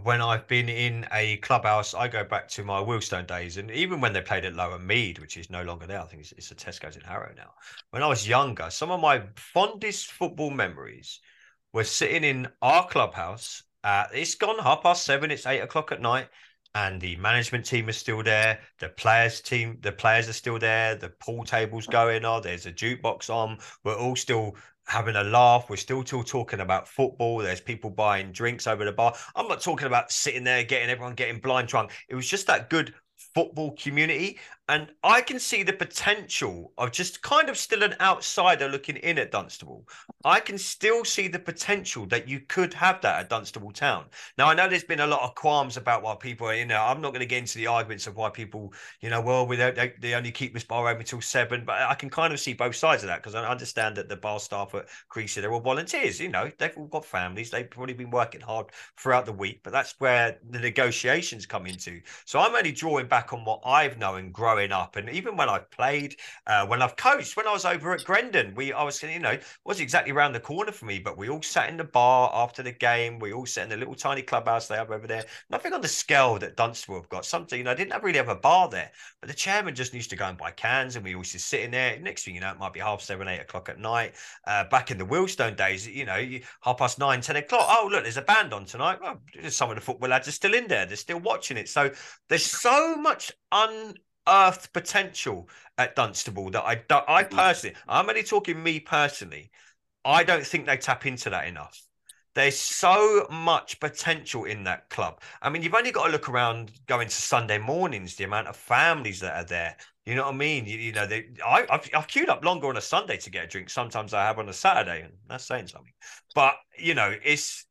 when 0.00 0.22
I've 0.22 0.48
been 0.48 0.70
in 0.70 1.06
a 1.12 1.36
clubhouse, 1.38 1.92
I 1.92 2.08
go 2.08 2.24
back 2.24 2.48
to 2.50 2.64
my 2.64 2.80
Wealdstone 2.80 3.26
days, 3.26 3.58
and 3.58 3.70
even 3.70 4.00
when 4.00 4.14
they 4.14 4.22
played 4.22 4.46
at 4.46 4.54
Lower 4.54 4.78
Mead, 4.78 5.18
which 5.18 5.36
is 5.36 5.50
no 5.50 5.62
longer 5.62 5.86
there, 5.86 6.00
I 6.00 6.06
think 6.06 6.22
it's, 6.22 6.32
it's 6.32 6.50
a 6.50 6.54
Tesco's 6.54 6.96
in 6.96 7.02
Harrow 7.02 7.34
now. 7.36 7.52
When 7.90 8.02
I 8.02 8.06
was 8.06 8.26
younger, 8.26 8.70
some 8.70 8.90
of 8.90 9.00
my 9.00 9.22
fondest 9.36 10.12
football 10.12 10.50
memories 10.50 11.20
were 11.74 11.84
sitting 11.84 12.24
in 12.24 12.48
our 12.62 12.86
clubhouse. 12.88 13.64
It's 13.84 14.34
gone 14.36 14.58
half 14.60 14.82
past 14.82 15.04
seven. 15.04 15.30
It's 15.30 15.46
eight 15.46 15.60
o'clock 15.60 15.92
at 15.92 16.00
night, 16.00 16.28
and 16.74 17.00
the 17.00 17.16
management 17.16 17.64
team 17.64 17.88
is 17.88 17.96
still 17.96 18.22
there. 18.22 18.60
The 18.78 18.88
players 18.88 19.40
team, 19.40 19.78
the 19.82 19.92
players 19.92 20.28
are 20.28 20.32
still 20.32 20.58
there. 20.58 20.94
The 20.94 21.10
pool 21.10 21.44
table's 21.44 21.86
going 21.86 22.24
on. 22.24 22.42
There's 22.42 22.66
a 22.66 22.72
jukebox 22.72 23.28
on. 23.28 23.58
We're 23.84 23.96
all 23.96 24.16
still 24.16 24.56
having 24.86 25.16
a 25.16 25.24
laugh. 25.24 25.68
We're 25.68 25.76
still 25.76 26.04
still 26.04 26.24
talking 26.24 26.60
about 26.60 26.88
football. 26.88 27.38
There's 27.38 27.60
people 27.60 27.90
buying 27.90 28.32
drinks 28.32 28.66
over 28.66 28.84
the 28.84 28.92
bar. 28.92 29.14
I'm 29.36 29.48
not 29.48 29.60
talking 29.60 29.86
about 29.86 30.10
sitting 30.10 30.44
there 30.44 30.64
getting 30.64 30.88
everyone 30.88 31.14
getting 31.14 31.40
blind 31.40 31.68
drunk. 31.68 31.92
It 32.08 32.14
was 32.14 32.28
just 32.28 32.46
that 32.46 32.70
good 32.70 32.94
football 33.34 33.72
community. 33.76 34.38
And 34.68 34.92
I 35.02 35.22
can 35.22 35.40
see 35.40 35.64
the 35.64 35.72
potential 35.72 36.72
of 36.78 36.92
just 36.92 37.20
kind 37.20 37.48
of 37.48 37.58
still 37.58 37.82
an 37.82 37.96
outsider 38.00 38.68
looking 38.68 38.96
in 38.96 39.18
at 39.18 39.32
Dunstable. 39.32 39.88
I 40.24 40.38
can 40.38 40.56
still 40.56 41.04
see 41.04 41.26
the 41.26 41.40
potential 41.40 42.06
that 42.06 42.28
you 42.28 42.40
could 42.40 42.72
have 42.74 43.00
that 43.00 43.18
at 43.18 43.28
Dunstable 43.28 43.72
Town. 43.72 44.04
Now, 44.38 44.48
I 44.48 44.54
know 44.54 44.68
there's 44.68 44.84
been 44.84 45.00
a 45.00 45.06
lot 45.06 45.22
of 45.22 45.34
qualms 45.34 45.76
about 45.76 46.04
why 46.04 46.14
people 46.14 46.46
are, 46.46 46.54
you 46.54 46.64
know, 46.64 46.80
I'm 46.80 47.00
not 47.00 47.10
going 47.10 47.20
to 47.20 47.26
get 47.26 47.38
into 47.38 47.58
the 47.58 47.66
arguments 47.66 48.06
of 48.06 48.14
why 48.14 48.30
people, 48.30 48.72
you 49.00 49.10
know, 49.10 49.20
well, 49.20 49.48
we 49.48 49.56
they, 49.56 49.94
they 50.00 50.14
only 50.14 50.30
keep 50.30 50.54
this 50.54 50.64
bar 50.64 50.86
open 50.86 51.00
until 51.00 51.20
seven, 51.20 51.64
but 51.64 51.82
I 51.82 51.94
can 51.94 52.08
kind 52.08 52.32
of 52.32 52.38
see 52.38 52.54
both 52.54 52.76
sides 52.76 53.02
of 53.02 53.08
that 53.08 53.20
because 53.20 53.34
I 53.34 53.44
understand 53.44 53.96
that 53.96 54.08
the 54.08 54.16
bar 54.16 54.38
staff 54.38 54.76
at 54.76 54.86
Creasey, 55.10 55.40
they're 55.40 55.52
all 55.52 55.60
volunteers, 55.60 56.20
you 56.20 56.28
know, 56.28 56.50
they've 56.58 56.76
all 56.76 56.86
got 56.86 57.04
families. 57.04 57.50
They've 57.50 57.68
probably 57.68 57.94
been 57.94 58.10
working 58.10 58.40
hard 58.40 58.66
throughout 58.96 59.26
the 59.26 59.32
week, 59.32 59.60
but 59.64 59.72
that's 59.72 59.96
where 59.98 60.38
the 60.50 60.60
negotiations 60.60 61.46
come 61.46 61.66
into. 61.66 62.00
So 62.26 62.38
I'm 62.38 62.54
only 62.54 62.72
drawing 62.72 63.08
back 63.08 63.32
on 63.32 63.44
what 63.44 63.60
I've 63.66 63.98
known 63.98 64.18
and 64.20 64.32
grown 64.32 64.51
growing 64.52 64.72
up, 64.72 64.96
and 64.96 65.08
even 65.08 65.34
when 65.36 65.48
I've 65.48 65.70
played, 65.70 66.16
uh, 66.46 66.66
when 66.66 66.82
I've 66.82 66.96
coached, 66.96 67.36
when 67.38 67.46
I 67.46 67.52
was 67.52 67.64
over 67.64 67.94
at 67.94 68.04
Grendon, 68.04 68.54
we 68.54 68.72
I 68.72 68.82
was 68.82 69.02
you 69.02 69.18
know 69.18 69.38
was 69.64 69.80
exactly 69.80 70.12
around 70.12 70.32
the 70.32 70.40
corner 70.40 70.72
for 70.72 70.84
me, 70.84 70.98
but 70.98 71.16
we 71.16 71.30
all 71.30 71.40
sat 71.40 71.70
in 71.70 71.78
the 71.78 71.84
bar 71.84 72.30
after 72.34 72.62
the 72.62 72.72
game. 72.72 73.18
We 73.18 73.32
all 73.32 73.46
sat 73.46 73.64
in 73.64 73.70
the 73.70 73.78
little 73.78 73.94
tiny 73.94 74.20
clubhouse 74.20 74.68
they 74.68 74.76
have 74.76 74.90
over 74.90 75.06
there. 75.06 75.24
Nothing 75.48 75.72
on 75.72 75.80
the 75.80 75.88
scale 75.88 76.38
that 76.38 76.56
Dunstable 76.56 76.96
have 76.96 77.08
got. 77.08 77.24
Something 77.24 77.58
you 77.58 77.64
know, 77.64 77.70
I 77.70 77.74
didn't 77.74 78.02
really 78.02 78.18
have 78.18 78.28
a 78.28 78.36
bar 78.36 78.68
there, 78.68 78.90
but 79.20 79.28
the 79.28 79.34
chairman 79.34 79.74
just 79.74 79.94
used 79.94 80.10
to 80.10 80.16
go 80.16 80.26
and 80.26 80.36
buy 80.36 80.50
cans, 80.50 80.96
and 80.96 81.04
we 81.04 81.14
always 81.14 81.32
just 81.32 81.48
sit 81.48 81.62
in 81.62 81.70
there. 81.70 81.98
Next 81.98 82.24
thing 82.24 82.34
you 82.34 82.42
know, 82.42 82.50
it 82.50 82.58
might 82.58 82.74
be 82.74 82.80
half 82.80 83.00
seven, 83.00 83.28
eight 83.28 83.40
o'clock 83.40 83.70
at 83.70 83.78
night. 83.78 84.14
Uh, 84.46 84.64
back 84.64 84.90
in 84.90 84.98
the 84.98 85.06
Wealdstone 85.06 85.56
days, 85.56 85.88
you 85.88 86.04
know, 86.04 86.22
half 86.60 86.76
past 86.76 86.98
nine, 86.98 87.22
ten 87.22 87.36
o'clock. 87.36 87.66
Oh 87.70 87.88
look, 87.90 88.02
there's 88.02 88.18
a 88.18 88.22
band 88.22 88.52
on 88.52 88.66
tonight. 88.66 88.98
Well, 89.00 89.22
some 89.48 89.70
of 89.70 89.76
the 89.76 89.82
football 89.82 90.10
lads 90.10 90.28
are 90.28 90.32
still 90.32 90.52
in 90.52 90.68
there. 90.68 90.84
They're 90.84 90.96
still 90.96 91.20
watching 91.20 91.56
it. 91.56 91.70
So 91.70 91.90
there's 92.28 92.44
so 92.44 92.96
much 92.96 93.32
unearthed 94.26 94.72
potential 94.72 95.48
at 95.78 95.96
Dunstable 95.96 96.50
that 96.50 96.62
I 96.62 96.72
I 96.72 97.24
mm-hmm. 97.24 97.36
personally, 97.36 97.76
I'm 97.88 98.08
only 98.08 98.22
talking 98.22 98.62
me 98.62 98.80
personally. 98.80 99.50
I 100.04 100.24
don't 100.24 100.44
think 100.44 100.66
they 100.66 100.76
tap 100.76 101.06
into 101.06 101.30
that 101.30 101.46
enough. 101.46 101.80
There's 102.34 102.58
so 102.58 103.26
much 103.30 103.78
potential 103.78 104.44
in 104.44 104.64
that 104.64 104.88
club. 104.88 105.20
I 105.42 105.50
mean, 105.50 105.62
you've 105.62 105.74
only 105.74 105.92
got 105.92 106.06
to 106.06 106.12
look 106.12 106.30
around 106.30 106.72
going 106.86 107.08
to 107.08 107.14
Sunday 107.14 107.58
mornings, 107.58 108.16
the 108.16 108.24
amount 108.24 108.48
of 108.48 108.56
families 108.56 109.20
that 109.20 109.36
are 109.36 109.46
there. 109.46 109.76
You 110.06 110.14
know 110.14 110.24
what 110.24 110.34
I 110.34 110.38
mean? 110.38 110.64
You, 110.66 110.78
you 110.78 110.92
know, 110.92 111.06
they, 111.06 111.28
I, 111.44 111.66
I've, 111.70 111.88
I've 111.94 112.08
queued 112.08 112.30
up 112.30 112.42
longer 112.42 112.68
on 112.68 112.78
a 112.78 112.80
Sunday 112.80 113.18
to 113.18 113.30
get 113.30 113.44
a 113.44 113.46
drink. 113.46 113.68
Sometimes 113.68 114.14
I 114.14 114.24
have 114.24 114.38
on 114.38 114.48
a 114.48 114.52
Saturday, 114.52 115.02
and 115.02 115.12
that's 115.28 115.44
saying 115.44 115.68
something. 115.68 115.92
But 116.34 116.54
you 116.78 116.94
know, 116.94 117.14
it's 117.22 117.66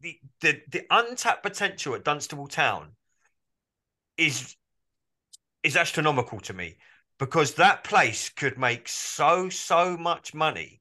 the 0.00 0.18
the, 0.40 0.62
the 0.70 0.86
untapped 0.90 1.42
potential 1.42 1.94
at 1.94 2.04
Dunstable 2.04 2.48
Town 2.48 2.92
is 4.16 4.56
is 5.66 5.76
astronomical 5.76 6.40
to 6.40 6.52
me 6.52 6.76
because 7.18 7.54
that 7.54 7.84
place 7.84 8.28
could 8.28 8.58
make 8.58 8.88
so 8.88 9.48
so 9.48 9.96
much 9.96 10.32
money 10.32 10.80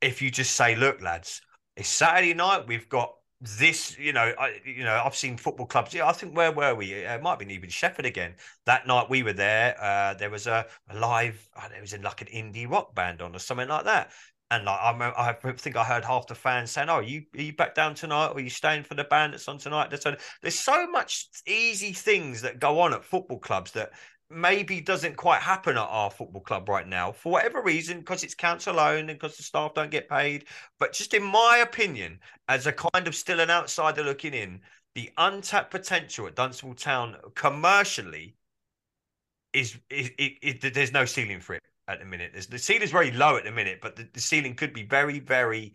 if 0.00 0.22
you 0.22 0.30
just 0.30 0.54
say, 0.54 0.76
look, 0.76 1.02
lads, 1.02 1.42
it's 1.76 1.88
Saturday 1.88 2.32
night. 2.32 2.66
We've 2.66 2.88
got 2.88 3.12
this, 3.40 3.98
you 3.98 4.12
know, 4.12 4.32
I, 4.38 4.60
you 4.64 4.84
know, 4.84 5.02
I've 5.04 5.16
seen 5.16 5.36
football 5.36 5.66
clubs. 5.66 5.92
Yeah, 5.92 6.06
I 6.06 6.12
think 6.12 6.36
where 6.36 6.52
were 6.52 6.74
we? 6.74 6.92
It 6.92 7.22
might 7.22 7.30
have 7.30 7.38
been 7.38 7.50
even 7.50 7.70
Shefford 7.70 8.06
again. 8.06 8.34
That 8.66 8.86
night 8.86 9.10
we 9.10 9.22
were 9.22 9.32
there. 9.32 9.76
Uh, 9.80 10.14
there 10.14 10.30
was 10.30 10.46
a, 10.46 10.66
a 10.88 10.98
live. 10.98 11.48
Oh, 11.56 11.66
there 11.70 11.80
was 11.80 11.92
in 11.92 12.02
like 12.02 12.20
an 12.20 12.28
indie 12.28 12.70
rock 12.70 12.94
band 12.94 13.20
on 13.20 13.34
or 13.34 13.38
something 13.38 13.68
like 13.68 13.84
that. 13.84 14.10
And 14.52 14.64
like 14.64 14.80
I, 14.80 14.92
remember, 14.92 15.18
I 15.18 15.32
think 15.32 15.76
I 15.76 15.84
heard 15.84 16.04
half 16.04 16.26
the 16.26 16.34
fans 16.34 16.72
saying, 16.72 16.88
"Oh, 16.88 16.94
are 16.94 17.02
you 17.02 17.22
are 17.36 17.42
you 17.42 17.52
back 17.52 17.74
down 17.74 17.94
tonight, 17.94 18.28
or 18.28 18.38
are 18.38 18.40
you 18.40 18.50
staying 18.50 18.82
for 18.82 18.96
the 18.96 19.04
band 19.04 19.32
that's 19.32 19.46
on 19.46 19.58
tonight?" 19.58 19.90
There's 19.90 20.58
so 20.58 20.88
much 20.88 21.28
easy 21.46 21.92
things 21.92 22.42
that 22.42 22.58
go 22.58 22.80
on 22.80 22.92
at 22.92 23.04
football 23.04 23.38
clubs 23.38 23.70
that 23.72 23.92
maybe 24.30 24.80
doesn't 24.80 25.16
quite 25.16 25.40
happen 25.40 25.76
at 25.76 25.82
our 25.82 26.10
football 26.10 26.40
club 26.40 26.68
right 26.68 26.86
now 26.86 27.10
for 27.10 27.32
whatever 27.32 27.60
reason 27.60 27.98
because 27.98 28.22
it's 28.22 28.34
council 28.34 28.78
owned 28.78 29.10
and 29.10 29.18
because 29.18 29.36
the 29.36 29.42
staff 29.42 29.74
don't 29.74 29.90
get 29.90 30.08
paid. 30.08 30.44
But 30.78 30.92
just 30.92 31.14
in 31.14 31.22
my 31.22 31.58
opinion 31.62 32.20
as 32.48 32.66
a 32.66 32.72
kind 32.72 33.08
of 33.08 33.14
still 33.14 33.40
an 33.40 33.50
outsider 33.50 34.04
looking 34.04 34.32
in 34.32 34.60
the 34.94 35.10
untapped 35.18 35.70
potential 35.70 36.26
at 36.28 36.36
dunstable 36.36 36.74
town 36.74 37.16
commercially 37.34 38.36
is, 39.52 39.76
is 39.90 40.10
it, 40.16 40.32
it, 40.42 40.74
there's 40.74 40.92
no 40.92 41.04
ceiling 41.04 41.40
for 41.40 41.54
it 41.54 41.62
at 41.88 41.98
the 41.98 42.04
minute. 42.04 42.30
There's, 42.32 42.46
the 42.46 42.58
ceiling 42.58 42.82
is 42.82 42.92
very 42.92 43.10
low 43.10 43.36
at 43.36 43.44
the 43.44 43.50
minute 43.50 43.80
but 43.82 43.96
the, 43.96 44.08
the 44.12 44.20
ceiling 44.20 44.54
could 44.54 44.72
be 44.72 44.84
very 44.84 45.18
very 45.18 45.74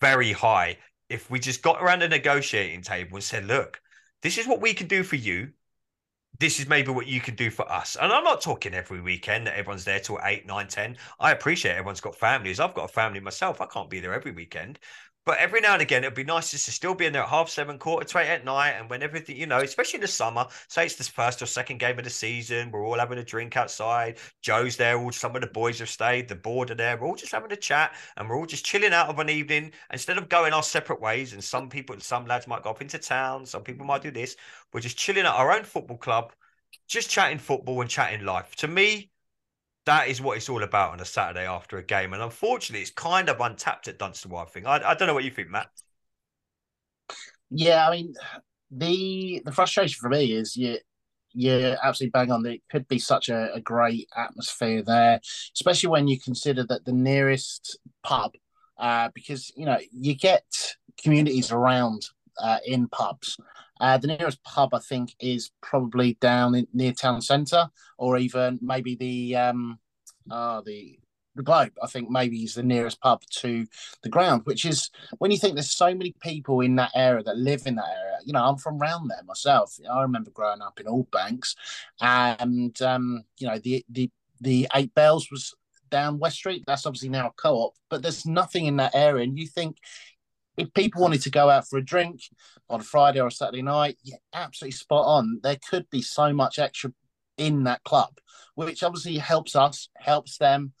very 0.00 0.32
high. 0.32 0.78
If 1.08 1.30
we 1.30 1.40
just 1.40 1.62
got 1.62 1.82
around 1.82 2.02
a 2.02 2.08
negotiating 2.08 2.82
table 2.82 3.16
and 3.16 3.24
said 3.24 3.46
look 3.46 3.80
this 4.22 4.38
is 4.38 4.46
what 4.46 4.60
we 4.60 4.72
can 4.72 4.86
do 4.86 5.02
for 5.02 5.16
you 5.16 5.50
this 6.40 6.60
is 6.60 6.68
maybe 6.68 6.92
what 6.92 7.06
you 7.06 7.20
can 7.20 7.34
do 7.34 7.50
for 7.50 7.70
us. 7.70 7.96
And 8.00 8.12
I'm 8.12 8.22
not 8.22 8.40
talking 8.40 8.72
every 8.74 9.00
weekend 9.00 9.46
that 9.46 9.56
everyone's 9.56 9.84
there 9.84 9.98
till 9.98 10.20
8, 10.22 10.46
9, 10.46 10.68
10. 10.68 10.96
I 11.18 11.32
appreciate 11.32 11.72
everyone's 11.72 12.00
got 12.00 12.14
families. 12.14 12.60
I've 12.60 12.74
got 12.74 12.84
a 12.84 12.92
family 12.92 13.18
myself. 13.20 13.60
I 13.60 13.66
can't 13.66 13.90
be 13.90 13.98
there 13.98 14.14
every 14.14 14.30
weekend. 14.32 14.78
But 15.28 15.36
every 15.36 15.60
now 15.60 15.74
and 15.74 15.82
again, 15.82 16.04
it'd 16.04 16.14
be 16.14 16.24
nice 16.24 16.52
just 16.52 16.64
to 16.64 16.72
still 16.72 16.94
be 16.94 17.04
in 17.04 17.12
there 17.12 17.20
at 17.20 17.28
half 17.28 17.50
seven, 17.50 17.78
quarter 17.78 18.06
to 18.06 18.18
eight 18.18 18.30
at 18.30 18.46
night, 18.46 18.70
and 18.70 18.88
when 18.88 19.02
everything, 19.02 19.36
you 19.36 19.44
know, 19.44 19.58
especially 19.58 19.98
in 19.98 20.00
the 20.00 20.08
summer, 20.08 20.46
say 20.68 20.86
it's 20.86 20.94
the 20.94 21.04
first 21.04 21.42
or 21.42 21.44
second 21.44 21.80
game 21.80 21.98
of 21.98 22.04
the 22.04 22.10
season, 22.10 22.70
we're 22.70 22.82
all 22.82 22.98
having 22.98 23.18
a 23.18 23.22
drink 23.22 23.54
outside. 23.54 24.16
Joe's 24.40 24.78
there, 24.78 24.98
all 24.98 25.12
some 25.12 25.36
of 25.36 25.42
the 25.42 25.48
boys 25.48 25.80
have 25.80 25.90
stayed, 25.90 26.28
the 26.28 26.34
board 26.34 26.70
are 26.70 26.76
there, 26.76 26.96
we're 26.96 27.06
all 27.06 27.14
just 27.14 27.32
having 27.32 27.52
a 27.52 27.56
chat, 27.56 27.94
and 28.16 28.26
we're 28.26 28.38
all 28.38 28.46
just 28.46 28.64
chilling 28.64 28.94
out 28.94 29.10
of 29.10 29.18
an 29.18 29.28
evening 29.28 29.72
instead 29.92 30.16
of 30.16 30.30
going 30.30 30.54
our 30.54 30.62
separate 30.62 31.02
ways. 31.02 31.34
And 31.34 31.44
some 31.44 31.68
people, 31.68 32.00
some 32.00 32.24
lads 32.24 32.46
might 32.46 32.62
go 32.62 32.70
up 32.70 32.80
into 32.80 32.96
town, 32.96 33.44
some 33.44 33.62
people 33.62 33.84
might 33.84 34.00
do 34.00 34.10
this. 34.10 34.34
We're 34.72 34.80
just 34.80 34.96
chilling 34.96 35.26
at 35.26 35.34
our 35.34 35.52
own 35.52 35.64
football 35.64 35.98
club, 35.98 36.32
just 36.86 37.10
chatting 37.10 37.38
football 37.38 37.82
and 37.82 37.90
chatting 37.90 38.24
life. 38.24 38.56
To 38.56 38.66
me, 38.66 39.10
that 39.88 40.08
is 40.08 40.20
what 40.20 40.36
it's 40.36 40.50
all 40.50 40.62
about 40.62 40.92
on 40.92 41.00
a 41.00 41.04
Saturday 41.04 41.46
after 41.46 41.78
a 41.78 41.82
game. 41.82 42.12
And 42.12 42.22
unfortunately, 42.22 42.82
it's 42.82 42.90
kind 42.90 43.30
of 43.30 43.40
untapped 43.40 43.88
at 43.88 43.98
Dunstable, 43.98 44.36
I 44.36 44.44
think. 44.44 44.66
I, 44.66 44.90
I 44.90 44.94
don't 44.94 45.08
know 45.08 45.14
what 45.14 45.24
you 45.24 45.30
think, 45.30 45.48
Matt. 45.48 45.70
Yeah, 47.50 47.88
I 47.88 47.92
mean, 47.92 48.14
the 48.70 49.40
the 49.46 49.52
frustration 49.52 49.96
for 49.98 50.10
me 50.10 50.32
is 50.32 50.54
you 50.56 50.76
you're 51.32 51.76
absolutely 51.82 52.10
bang 52.10 52.30
on. 52.30 52.44
It 52.44 52.60
could 52.70 52.86
be 52.86 52.98
such 52.98 53.30
a, 53.30 53.54
a, 53.54 53.60
great 53.60 54.08
atmosphere 54.14 54.82
there, 54.82 55.20
especially 55.54 55.88
when 55.88 56.06
you 56.06 56.20
consider 56.20 56.64
that 56.66 56.84
the 56.84 56.92
nearest 56.92 57.78
pub, 58.02 58.32
uh, 58.76 59.08
because 59.14 59.50
you 59.56 59.64
know 59.64 59.78
you 59.90 60.14
get 60.14 60.44
communities 61.02 61.50
around 61.50 62.02
uh, 62.42 62.58
in 62.66 62.88
pubs. 62.88 63.38
Uh, 63.80 63.98
the 63.98 64.08
nearest 64.08 64.42
pub, 64.42 64.74
I 64.74 64.80
think, 64.80 65.14
is 65.20 65.50
probably 65.60 66.14
down 66.20 66.54
in, 66.54 66.66
near 66.72 66.92
town 66.92 67.20
centre, 67.20 67.68
or 67.96 68.18
even 68.18 68.58
maybe 68.62 68.94
the 68.96 69.36
um, 69.36 69.78
uh, 70.30 70.60
the 70.62 70.98
the 71.38 71.42
Globe. 71.42 71.72
I 71.82 71.86
think 71.86 72.10
maybe 72.10 72.42
is 72.42 72.54
the 72.54 72.62
nearest 72.62 73.00
pub 73.00 73.22
to 73.38 73.66
the 74.02 74.08
ground, 74.08 74.42
which 74.44 74.64
is 74.64 74.90
when 75.18 75.30
you 75.30 75.38
think 75.38 75.54
there's 75.54 75.70
so 75.70 75.94
many 75.94 76.14
people 76.20 76.60
in 76.60 76.76
that 76.76 76.90
area 76.94 77.22
that 77.22 77.38
live 77.38 77.66
in 77.66 77.76
that 77.76 77.88
area. 77.88 78.18
You 78.24 78.34
know, 78.34 78.44
I'm 78.44 78.58
from 78.58 78.78
round 78.78 79.10
there 79.10 79.22
myself. 79.24 79.78
I 79.90 80.02
remember 80.02 80.30
growing 80.30 80.60
up 80.60 80.78
in 80.80 80.88
Old 80.88 81.10
Banks, 81.10 81.54
and 82.00 82.80
um, 82.82 83.24
you 83.38 83.46
know 83.46 83.58
the 83.58 83.84
the 83.88 84.10
the 84.40 84.68
Eight 84.74 84.94
Bells 84.94 85.30
was 85.30 85.54
down 85.90 86.18
West 86.18 86.36
Street. 86.36 86.64
That's 86.66 86.84
obviously 86.84 87.08
now 87.08 87.28
a 87.28 87.32
co-op, 87.32 87.74
but 87.88 88.02
there's 88.02 88.26
nothing 88.26 88.66
in 88.66 88.76
that 88.76 88.94
area, 88.94 89.24
and 89.24 89.38
you 89.38 89.46
think 89.46 89.78
if 90.58 90.74
people 90.74 91.00
wanted 91.00 91.22
to 91.22 91.30
go 91.30 91.48
out 91.48 91.68
for 91.68 91.78
a 91.78 91.84
drink 91.84 92.20
on 92.68 92.80
Friday 92.80 93.20
or 93.20 93.30
Saturday 93.30 93.62
night, 93.62 93.96
absolutely 94.34 94.72
spot 94.72 95.06
on. 95.06 95.38
There 95.42 95.56
could 95.70 95.88
be 95.88 96.02
so 96.02 96.32
much 96.32 96.58
extra 96.58 96.92
in 97.36 97.62
that 97.64 97.84
club, 97.84 98.18
which 98.56 98.82
obviously 98.82 99.16
helps 99.18 99.54
us, 99.54 99.88
helps 99.96 100.36
them. 100.36 100.72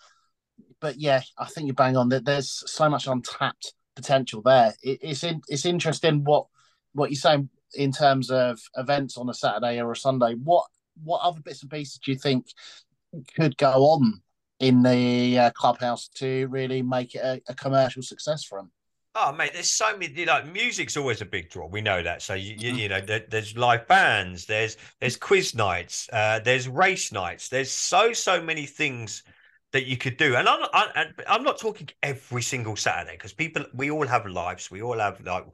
But 0.80 0.98
yeah, 0.98 1.22
I 1.38 1.46
think 1.46 1.68
you're 1.68 1.74
bang 1.74 1.96
on. 1.96 2.08
That 2.08 2.24
there's 2.24 2.64
so 2.66 2.90
much 2.90 3.06
untapped 3.06 3.72
potential 3.94 4.42
there. 4.42 4.74
It, 4.82 4.98
it's 5.00 5.22
in, 5.22 5.40
it's 5.48 5.64
interesting 5.64 6.24
what 6.24 6.46
what 6.92 7.10
you're 7.10 7.16
saying 7.16 7.48
in 7.74 7.92
terms 7.92 8.30
of 8.30 8.58
events 8.76 9.16
on 9.16 9.30
a 9.30 9.34
Saturday 9.34 9.80
or 9.80 9.92
a 9.92 9.96
Sunday. 9.96 10.34
What 10.34 10.66
what 11.04 11.22
other 11.22 11.40
bits 11.40 11.62
and 11.62 11.70
pieces 11.70 12.00
do 12.04 12.10
you 12.10 12.18
think 12.18 12.46
could 13.36 13.56
go 13.56 13.84
on 13.84 14.22
in 14.58 14.82
the 14.82 15.38
uh, 15.38 15.50
clubhouse 15.52 16.08
to 16.16 16.48
really 16.48 16.82
make 16.82 17.14
it 17.14 17.22
a, 17.22 17.40
a 17.48 17.54
commercial 17.54 18.02
success 18.02 18.42
for 18.42 18.58
them? 18.58 18.72
Oh 19.20 19.32
mate, 19.32 19.50
there's 19.52 19.72
so 19.72 19.96
many. 19.96 20.24
Like 20.24 20.46
music's 20.46 20.96
always 20.96 21.20
a 21.20 21.24
big 21.24 21.50
draw. 21.50 21.66
We 21.66 21.80
know 21.80 22.04
that. 22.04 22.22
So 22.22 22.34
you 22.34 22.54
you, 22.56 22.72
mm. 22.72 22.78
you 22.78 22.88
know 22.88 23.00
there, 23.00 23.24
there's 23.28 23.56
live 23.56 23.88
bands. 23.88 24.46
There's 24.46 24.76
there's 25.00 25.16
quiz 25.16 25.56
nights. 25.56 26.08
Uh, 26.12 26.38
there's 26.38 26.68
race 26.68 27.10
nights. 27.10 27.48
There's 27.48 27.72
so 27.72 28.12
so 28.12 28.40
many 28.40 28.64
things 28.64 29.24
that 29.72 29.86
you 29.86 29.96
could 29.96 30.18
do. 30.18 30.36
And 30.36 30.48
I'm 30.48 30.60
I, 30.72 31.06
I'm 31.26 31.42
not 31.42 31.58
talking 31.58 31.88
every 32.00 32.42
single 32.42 32.76
Saturday 32.76 33.16
because 33.16 33.32
people 33.32 33.64
we 33.74 33.90
all 33.90 34.06
have 34.06 34.24
lives. 34.26 34.70
We 34.70 34.82
all 34.82 34.98
have 34.98 35.20
like 35.24 35.46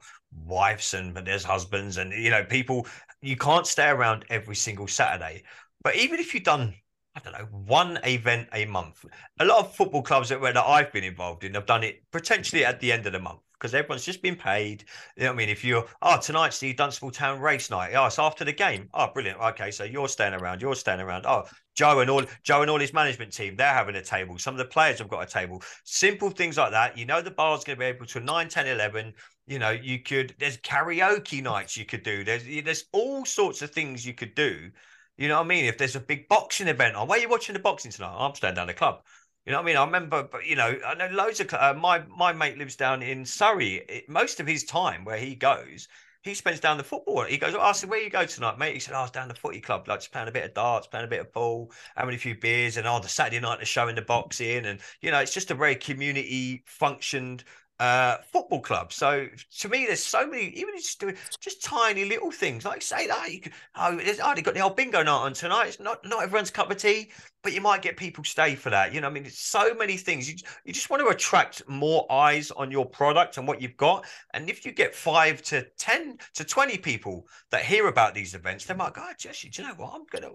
wives 0.45 0.93
and 0.93 1.15
but 1.15 1.25
there's 1.25 1.43
husbands 1.43 1.97
and 1.97 2.13
you 2.13 2.29
know 2.29 2.43
people. 2.43 2.85
You 3.23 3.35
can't 3.35 3.65
stay 3.65 3.89
around 3.89 4.25
every 4.29 4.55
single 4.55 4.87
Saturday. 4.87 5.41
But 5.83 5.95
even 5.95 6.19
if 6.19 6.35
you've 6.35 6.43
done 6.43 6.75
I 7.15 7.21
don't 7.21 7.31
know, 7.31 7.47
one 7.49 7.97
event 8.03 8.49
a 8.51 8.65
month. 8.65 9.05
A 9.39 9.45
lot 9.45 9.59
of 9.59 9.73
football 9.73 10.01
clubs 10.01 10.27
that, 10.29 10.41
that 10.41 10.57
I've 10.57 10.91
been 10.91 11.05
involved 11.05 11.45
in 11.45 11.53
have 11.53 11.65
done 11.65 11.81
it 11.81 12.03
potentially 12.11 12.65
at 12.65 12.81
the 12.81 12.91
end 12.91 13.05
of 13.05 13.13
the 13.13 13.19
month 13.19 13.39
because 13.57 13.73
everyone's 13.73 14.05
just 14.05 14.21
been 14.21 14.35
paid. 14.35 14.85
You 15.17 15.23
know 15.23 15.29
what 15.29 15.33
I 15.33 15.37
mean? 15.37 15.49
If 15.49 15.63
you're, 15.63 15.85
oh, 16.01 16.19
tonight's 16.19 16.59
the 16.59 16.73
Dunstable 16.73 17.11
Town 17.11 17.39
race 17.39 17.69
night. 17.69 17.93
Oh, 17.95 18.05
it's 18.05 18.19
after 18.19 18.45
the 18.45 18.53
game. 18.53 18.89
Oh, 18.93 19.07
brilliant. 19.13 19.39
Okay, 19.39 19.71
so 19.71 19.83
you're 19.83 20.07
staying 20.07 20.33
around. 20.33 20.61
You're 20.61 20.75
staying 20.75 20.99
around. 20.99 21.25
Oh, 21.25 21.43
Joe 21.75 21.99
and 21.99 22.09
all 22.09 22.23
Joe 22.43 22.61
and 22.61 22.71
all 22.71 22.79
his 22.79 22.93
management 22.93 23.33
team, 23.33 23.55
they're 23.55 23.67
having 23.67 23.95
a 23.95 24.01
table. 24.01 24.37
Some 24.37 24.53
of 24.53 24.59
the 24.59 24.65
players 24.65 24.99
have 24.99 25.09
got 25.09 25.23
a 25.23 25.31
table. 25.31 25.61
Simple 25.83 26.29
things 26.29 26.57
like 26.57 26.71
that. 26.71 26.97
You 26.97 27.05
know, 27.05 27.21
the 27.21 27.31
bar's 27.31 27.63
going 27.63 27.77
to 27.77 27.79
be 27.79 27.85
able 27.85 28.05
to 28.05 28.19
9, 28.19 28.47
10, 28.49 28.67
11. 28.67 29.13
You 29.47 29.59
know, 29.59 29.71
you 29.71 29.99
could, 29.99 30.35
there's 30.39 30.57
karaoke 30.57 31.43
nights 31.43 31.77
you 31.77 31.85
could 31.85 32.03
do. 32.03 32.23
There's, 32.23 32.43
there's 32.63 32.85
all 32.91 33.25
sorts 33.25 33.61
of 33.61 33.71
things 33.71 34.05
you 34.05 34.13
could 34.13 34.35
do 34.35 34.71
you 35.17 35.29
know 35.29 35.37
what 35.37 35.45
I 35.45 35.47
mean? 35.47 35.65
If 35.65 35.77
there's 35.77 35.95
a 35.95 36.01
big 36.01 36.27
boxing 36.27 36.67
event 36.67 36.95
oh, 36.95 37.01
on, 37.01 37.07
where 37.07 37.17
are 37.17 37.21
you 37.21 37.29
watching 37.29 37.53
the 37.53 37.59
boxing 37.59 37.91
tonight? 37.91 38.13
Oh, 38.17 38.25
I'm 38.25 38.35
staying 38.35 38.55
down 38.55 38.67
the 38.67 38.73
club. 38.73 39.01
You 39.45 39.51
know 39.51 39.59
what 39.59 39.63
I 39.63 39.67
mean? 39.67 39.77
I 39.77 39.85
remember, 39.85 40.27
you 40.43 40.55
know, 40.55 40.75
I 40.85 40.95
know 40.95 41.07
loads 41.11 41.39
of 41.39 41.53
uh, 41.53 41.75
my 41.77 42.01
my 42.15 42.33
mate 42.33 42.57
lives 42.57 42.75
down 42.75 43.03
in 43.03 43.25
Surrey. 43.25 43.75
It, 43.87 44.09
most 44.09 44.39
of 44.39 44.47
his 44.47 44.63
time 44.63 45.05
where 45.05 45.17
he 45.17 45.35
goes, 45.35 45.87
he 46.23 46.33
spends 46.33 46.59
down 46.59 46.77
the 46.77 46.83
football. 46.83 47.23
He 47.25 47.37
goes, 47.37 47.53
oh, 47.53 47.61
I 47.61 47.71
said, 47.73 47.91
where 47.91 48.01
you 48.01 48.09
go 48.09 48.25
tonight, 48.25 48.57
mate? 48.57 48.73
He 48.73 48.79
said, 48.79 48.95
oh, 48.95 48.99
I 48.99 49.01
was 49.03 49.11
down 49.11 49.27
the 49.27 49.35
footy 49.35 49.61
club, 49.61 49.87
like 49.87 49.99
just 49.99 50.11
playing 50.11 50.27
a 50.27 50.31
bit 50.31 50.45
of 50.45 50.55
darts, 50.55 50.87
playing 50.87 51.05
a 51.05 51.09
bit 51.09 51.19
of 51.19 51.31
ball, 51.31 51.71
having 51.95 52.15
a 52.15 52.17
few 52.17 52.35
beers, 52.35 52.77
and 52.77 52.87
on 52.87 52.99
oh, 52.99 53.03
the 53.03 53.09
Saturday 53.09 53.39
night, 53.39 53.59
the 53.59 53.65
show 53.65 53.87
in 53.87 53.95
the 53.95 54.01
boxing. 54.01 54.65
And, 54.65 54.79
you 55.01 55.11
know, 55.11 55.19
it's 55.19 55.33
just 55.33 55.51
a 55.51 55.55
very 55.55 55.75
community 55.75 56.63
functioned 56.65 57.43
uh, 57.79 58.17
football 58.31 58.61
club. 58.61 58.93
So 58.93 59.27
to 59.59 59.69
me, 59.69 59.85
there's 59.85 60.03
so 60.03 60.25
many, 60.25 60.45
even 60.47 60.75
just 60.77 60.99
doing 60.99 61.17
just 61.39 61.63
tiny 61.63 62.05
little 62.05 62.31
things 62.31 62.65
like 62.65 62.81
say 62.81 63.07
that 63.07 63.31
you 63.31 63.41
could, 63.41 63.53
oh, 63.75 63.99
oh, 64.23 64.33
they 64.35 64.41
got 64.41 64.53
the 64.53 64.61
old 64.61 64.75
bingo 64.75 65.03
night 65.03 65.11
on 65.11 65.33
tonight. 65.33 65.67
It's 65.67 65.79
not 65.79 65.99
not 66.05 66.23
everyone's 66.23 66.51
cup 66.51 66.71
of 66.71 66.77
tea, 66.77 67.11
but 67.45 67.53
you 67.53 67.61
might 67.61 67.83
get 67.83 67.95
people 67.95 68.23
stay 68.23 68.55
for 68.55 68.71
that. 68.71 68.91
You 68.91 69.01
know, 69.01 69.07
I 69.07 69.11
mean, 69.11 69.27
it's 69.27 69.37
so 69.37 69.75
many 69.75 69.97
things. 69.97 70.27
You 70.27 70.35
you 70.65 70.73
just 70.73 70.89
want 70.89 71.03
to 71.03 71.09
attract 71.09 71.61
more 71.69 72.11
eyes 72.11 72.49
on 72.49 72.71
your 72.71 72.87
product 72.87 73.37
and 73.37 73.47
what 73.47 73.61
you've 73.61 73.77
got. 73.77 74.03
And 74.33 74.49
if 74.49 74.65
you 74.65 74.71
get 74.71 74.95
five 74.95 75.43
to 75.43 75.61
ten 75.77 76.17
to 76.33 76.43
twenty 76.43 76.79
people 76.79 77.27
that 77.51 77.63
hear 77.63 77.87
about 77.87 78.15
these 78.15 78.33
events, 78.33 78.65
they 78.65 78.73
might 78.73 78.95
go, 78.95 79.03
oh, 79.07 79.13
Jesse, 79.15 79.49
do 79.49 79.61
you 79.61 79.67
know 79.67 79.75
what? 79.75 79.93
I'm 79.93 80.05
gonna. 80.09 80.33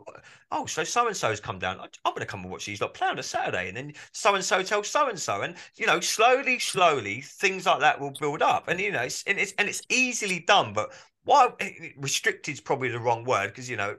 Oh, 0.52 0.66
so 0.66 0.84
so 0.84 1.08
and 1.08 1.16
so's 1.16 1.40
come 1.40 1.58
down. 1.58 1.80
I'm 1.80 2.14
gonna 2.14 2.26
come 2.26 2.42
and 2.42 2.50
watch 2.50 2.66
these 2.66 2.80
lot 2.80 2.94
play 2.94 3.08
on 3.08 3.18
a 3.18 3.24
Saturday, 3.24 3.66
and 3.66 3.76
then 3.76 3.92
so 4.12 4.36
and 4.36 4.44
so 4.44 4.62
tells 4.62 4.86
so 4.86 5.08
and 5.08 5.18
so, 5.18 5.42
and 5.42 5.56
you 5.74 5.86
know, 5.86 5.98
slowly, 5.98 6.60
slowly 6.60 7.22
things 7.22 7.66
like 7.66 7.80
that 7.80 8.00
will 8.00 8.12
build 8.20 8.40
up. 8.40 8.68
And 8.68 8.78
you 8.78 8.92
know, 8.92 9.02
it's 9.02 9.24
and 9.24 9.36
it's 9.36 9.52
and 9.58 9.68
it's 9.68 9.82
easily 9.88 10.38
done. 10.46 10.72
But 10.72 10.92
why 11.24 11.48
eh, 11.58 11.90
restricted 11.96 12.54
is 12.54 12.60
probably 12.60 12.90
the 12.90 13.00
wrong 13.00 13.24
word 13.24 13.48
because 13.48 13.68
you 13.68 13.76
know 13.76 13.96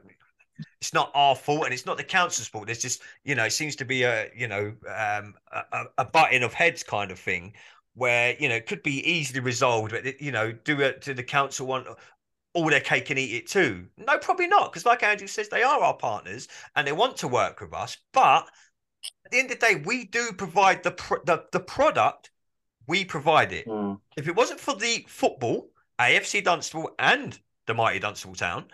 it's 0.79 0.93
not 0.93 1.11
our 1.13 1.35
fault 1.35 1.65
and 1.65 1.73
it's 1.73 1.85
not 1.85 1.97
the 1.97 2.03
council's 2.03 2.47
fault. 2.47 2.65
There's 2.65 2.79
just 2.79 3.01
you 3.23 3.35
know, 3.35 3.45
it 3.45 3.51
seems 3.51 3.75
to 3.77 3.85
be 3.85 4.03
a 4.03 4.29
you 4.35 4.47
know 4.47 4.73
um, 4.87 5.35
a, 5.51 5.85
a 5.99 6.05
butting 6.05 6.43
of 6.43 6.53
heads 6.53 6.83
kind 6.83 7.11
of 7.11 7.19
thing 7.19 7.53
where 7.93 8.35
you 8.39 8.49
know 8.49 8.55
it 8.55 8.67
could 8.67 8.83
be 8.83 9.05
easily 9.09 9.39
resolved. 9.39 9.91
But 9.91 10.21
you 10.21 10.31
know, 10.31 10.51
do 10.51 10.79
it 10.81 11.01
to 11.03 11.13
the 11.13 11.23
council 11.23 11.67
want 11.67 11.87
all 12.53 12.69
their 12.69 12.79
cake 12.81 13.09
and 13.09 13.19
eat 13.19 13.35
it 13.35 13.47
too? 13.47 13.87
No, 13.97 14.17
probably 14.17 14.47
not. 14.47 14.71
Because 14.71 14.85
like 14.85 15.03
Andrew 15.03 15.27
says, 15.27 15.49
they 15.49 15.63
are 15.63 15.81
our 15.81 15.95
partners 15.95 16.47
and 16.75 16.85
they 16.85 16.91
want 16.91 17.17
to 17.17 17.27
work 17.27 17.61
with 17.61 17.73
us. 17.73 17.97
But 18.11 18.47
at 19.25 19.31
the 19.31 19.39
end 19.39 19.51
of 19.51 19.59
the 19.59 19.65
day, 19.65 19.81
we 19.85 20.05
do 20.05 20.31
provide 20.33 20.83
the 20.83 20.91
pro- 20.91 21.23
the, 21.25 21.45
the 21.51 21.59
product 21.59 22.31
we 22.87 23.05
provide 23.05 23.53
it. 23.53 23.67
Mm. 23.67 23.99
If 24.17 24.27
it 24.27 24.35
wasn't 24.35 24.59
for 24.59 24.75
the 24.75 25.05
football, 25.07 25.69
AFC 25.99 26.43
Dunstable 26.43 26.91
and 26.99 27.39
the 27.67 27.73
mighty 27.73 27.99
Dunstable 27.99 28.35
Town, 28.35 28.65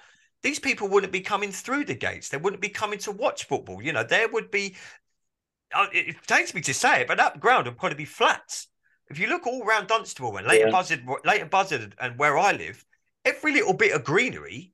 these 0.43 0.59
people 0.59 0.87
wouldn't 0.87 1.11
be 1.11 1.21
coming 1.21 1.51
through 1.51 1.85
the 1.85 1.95
gates. 1.95 2.29
They 2.29 2.37
wouldn't 2.37 2.61
be 2.61 2.69
coming 2.69 2.99
to 2.99 3.11
watch 3.11 3.45
football. 3.45 3.81
You 3.81 3.93
know, 3.93 4.03
there 4.03 4.27
would 4.29 4.51
be. 4.51 4.75
Uh, 5.73 5.87
it 5.91 6.15
pains 6.27 6.53
me 6.53 6.61
to 6.61 6.73
say 6.73 7.01
it, 7.01 7.07
but 7.07 7.17
that 7.17 7.39
ground 7.39 7.65
would 7.65 7.77
probably 7.77 7.97
be 7.97 8.05
flats. 8.05 8.67
If 9.09 9.19
you 9.19 9.27
look 9.27 9.47
all 9.47 9.63
around 9.63 9.87
Dunstable 9.87 10.37
and 10.37 10.47
Leighton 10.47 10.67
yeah. 10.67 10.71
Buzzard, 10.71 11.05
Leighton 11.25 11.49
Buzzard, 11.49 11.95
and 11.99 12.17
where 12.17 12.37
I 12.37 12.51
live, 12.53 12.85
every 13.25 13.53
little 13.53 13.73
bit 13.73 13.93
of 13.93 14.03
greenery 14.03 14.73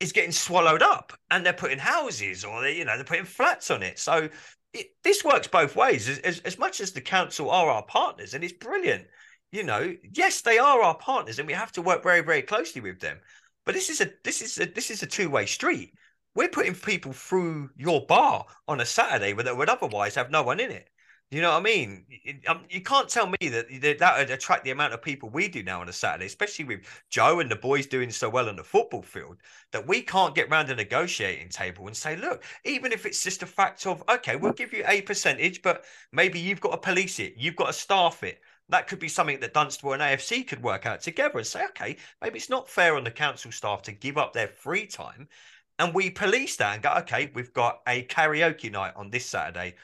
is 0.00 0.12
getting 0.12 0.32
swallowed 0.32 0.82
up, 0.82 1.12
and 1.30 1.44
they're 1.46 1.52
putting 1.52 1.78
houses 1.78 2.44
or 2.44 2.60
they, 2.60 2.76
you 2.76 2.84
know, 2.84 2.96
they're 2.96 3.04
putting 3.04 3.24
flats 3.24 3.70
on 3.70 3.82
it. 3.82 3.98
So 3.98 4.28
it, 4.72 4.88
this 5.04 5.24
works 5.24 5.46
both 5.46 5.76
ways. 5.76 6.08
As, 6.08 6.18
as, 6.18 6.40
as 6.40 6.58
much 6.58 6.80
as 6.80 6.92
the 6.92 7.00
council 7.00 7.50
are 7.50 7.70
our 7.70 7.84
partners, 7.84 8.34
and 8.34 8.42
it's 8.42 8.52
brilliant. 8.52 9.06
You 9.52 9.64
know, 9.64 9.94
yes, 10.12 10.40
they 10.40 10.58
are 10.58 10.82
our 10.82 10.96
partners, 10.96 11.38
and 11.38 11.46
we 11.46 11.54
have 11.54 11.72
to 11.72 11.82
work 11.82 12.02
very, 12.02 12.22
very 12.22 12.42
closely 12.42 12.80
with 12.80 13.00
them. 13.00 13.18
But 13.64 13.74
this 13.74 13.90
is 13.90 14.00
a 14.00 14.10
this 14.24 14.42
is 14.42 14.58
a 14.58 14.66
this 14.66 14.90
is 14.90 15.02
a 15.02 15.06
two 15.06 15.30
way 15.30 15.46
street. 15.46 15.94
We're 16.34 16.48
putting 16.48 16.74
people 16.74 17.12
through 17.12 17.70
your 17.76 18.06
bar 18.06 18.46
on 18.66 18.80
a 18.80 18.86
Saturday 18.86 19.32
that 19.34 19.56
would 19.56 19.68
otherwise 19.68 20.14
have 20.14 20.30
no 20.30 20.42
one 20.42 20.60
in 20.60 20.70
it. 20.70 20.88
You 21.32 21.40
know 21.40 21.52
what 21.52 21.60
I 21.60 21.62
mean? 21.62 22.04
Um, 22.46 22.66
you 22.68 22.82
can't 22.82 23.08
tell 23.08 23.26
me 23.26 23.38
that 23.48 23.96
that 24.00 24.18
would 24.18 24.30
attract 24.30 24.64
the 24.64 24.70
amount 24.70 24.92
of 24.92 25.00
people 25.00 25.30
we 25.30 25.48
do 25.48 25.62
now 25.62 25.80
on 25.80 25.88
a 25.88 25.92
Saturday, 25.92 26.26
especially 26.26 26.66
with 26.66 26.80
Joe 27.08 27.40
and 27.40 27.50
the 27.50 27.56
boys 27.56 27.86
doing 27.86 28.10
so 28.10 28.28
well 28.28 28.50
on 28.50 28.56
the 28.56 28.62
football 28.62 29.00
field, 29.00 29.38
that 29.70 29.88
we 29.88 30.02
can't 30.02 30.34
get 30.34 30.50
round 30.50 30.68
a 30.68 30.74
negotiating 30.74 31.48
table 31.48 31.86
and 31.86 31.96
say, 31.96 32.16
look, 32.16 32.44
even 32.66 32.92
if 32.92 33.06
it's 33.06 33.22
just 33.22 33.42
a 33.42 33.46
fact 33.46 33.86
of, 33.86 34.04
okay, 34.10 34.36
we'll 34.36 34.52
give 34.52 34.74
you 34.74 34.84
a 34.86 35.00
percentage, 35.00 35.62
but 35.62 35.86
maybe 36.12 36.38
you've 36.38 36.60
got 36.60 36.72
to 36.72 36.76
police 36.76 37.18
it, 37.18 37.32
you've 37.38 37.56
got 37.56 37.68
to 37.68 37.72
staff 37.72 38.22
it. 38.22 38.42
That 38.72 38.88
could 38.88 38.98
be 38.98 39.08
something 39.08 39.38
that 39.40 39.54
Dunstable 39.54 39.92
and 39.92 40.02
AFC 40.02 40.46
could 40.46 40.62
work 40.62 40.84
out 40.84 41.00
together 41.00 41.38
and 41.38 41.46
say, 41.46 41.64
okay, 41.66 41.96
maybe 42.20 42.38
it's 42.38 42.50
not 42.50 42.68
fair 42.68 42.96
on 42.96 43.04
the 43.04 43.10
council 43.12 43.52
staff 43.52 43.82
to 43.82 43.92
give 43.92 44.18
up 44.18 44.32
their 44.32 44.48
free 44.48 44.86
time. 44.86 45.28
And 45.78 45.94
we 45.94 46.10
police 46.10 46.56
that 46.56 46.74
and 46.74 46.82
go, 46.82 46.92
okay, 46.98 47.30
we've 47.34 47.52
got 47.52 47.80
a 47.86 48.04
karaoke 48.04 48.70
night 48.70 48.94
on 48.96 49.10
this 49.10 49.26
Saturday 49.26 49.74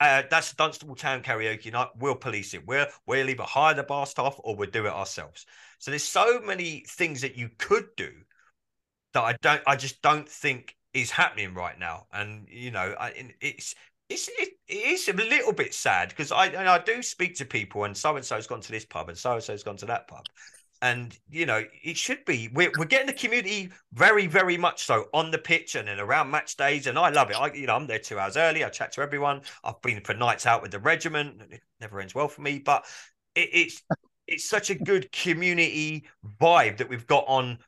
uh, 0.00 0.22
that's 0.30 0.54
Dunstable 0.54 0.96
Town 0.96 1.22
karaoke 1.22 1.70
night. 1.70 1.88
We'll 1.98 2.14
police 2.14 2.54
it. 2.54 2.66
We'll 2.66 2.86
we'll 3.06 3.28
either 3.28 3.42
hire 3.42 3.74
the 3.74 3.82
bar 3.82 4.06
staff 4.06 4.34
or 4.38 4.56
we'll 4.56 4.70
do 4.70 4.86
it 4.86 4.92
ourselves. 4.92 5.44
So 5.78 5.90
there's 5.90 6.02
so 6.02 6.40
many 6.40 6.84
things 6.88 7.20
that 7.20 7.36
you 7.36 7.50
could 7.58 7.88
do 7.96 8.10
that 9.12 9.22
I 9.22 9.36
don't. 9.42 9.62
I 9.66 9.76
just 9.76 10.00
don't 10.00 10.28
think 10.28 10.74
is 10.94 11.10
happening 11.10 11.52
right 11.54 11.78
now. 11.78 12.06
And 12.12 12.48
you 12.48 12.70
know, 12.70 12.94
I, 12.98 13.32
it's 13.42 13.74
it's 14.10 14.28
it, 14.28 14.50
it 14.68 14.74
is 14.74 15.08
a 15.08 15.12
little 15.12 15.52
bit 15.52 15.72
sad 15.72 16.10
because 16.10 16.32
I 16.32 16.46
and 16.46 16.68
I 16.68 16.78
do 16.78 17.02
speak 17.02 17.36
to 17.36 17.44
people 17.44 17.84
and 17.84 17.96
so 17.96 18.16
and 18.16 18.24
so's 18.24 18.46
gone 18.46 18.60
to 18.60 18.72
this 18.72 18.84
pub 18.84 19.08
and 19.08 19.16
so 19.16 19.34
and 19.34 19.42
so's 19.42 19.62
gone 19.62 19.76
to 19.78 19.86
that 19.86 20.08
pub, 20.08 20.26
and 20.82 21.16
you 21.30 21.46
know 21.46 21.62
it 21.82 21.96
should 21.96 22.24
be 22.24 22.50
we're, 22.52 22.72
we're 22.76 22.86
getting 22.86 23.06
the 23.06 23.12
community 23.12 23.70
very 23.92 24.26
very 24.26 24.56
much 24.56 24.84
so 24.84 25.06
on 25.14 25.30
the 25.30 25.38
pitch 25.38 25.76
and 25.76 25.86
then 25.86 26.00
around 26.00 26.30
match 26.30 26.56
days 26.56 26.88
and 26.88 26.98
i 26.98 27.08
love 27.08 27.30
it. 27.30 27.36
I 27.36 27.52
you 27.52 27.66
know 27.68 27.76
i'm 27.76 27.86
there 27.86 28.00
two 28.00 28.18
hours 28.18 28.36
early 28.36 28.64
i 28.64 28.68
chat 28.68 28.92
to 28.92 29.00
everyone. 29.00 29.42
I've 29.62 29.80
been 29.80 30.00
for 30.02 30.14
nights 30.14 30.44
out 30.44 30.60
with 30.60 30.72
the 30.72 30.80
regiment 30.80 31.40
it 31.50 31.60
never 31.80 32.00
ends 32.00 32.14
well 32.14 32.28
for 32.28 32.42
me 32.42 32.58
but 32.58 32.84
it, 33.36 33.48
it's 33.52 33.82
it's 34.26 34.48
such 34.48 34.70
a 34.70 34.74
good 34.74 35.10
community 35.12 36.04
vibe 36.40 36.78
that 36.78 36.88
we've 36.88 37.06
got 37.06 37.24
on 37.28 37.58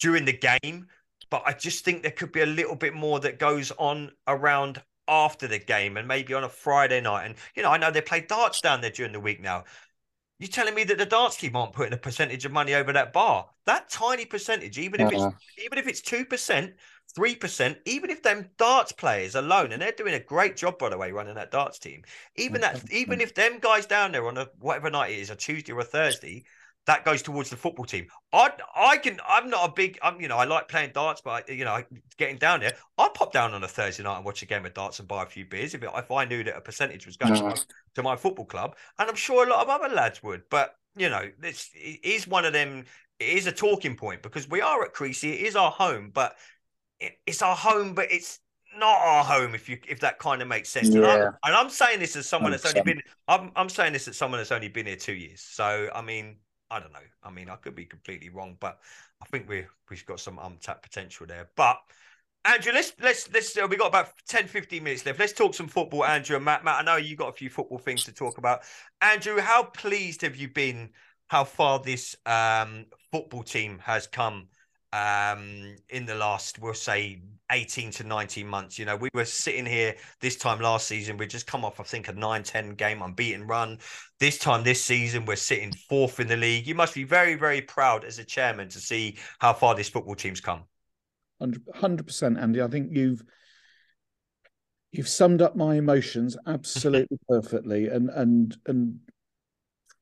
during 0.00 0.24
the 0.24 0.32
game 0.32 0.86
but 1.30 1.42
i 1.46 1.52
just 1.52 1.84
think 1.84 2.02
there 2.02 2.10
could 2.10 2.32
be 2.32 2.40
a 2.40 2.46
little 2.46 2.76
bit 2.76 2.94
more 2.94 3.20
that 3.20 3.38
goes 3.38 3.70
on 3.72 4.10
around 4.26 4.82
after 5.10 5.46
the 5.46 5.58
game 5.58 5.96
and 5.96 6.08
maybe 6.08 6.32
on 6.32 6.44
a 6.44 6.48
friday 6.48 7.00
night 7.00 7.26
and 7.26 7.34
you 7.54 7.62
know 7.62 7.70
i 7.70 7.76
know 7.76 7.90
they 7.90 8.00
play 8.00 8.20
darts 8.20 8.60
down 8.60 8.80
there 8.80 8.90
during 8.90 9.12
the 9.12 9.20
week 9.20 9.40
now 9.42 9.64
you're 10.40 10.48
telling 10.48 10.74
me 10.74 10.84
that 10.84 10.96
the 10.96 11.04
darts 11.04 11.36
team 11.36 11.54
aren't 11.54 11.74
putting 11.74 11.92
a 11.92 11.98
percentage 11.98 12.46
of 12.46 12.52
money 12.52 12.72
over 12.74 12.94
that 12.94 13.12
bar? 13.12 13.46
That 13.66 13.90
tiny 13.90 14.24
percentage, 14.24 14.78
even 14.78 15.02
if 15.02 15.12
it's 15.12 15.22
even 15.62 15.76
if 15.76 15.86
it's 15.86 16.00
two 16.00 16.24
percent, 16.24 16.72
three 17.14 17.36
percent, 17.36 17.76
even 17.84 18.08
if 18.08 18.22
them 18.22 18.48
darts 18.56 18.90
players 18.90 19.34
alone, 19.34 19.70
and 19.70 19.82
they're 19.82 19.92
doing 19.92 20.14
a 20.14 20.20
great 20.20 20.56
job 20.56 20.78
by 20.78 20.88
the 20.88 20.96
way, 20.96 21.12
running 21.12 21.34
that 21.34 21.50
darts 21.50 21.78
team. 21.78 22.04
Even 22.36 22.62
that, 22.62 22.82
even 22.90 23.20
if 23.20 23.34
them 23.34 23.58
guys 23.60 23.84
down 23.84 24.12
there 24.12 24.26
on 24.26 24.38
a 24.38 24.48
whatever 24.58 24.88
night 24.88 25.10
it 25.10 25.18
is, 25.18 25.28
a 25.28 25.36
Tuesday 25.36 25.72
or 25.72 25.80
a 25.80 25.84
Thursday, 25.84 26.46
that 26.86 27.04
goes 27.04 27.22
towards 27.22 27.50
the 27.50 27.56
football 27.56 27.84
team. 27.84 28.06
I 28.32 28.50
I 28.74 28.96
can 28.96 29.20
I'm 29.28 29.50
not 29.50 29.68
a 29.68 29.72
big 29.72 29.98
I'm 30.02 30.20
you 30.20 30.28
know 30.28 30.36
I 30.36 30.44
like 30.44 30.68
playing 30.68 30.90
darts, 30.94 31.20
but 31.20 31.48
I, 31.48 31.52
you 31.52 31.64
know 31.64 31.82
getting 32.16 32.36
down 32.36 32.60
there, 32.60 32.74
I'd 32.98 33.14
pop 33.14 33.32
down 33.32 33.54
on 33.54 33.62
a 33.62 33.68
Thursday 33.68 34.02
night 34.02 34.16
and 34.16 34.24
watch 34.24 34.42
a 34.42 34.46
game 34.46 34.64
of 34.66 34.74
darts 34.74 34.98
and 34.98 35.08
buy 35.08 35.22
a 35.22 35.26
few 35.26 35.44
beers 35.44 35.74
if 35.74 35.82
it, 35.82 35.90
if 35.94 36.10
I 36.10 36.24
knew 36.24 36.42
that 36.44 36.56
a 36.56 36.60
percentage 36.60 37.06
was 37.06 37.16
going 37.16 37.34
no. 37.34 37.40
to, 37.40 37.44
my, 37.44 37.56
to 37.96 38.02
my 38.02 38.16
football 38.16 38.46
club, 38.46 38.76
and 38.98 39.08
I'm 39.08 39.16
sure 39.16 39.46
a 39.46 39.50
lot 39.50 39.62
of 39.62 39.68
other 39.68 39.94
lads 39.94 40.22
would. 40.22 40.42
But 40.50 40.74
you 40.96 41.08
know, 41.08 41.30
this 41.38 41.70
is 41.74 42.26
one 42.26 42.44
of 42.44 42.52
them. 42.52 42.84
It 43.18 43.36
is 43.36 43.46
a 43.46 43.52
talking 43.52 43.96
point 43.96 44.22
because 44.22 44.48
we 44.48 44.62
are 44.62 44.82
at 44.82 44.94
Creasey. 44.94 45.34
It 45.34 45.40
is 45.40 45.56
our 45.56 45.70
home, 45.70 46.10
but 46.12 46.36
it, 46.98 47.12
it's 47.26 47.42
our 47.42 47.54
home, 47.54 47.94
but 47.94 48.10
it's 48.10 48.40
not 48.76 48.98
our 49.00 49.24
home 49.24 49.54
if 49.54 49.68
you 49.68 49.78
if 49.88 50.00
that 50.00 50.18
kind 50.18 50.42
of 50.42 50.48
makes 50.48 50.68
sense. 50.68 50.88
Yeah. 50.88 51.00
And, 51.00 51.06
I'm, 51.06 51.36
and 51.44 51.54
I'm 51.54 51.70
saying 51.70 52.00
this 52.00 52.16
as 52.16 52.26
someone 52.26 52.52
100%. 52.52 52.62
that's 52.62 52.74
only 52.74 52.94
been 52.94 53.02
I'm 53.28 53.52
I'm 53.56 53.68
saying 53.68 53.92
this 53.92 54.08
as 54.08 54.16
someone 54.16 54.38
that's 54.38 54.52
only 54.52 54.68
been 54.68 54.86
here 54.86 54.96
two 54.96 55.12
years. 55.14 55.40
So 55.40 55.88
I 55.94 56.02
mean, 56.02 56.36
I 56.70 56.80
don't 56.80 56.92
know. 56.92 56.98
I 57.22 57.30
mean, 57.30 57.48
I 57.48 57.56
could 57.56 57.74
be 57.74 57.84
completely 57.84 58.28
wrong, 58.28 58.56
but 58.60 58.78
I 59.22 59.26
think 59.26 59.48
we 59.48 59.64
we've 59.88 60.06
got 60.06 60.20
some 60.20 60.38
untapped 60.40 60.82
potential 60.82 61.26
there. 61.26 61.48
But 61.56 61.78
Andrew, 62.44 62.72
let's 62.72 62.92
let's 63.00 63.30
let's 63.32 63.56
uh, 63.56 63.66
we 63.68 63.76
got 63.76 63.88
about 63.88 64.12
10, 64.28 64.46
15 64.46 64.82
minutes 64.82 65.04
left. 65.04 65.18
Let's 65.18 65.32
talk 65.32 65.54
some 65.54 65.68
football, 65.68 66.04
Andrew 66.04 66.36
and 66.36 66.44
Matt. 66.44 66.64
Matt, 66.64 66.80
I 66.80 66.82
know 66.82 66.96
you 66.96 67.16
got 67.16 67.28
a 67.28 67.32
few 67.32 67.50
football 67.50 67.78
things 67.78 68.04
to 68.04 68.12
talk 68.12 68.38
about. 68.38 68.62
Andrew, 69.00 69.38
how 69.38 69.64
pleased 69.64 70.22
have 70.22 70.36
you 70.36 70.48
been 70.48 70.90
how 71.26 71.44
far 71.44 71.78
this 71.78 72.16
um, 72.26 72.86
football 73.12 73.44
team 73.44 73.78
has 73.84 74.06
come 74.06 74.48
um, 74.92 75.76
in 75.88 76.06
the 76.06 76.14
last, 76.14 76.58
we'll 76.58 76.74
say, 76.74 77.22
18 77.50 77.90
to 77.90 78.04
19 78.04 78.46
months. 78.46 78.78
You 78.78 78.84
know, 78.84 78.96
we 78.96 79.08
were 79.12 79.24
sitting 79.24 79.66
here 79.66 79.96
this 80.20 80.36
time 80.36 80.60
last 80.60 80.86
season. 80.86 81.16
We 81.16 81.26
just 81.26 81.46
come 81.46 81.64
off, 81.64 81.80
I 81.80 81.82
think, 81.82 82.08
a 82.08 82.12
9 82.12 82.42
10 82.42 82.74
game 82.74 83.02
unbeaten 83.02 83.46
run. 83.46 83.78
This 84.18 84.38
time 84.38 84.62
this 84.62 84.84
season, 84.84 85.24
we're 85.24 85.36
sitting 85.36 85.72
fourth 85.72 86.20
in 86.20 86.28
the 86.28 86.36
league. 86.36 86.66
You 86.66 86.74
must 86.74 86.94
be 86.94 87.04
very, 87.04 87.34
very 87.34 87.60
proud 87.60 88.04
as 88.04 88.18
a 88.18 88.24
chairman 88.24 88.68
to 88.70 88.78
see 88.78 89.18
how 89.38 89.52
far 89.52 89.74
this 89.74 89.88
football 89.88 90.14
team's 90.14 90.40
come. 90.40 90.64
100%, 91.42 92.40
Andy. 92.40 92.62
I 92.62 92.68
think 92.68 92.90
you've. 92.92 93.22
You've 94.92 95.08
summed 95.08 95.40
up 95.40 95.54
my 95.54 95.76
emotions 95.76 96.36
absolutely 96.48 97.16
perfectly, 97.28 97.86
and 97.86 98.10
and 98.10 98.56
and 98.66 98.98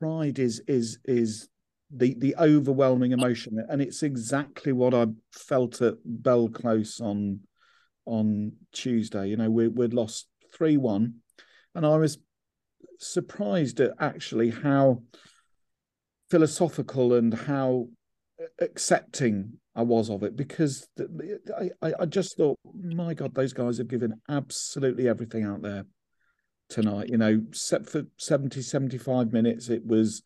pride 0.01 0.39
is 0.39 0.63
is 0.67 0.99
is 1.05 1.51
the 1.91 2.15
the 2.19 2.35
overwhelming 2.37 3.13
emotion, 3.13 3.65
and 3.69 3.81
it's 3.81 4.03
exactly 4.03 4.73
what 4.73 4.95
I 4.95 5.07
felt 5.33 5.81
at 5.83 5.95
Bell 6.05 6.49
Close 6.49 7.01
on 7.01 7.41
on 8.05 8.53
Tuesday. 8.73 9.29
You 9.29 9.37
know, 9.37 9.51
we 9.51 9.69
we'd 9.69 9.95
lost 9.95 10.27
three 10.53 10.77
one, 10.77 11.17
and 11.75 11.87
I 11.87 11.97
was 11.97 12.19
surprised 12.99 13.81
at 13.81 13.93
actually 14.01 14.51
how 14.51 15.03
philosophical 16.31 17.15
and 17.15 17.33
how 17.33 17.89
accepting 18.61 19.59
I 19.75 19.83
was 19.83 20.11
of 20.11 20.23
it 20.23 20.37
because 20.37 20.89
I, 21.81 21.93
I 22.01 22.05
just 22.07 22.37
thought, 22.37 22.59
my 22.75 23.15
God, 23.15 23.35
those 23.35 23.53
guys 23.53 23.79
have 23.79 23.89
given 23.89 24.21
absolutely 24.29 25.09
everything 25.09 25.45
out 25.45 25.63
there 25.63 25.85
tonight. 26.69 27.09
You 27.09 27.17
know, 27.17 27.43
set 27.53 27.89
for 27.89 28.03
70, 28.19 28.61
75 28.61 29.33
minutes, 29.33 29.69
it 29.69 29.87
was, 29.87 30.23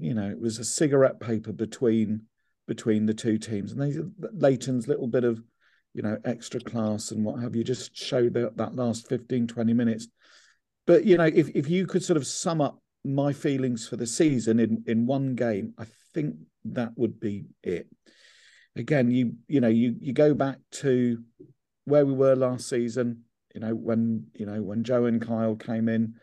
you 0.00 0.14
know, 0.14 0.30
it 0.30 0.40
was 0.40 0.58
a 0.58 0.64
cigarette 0.64 1.20
paper 1.20 1.52
between 1.52 2.22
between 2.66 3.06
the 3.06 3.14
two 3.14 3.36
teams. 3.36 3.72
And 3.72 3.80
they 3.80 4.28
Leighton's 4.32 4.86
little 4.86 5.08
bit 5.08 5.24
of, 5.24 5.42
you 5.92 6.02
know, 6.02 6.18
extra 6.24 6.60
class 6.60 7.10
and 7.10 7.24
what 7.24 7.40
have 7.42 7.56
you 7.56 7.64
just 7.64 7.96
showed 7.96 8.34
that, 8.34 8.56
that 8.56 8.76
last 8.76 9.08
15, 9.08 9.48
20 9.48 9.74
minutes. 9.74 10.06
But, 10.86 11.04
you 11.04 11.16
know, 11.16 11.24
if, 11.24 11.48
if 11.50 11.68
you 11.68 11.86
could 11.86 12.04
sort 12.04 12.16
of 12.16 12.26
sum 12.26 12.60
up 12.60 12.80
my 13.04 13.32
feelings 13.32 13.88
for 13.88 13.96
the 13.96 14.06
season 14.06 14.60
in, 14.60 14.84
in 14.86 15.06
one 15.06 15.34
game, 15.34 15.74
I 15.78 15.86
think 16.14 16.36
that 16.64 16.92
would 16.96 17.18
be 17.18 17.46
it. 17.62 17.88
Again, 18.76 19.10
you 19.10 19.34
you 19.48 19.60
know, 19.60 19.68
you 19.68 19.96
you 19.98 20.12
go 20.12 20.32
back 20.32 20.58
to 20.72 21.18
where 21.86 22.06
we 22.06 22.12
were 22.12 22.36
last 22.36 22.68
season, 22.68 23.24
you 23.52 23.60
know, 23.60 23.74
when 23.74 24.26
you 24.34 24.46
know, 24.46 24.62
when 24.62 24.84
Joe 24.84 25.06
and 25.06 25.20
Kyle 25.20 25.56
came 25.56 25.88
in, 25.88 26.14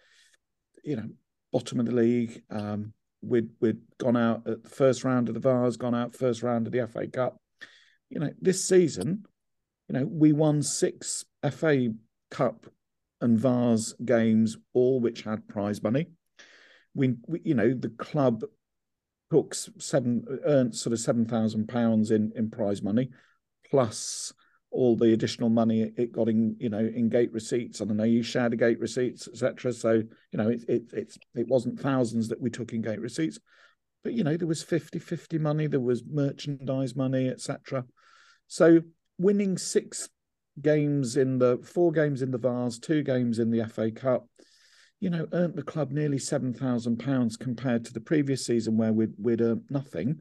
you 0.81 0.95
know, 0.95 1.09
bottom 1.51 1.79
of 1.81 1.87
the 1.87 1.91
league. 1.91 2.41
Um, 2.49 2.93
we'd 3.21 3.49
we'd 3.59 3.79
gone 3.97 4.17
out 4.17 4.47
at 4.47 4.63
the 4.63 4.69
first 4.69 5.03
round 5.03 5.27
of 5.27 5.33
the 5.33 5.39
Vase, 5.39 5.77
gone 5.77 5.95
out 5.95 6.15
first 6.15 6.43
round 6.43 6.67
of 6.67 6.73
the 6.73 6.87
FA 6.87 7.07
Cup. 7.07 7.37
You 8.09 8.19
know, 8.19 8.31
this 8.41 8.67
season, 8.67 9.25
you 9.89 9.93
know, 9.93 10.05
we 10.05 10.31
won 10.31 10.61
six 10.61 11.25
FA 11.49 11.89
Cup 12.31 12.67
and 13.21 13.39
Vase 13.39 13.93
games, 14.05 14.57
all 14.73 14.99
which 14.99 15.23
had 15.23 15.47
prize 15.47 15.81
money. 15.81 16.07
We, 16.93 17.15
we 17.27 17.41
you 17.43 17.55
know, 17.55 17.73
the 17.73 17.89
club 17.89 18.43
took 19.31 19.53
seven 19.53 20.25
earned 20.45 20.75
sort 20.75 20.93
of 20.93 20.99
seven 20.99 21.25
thousand 21.25 21.67
pounds 21.67 22.11
in 22.11 22.31
in 22.35 22.49
prize 22.49 22.81
money, 22.81 23.09
plus 23.69 24.33
all 24.77 24.95
the 24.95 25.11
additional 25.11 25.49
money 25.49 25.91
it 25.97 26.11
got 26.11 26.29
in, 26.29 26.55
you 26.59 26.69
know, 26.69 26.77
in 26.77 27.09
gate 27.09 27.33
receipts. 27.33 27.81
and 27.81 27.91
I 27.91 27.95
know, 27.95 28.03
you 28.03 28.21
shared 28.21 28.51
the 28.51 28.57
gate 28.57 28.79
receipts, 28.79 29.27
etc. 29.27 29.73
So, 29.73 29.93
you 29.93 30.37
know, 30.37 30.49
it, 30.49 30.61
it, 30.67 30.83
it's, 30.93 31.17
it 31.35 31.47
wasn't 31.47 31.79
thousands 31.79 32.27
that 32.27 32.39
we 32.39 32.51
took 32.51 32.73
in 32.73 32.83
gate 32.83 33.01
receipts, 33.01 33.39
but, 34.03 34.13
you 34.13 34.23
know, 34.23 34.37
there 34.37 34.47
was 34.47 34.61
50 34.61 34.99
50 34.99 35.39
money, 35.39 35.65
there 35.65 35.79
was 35.79 36.03
merchandise 36.07 36.95
money, 36.95 37.27
etc. 37.27 37.85
So, 38.47 38.81
winning 39.17 39.57
six 39.57 40.09
games 40.61 41.17
in 41.17 41.39
the 41.39 41.57
four 41.63 41.91
games 41.91 42.21
in 42.21 42.29
the 42.29 42.37
Vase, 42.37 42.77
two 42.77 43.01
games 43.01 43.39
in 43.39 43.49
the 43.49 43.65
FA 43.67 43.89
Cup, 43.89 44.27
you 44.99 45.09
know, 45.09 45.27
earned 45.33 45.55
the 45.55 45.63
club 45.63 45.91
nearly 45.91 46.19
seven 46.19 46.53
thousand 46.53 46.97
pounds 46.97 47.35
compared 47.35 47.83
to 47.85 47.93
the 47.93 47.99
previous 47.99 48.45
season 48.45 48.77
where 48.77 48.93
we'd, 48.93 49.13
we'd 49.17 49.41
earned 49.41 49.63
nothing. 49.71 50.19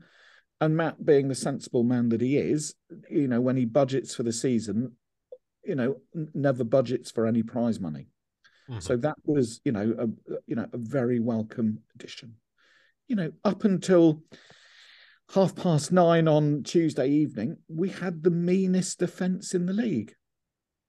And 0.61 0.77
Matt, 0.77 1.05
being 1.05 1.29
the 1.29 1.35
sensible 1.35 1.85
man 1.85 2.09
that 2.11 2.21
he 2.21 2.39
is, 2.39 2.75
you 3.11 3.29
know, 3.29 3.41
when 3.41 3.57
he 3.57 3.67
budgets 3.67 4.15
for 4.15 4.23
the 4.23 4.33
season, 4.33 4.93
you 5.63 5.75
know, 5.75 5.97
never 6.35 6.65
budgets 6.65 7.11
for 7.11 7.27
any 7.27 7.43
prize 7.43 7.79
money. 7.79 8.09
Mm-hmm. 8.71 8.81
So 8.81 8.97
that 8.97 9.17
was, 9.25 9.61
you 9.65 9.73
know, 9.73 9.95
a 9.99 10.37
you 10.47 10.57
know 10.57 10.67
a 10.73 10.79
very 10.79 11.21
welcome 11.21 11.81
addition. 11.95 12.37
You 13.07 13.17
know, 13.17 13.33
up 13.45 13.65
until 13.65 14.23
half 15.35 15.55
past 15.55 15.93
nine 15.93 16.27
on 16.27 16.63
Tuesday 16.63 17.09
evening, 17.09 17.59
we 17.69 17.91
had 17.91 18.23
the 18.23 18.31
meanest 18.31 18.99
defence 18.99 19.55
in 19.55 19.67
the 19.67 19.73
league. 19.73 20.15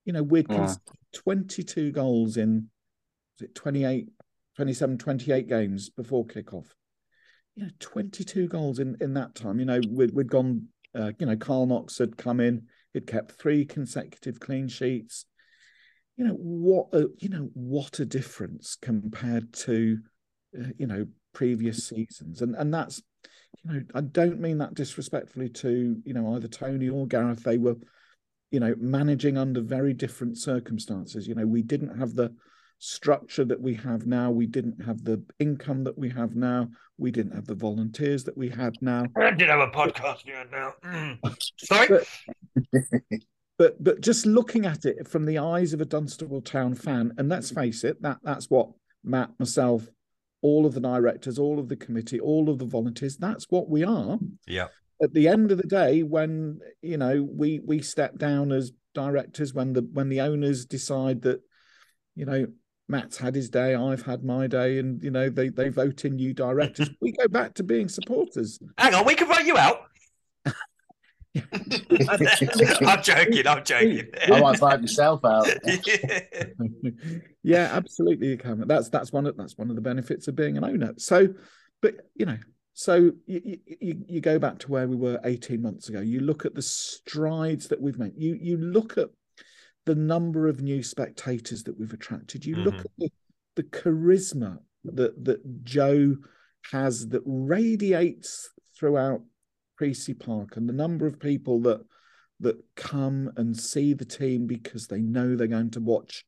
You 0.05 0.13
know, 0.13 0.23
we'd 0.23 0.47
yeah. 0.49 0.73
22 1.13 1.91
goals 1.91 2.37
in 2.37 2.69
was 3.37 3.49
it 3.49 3.55
28, 3.55 4.07
27, 4.55 4.97
28 4.97 5.47
games 5.47 5.89
before 5.89 6.25
kickoff 6.25 6.67
you 7.57 7.63
know, 7.63 7.71
22 7.79 8.47
goals 8.47 8.77
in, 8.77 8.95
in 9.01 9.15
that 9.15 9.33
time. 9.33 9.59
You 9.59 9.65
know, 9.65 9.81
we'd, 9.89 10.13
we'd 10.13 10.29
gone, 10.29 10.67
uh, 10.93 11.11
you 11.17 11.25
know, 11.25 11.35
Carl 11.35 11.65
Knox 11.65 11.97
had 11.97 12.15
come 12.15 12.39
in, 12.39 12.67
he'd 12.93 13.07
kept 13.07 13.31
three 13.31 13.65
consecutive 13.65 14.39
clean 14.39 14.67
sheets. 14.67 15.25
You 16.17 16.25
know, 16.25 16.33
what 16.33 16.89
a, 16.93 17.07
you 17.17 17.29
know, 17.29 17.49
what 17.55 17.99
a 17.99 18.05
difference 18.05 18.77
compared 18.79 19.53
to, 19.53 19.97
uh, 20.57 20.67
you 20.77 20.85
know, 20.85 21.07
previous 21.33 21.87
seasons. 21.87 22.43
And, 22.43 22.55
and 22.55 22.71
that's, 22.71 23.01
you 23.63 23.73
know, 23.73 23.81
I 23.95 24.01
don't 24.01 24.39
mean 24.39 24.59
that 24.59 24.75
disrespectfully 24.75 25.49
to, 25.49 25.99
you 26.05 26.13
know, 26.13 26.35
either 26.35 26.47
Tony 26.47 26.89
or 26.89 27.07
Gareth. 27.07 27.43
They 27.43 27.57
were, 27.57 27.75
you 28.51 28.59
know, 28.59 28.75
managing 28.77 29.35
under 29.35 29.61
very 29.61 29.93
different 29.93 30.37
circumstances. 30.37 31.27
You 31.27 31.33
know, 31.33 31.47
we 31.47 31.63
didn't 31.63 31.97
have 31.97 32.13
the, 32.13 32.35
structure 32.79 33.45
that 33.45 33.59
we 33.59 33.73
have 33.75 34.05
now. 34.05 34.31
We 34.31 34.45
didn't 34.45 34.83
have 34.83 35.03
the 35.03 35.23
income 35.39 35.83
that 35.85 35.97
we 35.97 36.09
have 36.09 36.35
now. 36.35 36.69
We 36.97 37.11
didn't 37.11 37.33
have 37.33 37.45
the 37.45 37.55
volunteers 37.55 38.23
that 38.25 38.37
we 38.37 38.49
had 38.49 38.75
now. 38.81 39.05
I 39.15 39.31
did 39.31 39.49
have 39.49 39.59
a 39.59 39.67
podcast 39.67 40.25
now. 40.51 40.73
Mm. 40.83 41.19
Sorry. 41.57 41.87
But, 41.87 42.07
but 43.57 43.83
but 43.83 44.01
just 44.01 44.25
looking 44.25 44.65
at 44.65 44.85
it 44.85 45.07
from 45.07 45.25
the 45.25 45.39
eyes 45.39 45.73
of 45.73 45.81
a 45.81 45.85
Dunstable 45.85 46.41
Town 46.41 46.75
fan, 46.75 47.13
and 47.17 47.29
let's 47.29 47.51
face 47.51 47.83
it, 47.83 48.01
that 48.01 48.17
that's 48.23 48.49
what 48.49 48.69
Matt, 49.03 49.31
myself, 49.39 49.87
all 50.41 50.65
of 50.65 50.73
the 50.73 50.79
directors, 50.79 51.39
all 51.39 51.59
of 51.59 51.69
the 51.69 51.75
committee, 51.75 52.19
all 52.19 52.49
of 52.49 52.59
the 52.59 52.65
volunteers, 52.65 53.17
that's 53.17 53.45
what 53.49 53.69
we 53.69 53.83
are. 53.83 54.19
Yeah. 54.45 54.67
At 55.01 55.13
the 55.13 55.27
end 55.27 55.51
of 55.51 55.57
the 55.57 55.67
day, 55.67 56.01
when 56.01 56.59
you 56.81 56.97
know 56.97 57.27
we 57.29 57.59
we 57.59 57.81
step 57.81 58.17
down 58.17 58.51
as 58.51 58.71
directors, 58.95 59.53
when 59.53 59.73
the 59.73 59.87
when 59.93 60.09
the 60.09 60.21
owners 60.21 60.65
decide 60.65 61.21
that 61.23 61.41
you 62.15 62.25
know 62.25 62.47
Matt's 62.89 63.17
had 63.17 63.35
his 63.35 63.49
day, 63.49 63.75
I've 63.75 64.03
had 64.03 64.23
my 64.23 64.47
day, 64.47 64.79
and 64.79 65.03
you 65.03 65.11
know 65.11 65.29
they 65.29 65.49
they 65.49 65.69
vote 65.69 66.05
in 66.05 66.15
new 66.15 66.33
directors. 66.33 66.89
we 67.01 67.11
go 67.11 67.27
back 67.27 67.53
to 67.55 67.63
being 67.63 67.89
supporters. 67.89 68.59
Hang 68.77 68.93
on, 68.93 69.05
we 69.05 69.15
can 69.15 69.27
vote 69.27 69.43
you 69.45 69.57
out. 69.57 69.81
I'm 72.07 73.03
joking. 73.03 73.47
I'm 73.47 73.63
joking. 73.63 74.07
I 74.31 74.39
might 74.39 74.59
vote 74.59 74.81
myself 74.81 75.23
out. 75.23 75.47
yeah, 77.43 77.69
absolutely. 77.73 78.29
You 78.29 78.37
can. 78.37 78.67
That's 78.67 78.89
that's 78.89 79.11
one 79.11 79.27
of 79.27 79.37
that's 79.37 79.57
one 79.57 79.69
of 79.69 79.75
the 79.75 79.81
benefits 79.81 80.27
of 80.27 80.35
being 80.35 80.57
an 80.57 80.63
owner. 80.63 80.93
So, 80.97 81.27
but 81.81 81.95
you 82.15 82.25
know, 82.25 82.37
so 82.73 83.11
you, 83.25 83.59
you 83.65 84.05
you 84.07 84.21
go 84.21 84.39
back 84.39 84.59
to 84.59 84.71
where 84.71 84.87
we 84.87 84.95
were 84.95 85.19
18 85.25 85.61
months 85.61 85.89
ago. 85.89 85.99
You 85.99 86.21
look 86.21 86.45
at 86.45 86.55
the 86.55 86.61
strides 86.61 87.67
that 87.67 87.81
we've 87.81 87.99
made. 87.99 88.13
You 88.15 88.37
you 88.41 88.57
look 88.57 88.97
at 88.97 89.09
the 89.87 89.95
number 89.95 90.47
of 90.47 90.61
new 90.61 90.83
spectators 90.83 91.63
that 91.63 91.79
we've 91.79 91.93
attracted. 91.93 92.45
You 92.45 92.57
mm-hmm. 92.57 92.65
look 92.65 92.79
at 92.81 92.91
the, 92.97 93.09
the 93.55 93.63
charisma 93.63 94.59
that 94.83 95.23
that 95.25 95.63
Joe 95.63 96.17
has 96.71 97.07
that 97.09 97.23
radiates 97.25 98.49
throughout 98.77 99.21
Creasey 99.79 100.19
Park, 100.19 100.57
and 100.57 100.67
the 100.67 100.73
number 100.73 101.07
of 101.07 101.19
people 101.19 101.61
that 101.61 101.81
that 102.41 102.57
come 102.75 103.31
and 103.37 103.57
see 103.57 103.93
the 103.93 104.05
team 104.05 104.45
because 104.45 104.85
they 104.85 105.01
know 105.01 105.35
they're 105.35 105.47
going 105.47 105.71
to 105.71 105.79
watch 105.79 106.25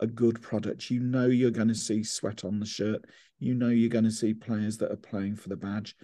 a 0.00 0.06
good 0.06 0.40
product. 0.40 0.90
You 0.90 1.00
know 1.00 1.26
you're 1.26 1.50
going 1.50 1.68
to 1.68 1.74
see 1.74 2.02
sweat 2.02 2.44
on 2.44 2.58
the 2.58 2.66
shirt. 2.66 3.04
You 3.38 3.54
know 3.54 3.68
you're 3.68 3.90
going 3.90 4.04
to 4.04 4.10
see 4.10 4.32
players 4.32 4.78
that 4.78 4.90
are 4.90 4.96
playing 4.96 5.36
for 5.36 5.50
the 5.50 5.56
badge. 5.56 5.94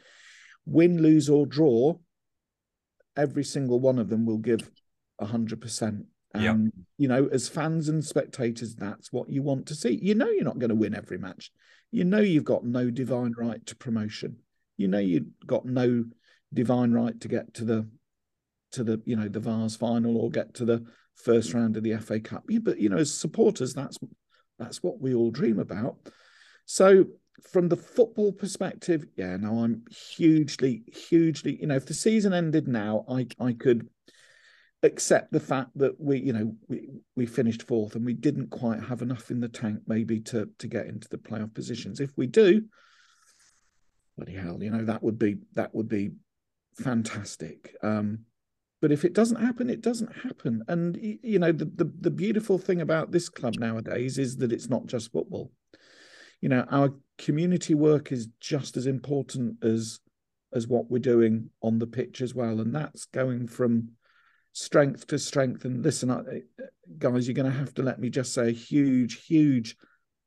Win, 0.66 1.00
lose, 1.00 1.30
or 1.30 1.46
draw, 1.46 1.94
every 3.16 3.44
single 3.44 3.80
one 3.80 3.98
of 3.98 4.10
them 4.10 4.26
will 4.26 4.38
give 4.38 4.70
100%. 5.20 6.04
And, 6.34 6.42
yep. 6.42 6.54
Um, 6.54 6.72
you 6.96 7.08
know, 7.08 7.28
as 7.32 7.48
fans 7.48 7.88
and 7.88 8.04
spectators, 8.04 8.74
that's 8.74 9.12
what 9.12 9.30
you 9.30 9.42
want 9.42 9.66
to 9.66 9.74
see. 9.74 9.98
You 10.00 10.14
know, 10.14 10.28
you're 10.28 10.44
not 10.44 10.58
going 10.58 10.70
to 10.70 10.74
win 10.74 10.94
every 10.94 11.18
match. 11.18 11.50
You 11.90 12.04
know, 12.04 12.20
you've 12.20 12.44
got 12.44 12.64
no 12.64 12.90
divine 12.90 13.34
right 13.38 13.64
to 13.66 13.76
promotion. 13.76 14.36
You 14.76 14.88
know, 14.88 14.98
you've 14.98 15.26
got 15.46 15.64
no 15.64 16.04
divine 16.52 16.92
right 16.92 17.18
to 17.20 17.28
get 17.28 17.54
to 17.54 17.64
the, 17.64 17.88
to 18.72 18.84
the, 18.84 19.00
you 19.06 19.16
know, 19.16 19.28
the 19.28 19.40
Vase 19.40 19.76
final 19.76 20.18
or 20.18 20.30
get 20.30 20.54
to 20.54 20.64
the 20.64 20.84
first 21.16 21.54
round 21.54 21.76
of 21.76 21.82
the 21.82 21.96
FA 21.96 22.20
Cup. 22.20 22.44
But, 22.62 22.78
you 22.78 22.88
know, 22.88 22.98
as 22.98 23.12
supporters, 23.12 23.72
that's, 23.72 23.98
that's 24.58 24.82
what 24.82 25.00
we 25.00 25.14
all 25.14 25.30
dream 25.30 25.58
about. 25.58 25.96
So, 26.66 27.06
from 27.52 27.68
the 27.68 27.76
football 27.76 28.32
perspective, 28.32 29.06
yeah, 29.16 29.36
no, 29.36 29.60
I'm 29.60 29.84
hugely, 30.16 30.82
hugely, 30.92 31.58
you 31.60 31.68
know, 31.68 31.76
if 31.76 31.86
the 31.86 31.94
season 31.94 32.34
ended 32.34 32.66
now, 32.66 33.04
I, 33.08 33.28
I 33.38 33.52
could 33.52 33.88
accept 34.82 35.32
the 35.32 35.40
fact 35.40 35.70
that 35.76 36.00
we, 36.00 36.18
you 36.20 36.32
know, 36.32 36.54
we 36.68 36.88
we 37.16 37.26
finished 37.26 37.62
fourth 37.62 37.96
and 37.96 38.04
we 38.04 38.14
didn't 38.14 38.50
quite 38.50 38.82
have 38.82 39.02
enough 39.02 39.30
in 39.30 39.40
the 39.40 39.48
tank 39.48 39.80
maybe 39.86 40.20
to 40.20 40.48
to 40.58 40.66
get 40.66 40.86
into 40.86 41.08
the 41.08 41.18
playoff 41.18 41.54
positions. 41.54 42.00
If 42.00 42.16
we 42.16 42.26
do, 42.26 42.62
bloody 44.16 44.34
hell, 44.34 44.62
you 44.62 44.70
know, 44.70 44.84
that 44.84 45.02
would 45.02 45.18
be 45.18 45.38
that 45.54 45.74
would 45.74 45.88
be 45.88 46.12
fantastic. 46.74 47.74
Um, 47.82 48.20
but 48.80 48.92
if 48.92 49.04
it 49.04 49.12
doesn't 49.12 49.40
happen, 49.40 49.68
it 49.68 49.80
doesn't 49.80 50.14
happen. 50.22 50.62
And 50.68 50.96
you 51.00 51.38
know, 51.38 51.50
the, 51.50 51.64
the 51.64 51.92
the 52.00 52.10
beautiful 52.10 52.58
thing 52.58 52.80
about 52.80 53.10
this 53.10 53.28
club 53.28 53.56
nowadays 53.58 54.18
is 54.18 54.36
that 54.36 54.52
it's 54.52 54.68
not 54.68 54.86
just 54.86 55.12
football. 55.12 55.50
You 56.40 56.48
know, 56.48 56.64
our 56.70 56.94
community 57.18 57.74
work 57.74 58.12
is 58.12 58.28
just 58.40 58.76
as 58.76 58.86
important 58.86 59.64
as 59.64 59.98
as 60.52 60.68
what 60.68 60.90
we're 60.90 60.98
doing 60.98 61.50
on 61.62 61.78
the 61.78 61.86
pitch 61.86 62.20
as 62.20 62.34
well, 62.34 62.60
and 62.60 62.72
that's 62.72 63.06
going 63.06 63.48
from 63.48 63.90
strength 64.58 65.06
to 65.06 65.18
strength. 65.18 65.64
And 65.64 65.84
listen, 65.84 66.08
guys, 66.98 67.28
you're 67.28 67.34
going 67.34 67.50
to 67.50 67.58
have 67.58 67.74
to 67.74 67.82
let 67.82 68.00
me 68.00 68.10
just 68.10 68.34
say 68.34 68.48
a 68.48 68.52
huge, 68.52 69.24
huge 69.24 69.76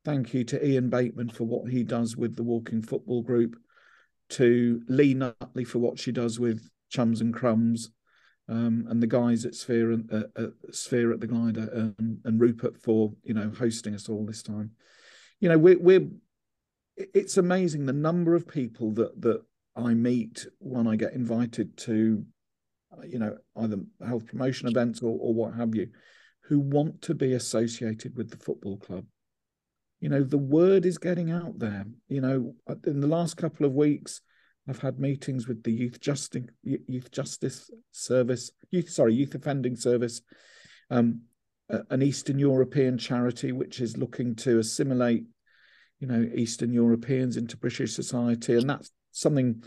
thank 0.05 0.34
you 0.34 0.43
to 0.45 0.65
Ian 0.65 0.89
Bateman 0.89 1.29
for 1.29 1.43
what 1.43 1.69
he 1.69 1.84
does 1.84 2.15
with 2.15 2.36
the 2.36 2.43
Walking 2.43 2.82
Football 2.82 3.21
Group, 3.21 3.57
to 4.29 4.82
Lee 4.88 5.13
Nutley 5.13 5.65
for 5.65 5.79
what 5.79 5.99
she 5.99 6.11
does 6.11 6.39
with 6.39 6.67
Chums 6.89 7.21
and 7.21 7.34
Crumbs, 7.34 7.91
um, 8.47 8.86
and 8.89 9.03
the 9.03 9.07
guys 9.07 9.45
at 9.45 9.53
Sphere 9.53 9.91
and 9.91 10.11
uh, 10.11 10.23
at 10.41 10.75
Sphere 10.75 11.11
at 11.11 11.19
the 11.19 11.27
Glider, 11.27 11.93
and, 11.99 12.19
and 12.23 12.39
Rupert 12.39 12.77
for 12.82 13.11
you 13.23 13.34
know 13.34 13.51
hosting 13.57 13.93
us 13.93 14.09
all 14.09 14.25
this 14.25 14.41
time. 14.41 14.71
You 15.39 15.49
know, 15.49 15.57
we're 15.57 15.79
we're 15.79 16.07
it's 16.95 17.38
amazing 17.38 17.86
the 17.86 17.93
number 17.93 18.34
of 18.34 18.47
people 18.47 18.91
that 18.93 19.21
that 19.21 19.41
I 19.75 19.93
meet 19.93 20.47
when 20.59 20.88
I 20.88 20.95
get 20.95 21.13
invited 21.13 21.77
to, 21.79 22.25
you 23.08 23.20
know, 23.20 23.38
either 23.58 23.78
health 24.06 24.28
promotion 24.28 24.68
events 24.68 25.02
or, 25.02 25.18
or 25.20 25.34
what 25.34 25.54
have 25.56 25.76
you, 25.76 25.88
who 26.44 26.60
want 26.60 27.02
to 27.04 27.16
be 27.16 27.34
associated 27.34 28.16
with 28.16 28.30
the 28.30 28.38
football 28.38 28.78
club. 28.78 29.06
You 30.00 30.10
know, 30.10 30.24
the 30.24 30.38
word 30.38 30.86
is 30.86 30.98
getting 30.98 31.32
out 31.32 31.60
there. 31.60 31.86
You 32.08 32.22
know, 32.22 32.56
in 32.86 33.00
the 33.00 33.08
last 33.08 33.38
couple 33.38 33.66
of 33.66 33.74
weeks, 33.74 34.22
I've 34.68 34.80
had 34.80 35.00
meetings 35.00 35.48
with 35.48 35.64
the 35.64 35.72
Youth 35.72 36.00
Justice 36.00 36.46
Youth 36.64 37.12
Justice 37.12 37.70
Service, 37.92 38.52
youth 38.70 38.89
sorry, 38.89 39.14
Youth 39.14 39.36
Offending 39.36 39.76
Service, 39.76 40.22
um, 40.89 41.22
an 41.89 42.02
Eastern 42.02 42.38
European 42.38 42.98
charity 42.98 43.52
which 43.52 43.80
is 43.80 43.98
looking 43.98 44.36
to 44.36 44.60
assimilate, 44.60 45.24
you 46.00 46.08
know, 46.08 46.30
Eastern 46.36 46.74
Europeans 46.74 47.38
into 47.38 47.58
British 47.58 47.94
society, 47.94 48.56
and 48.56 48.70
that's 48.70 48.92
something, 49.12 49.64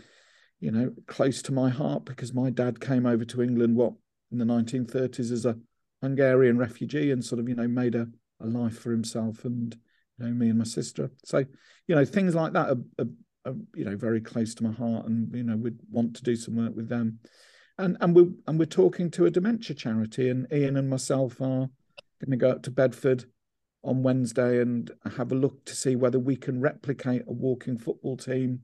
you 0.59 0.71
know, 0.71 0.91
close 1.07 1.41
to 1.43 1.51
my 1.51 1.69
heart 1.69 2.05
because 2.05 2.33
my 2.33 2.49
dad 2.49 2.79
came 2.79 3.05
over 3.05 3.25
to 3.25 3.41
England 3.41 3.75
what 3.75 3.93
in 4.31 4.37
the 4.37 4.45
1930s 4.45 5.31
as 5.31 5.45
a 5.45 5.57
Hungarian 6.01 6.57
refugee 6.57 7.11
and 7.11 7.23
sort 7.23 7.39
of 7.39 7.49
you 7.49 7.55
know 7.55 7.67
made 7.67 7.95
a, 7.95 8.07
a 8.41 8.45
life 8.45 8.77
for 8.79 8.91
himself 8.91 9.45
and 9.45 9.75
you 10.17 10.25
know 10.25 10.31
me 10.31 10.49
and 10.49 10.59
my 10.59 10.65
sister. 10.65 11.11
So 11.23 11.45
you 11.87 11.95
know 11.95 12.05
things 12.05 12.35
like 12.35 12.53
that 12.53 12.69
are, 12.69 12.77
are, 12.99 13.07
are 13.45 13.55
you 13.75 13.85
know 13.85 13.95
very 13.95 14.21
close 14.21 14.55
to 14.55 14.63
my 14.63 14.71
heart 14.71 15.07
and 15.07 15.33
you 15.33 15.43
know 15.43 15.57
we'd 15.57 15.79
want 15.89 16.15
to 16.17 16.23
do 16.23 16.35
some 16.35 16.55
work 16.55 16.75
with 16.75 16.89
them. 16.89 17.19
And 17.77 17.97
and 18.01 18.15
we 18.15 18.29
and 18.47 18.59
we're 18.59 18.65
talking 18.65 19.11
to 19.11 19.25
a 19.25 19.31
dementia 19.31 19.75
charity 19.75 20.29
and 20.29 20.47
Ian 20.51 20.77
and 20.77 20.89
myself 20.89 21.41
are 21.41 21.69
going 22.21 22.31
to 22.31 22.37
go 22.37 22.51
up 22.51 22.63
to 22.63 22.71
Bedford 22.71 23.25
on 23.83 24.03
Wednesday 24.03 24.61
and 24.61 24.89
have 25.15 25.31
a 25.31 25.35
look 25.35 25.63
to 25.65 25.75
see 25.75 25.95
whether 25.95 26.17
we 26.17 26.35
can 26.35 26.59
replicate 26.59 27.23
a 27.27 27.31
walking 27.31 27.77
football 27.77 28.17
team 28.17 28.61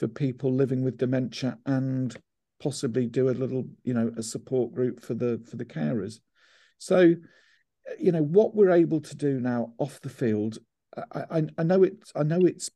for 0.00 0.08
people 0.08 0.52
living 0.52 0.82
with 0.82 0.98
dementia 0.98 1.58
and 1.66 2.16
possibly 2.60 3.06
do 3.06 3.28
a 3.28 3.32
little 3.32 3.64
you 3.84 3.94
know 3.94 4.12
a 4.16 4.22
support 4.22 4.74
group 4.74 5.00
for 5.00 5.14
the 5.14 5.40
for 5.48 5.56
the 5.56 5.64
carers. 5.64 6.18
So 6.78 7.14
you 7.98 8.12
know 8.12 8.22
what 8.22 8.54
we're 8.54 8.72
able 8.72 9.00
to 9.00 9.14
do 9.14 9.40
now 9.40 9.72
off 9.78 10.00
the 10.00 10.08
field 10.08 10.58
i 11.12 11.38
i, 11.38 11.42
I 11.58 11.62
know 11.62 11.82
it's 11.82 12.12
i 12.14 12.22
know 12.22 12.40
it's 12.40 12.70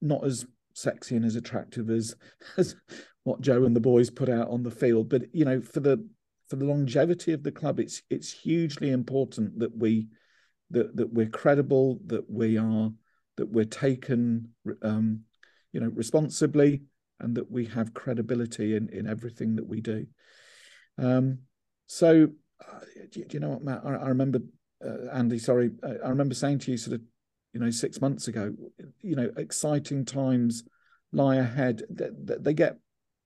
not 0.00 0.24
as 0.24 0.46
sexy 0.74 1.16
and 1.16 1.24
as 1.24 1.36
attractive 1.36 1.90
as 1.90 2.14
as 2.56 2.76
what 3.24 3.40
joe 3.40 3.64
and 3.64 3.74
the 3.74 3.80
boys 3.80 4.10
put 4.10 4.28
out 4.28 4.48
on 4.48 4.62
the 4.62 4.70
field 4.70 5.08
but 5.08 5.22
you 5.34 5.44
know 5.44 5.60
for 5.60 5.80
the 5.80 6.06
for 6.48 6.56
the 6.56 6.64
longevity 6.64 7.32
of 7.32 7.42
the 7.42 7.52
club 7.52 7.78
it's 7.78 8.02
it's 8.10 8.32
hugely 8.32 8.90
important 8.90 9.58
that 9.58 9.76
we 9.76 10.08
that 10.70 10.96
that 10.96 11.12
we're 11.12 11.28
credible 11.28 11.98
that 12.06 12.30
we 12.30 12.56
are 12.56 12.90
that 13.36 13.50
we're 13.50 13.64
taken 13.64 14.48
um, 14.82 15.20
you 15.78 15.84
know, 15.84 15.92
responsibly, 15.94 16.82
and 17.20 17.36
that 17.36 17.48
we 17.48 17.64
have 17.66 17.94
credibility 17.94 18.74
in 18.74 18.88
in 18.88 19.06
everything 19.06 19.54
that 19.54 19.68
we 19.68 19.80
do. 19.80 20.06
Um, 20.98 21.38
so, 21.86 22.30
uh, 22.60 22.80
do, 23.12 23.24
do, 23.24 23.34
you 23.34 23.38
know 23.38 23.50
what, 23.50 23.62
Matt? 23.62 23.82
I, 23.84 23.94
I 23.94 24.08
remember 24.08 24.40
uh, 24.84 25.08
Andy. 25.12 25.38
Sorry, 25.38 25.70
uh, 25.84 26.04
I 26.04 26.08
remember 26.08 26.34
saying 26.34 26.58
to 26.60 26.72
you 26.72 26.76
sort 26.76 26.96
of, 26.96 27.02
you 27.52 27.60
know, 27.60 27.70
six 27.70 28.00
months 28.00 28.26
ago. 28.26 28.52
You 29.02 29.14
know, 29.14 29.30
exciting 29.36 30.04
times 30.04 30.64
lie 31.12 31.36
ahead. 31.36 31.82
They, 31.88 32.08
they 32.40 32.54
get 32.54 32.78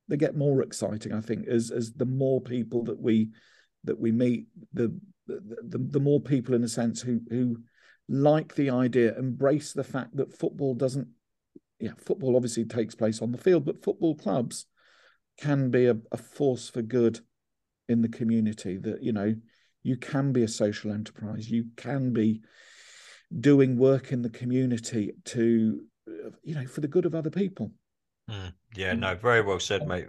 they 0.08 0.18
get 0.18 0.36
more 0.36 0.60
exciting. 0.60 1.14
I 1.14 1.22
think 1.22 1.48
as 1.48 1.70
as 1.70 1.94
the 1.94 2.04
more 2.04 2.42
people 2.42 2.84
that 2.84 3.00
we 3.00 3.30
that 3.84 3.98
we 3.98 4.12
meet, 4.12 4.44
the 4.74 4.94
the, 5.26 5.40
the, 5.66 5.78
the 5.78 6.00
more 6.00 6.20
people 6.20 6.54
in 6.54 6.64
a 6.64 6.68
sense 6.68 7.00
who 7.00 7.22
who 7.30 7.62
like 8.10 8.54
the 8.56 8.68
idea, 8.68 9.18
embrace 9.18 9.72
the 9.72 9.84
fact 9.84 10.16
that 10.16 10.36
football 10.36 10.74
doesn't 10.74 11.08
yeah, 11.82 11.90
football 11.98 12.36
obviously 12.36 12.64
takes 12.64 12.94
place 12.94 13.20
on 13.20 13.32
the 13.32 13.38
field, 13.38 13.64
but 13.64 13.82
football 13.82 14.14
clubs 14.14 14.66
can 15.36 15.68
be 15.68 15.86
a, 15.86 15.96
a 16.12 16.16
force 16.16 16.70
for 16.70 16.80
good 16.80 17.18
in 17.88 18.02
the 18.02 18.08
community. 18.08 18.78
That 18.78 19.02
you 19.02 19.12
know, 19.12 19.34
you 19.82 19.96
can 19.96 20.32
be 20.32 20.44
a 20.44 20.48
social 20.48 20.92
enterprise. 20.92 21.50
You 21.50 21.66
can 21.76 22.12
be 22.12 22.40
doing 23.36 23.76
work 23.76 24.12
in 24.12 24.22
the 24.22 24.30
community 24.30 25.10
to, 25.24 25.80
you 26.44 26.54
know, 26.54 26.66
for 26.66 26.82
the 26.82 26.86
good 26.86 27.04
of 27.04 27.16
other 27.16 27.30
people. 27.30 27.72
Mm, 28.30 28.52
yeah, 28.76 28.92
no, 28.92 29.16
very 29.16 29.40
well 29.40 29.58
said, 29.58 29.84
mate. 29.88 30.06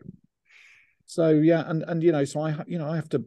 So 1.08 1.30
yeah, 1.32 1.64
and 1.66 1.82
and 1.88 2.04
you 2.04 2.12
know, 2.12 2.24
so 2.24 2.42
I 2.42 2.56
you 2.68 2.78
know 2.78 2.88
I 2.88 2.98
have 2.98 3.10
to 3.10 3.26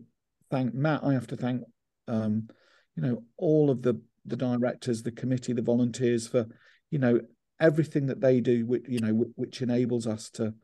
thank 0.53 0.73
Matt. 0.73 1.03
I 1.03 1.15
have 1.15 1.27
to 1.27 1.37
thank 1.37 1.63
um, 2.07 2.49
you 2.95 3.03
know 3.03 3.25
all 3.39 3.71
of 3.71 3.83
the 3.83 4.01
the 4.25 4.37
directors, 4.37 5.03
the 5.03 5.11
committee, 5.11 5.53
the 5.53 5.63
volunteers 5.63 6.29
for 6.29 6.47
you 6.93 7.01
know 7.01 7.21
everything 7.61 8.07
that 8.07 8.21
they 8.21 8.41
do, 8.41 8.67
which 8.67 8.85
you 8.89 9.01
know, 9.01 9.27
which 9.37 9.63
enables 9.63 10.07
us 10.07 10.31
to 10.31 10.55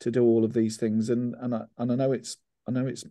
to 0.00 0.10
do 0.10 0.24
all 0.24 0.44
of 0.44 0.52
these 0.52 0.76
things. 0.76 1.10
And 1.10 1.34
and 1.40 1.54
I, 1.54 1.62
and 1.78 1.92
I 1.92 1.94
know 1.94 2.12
it's 2.12 2.36
I 2.66 2.70
know 2.70 2.86
it's 2.86 3.04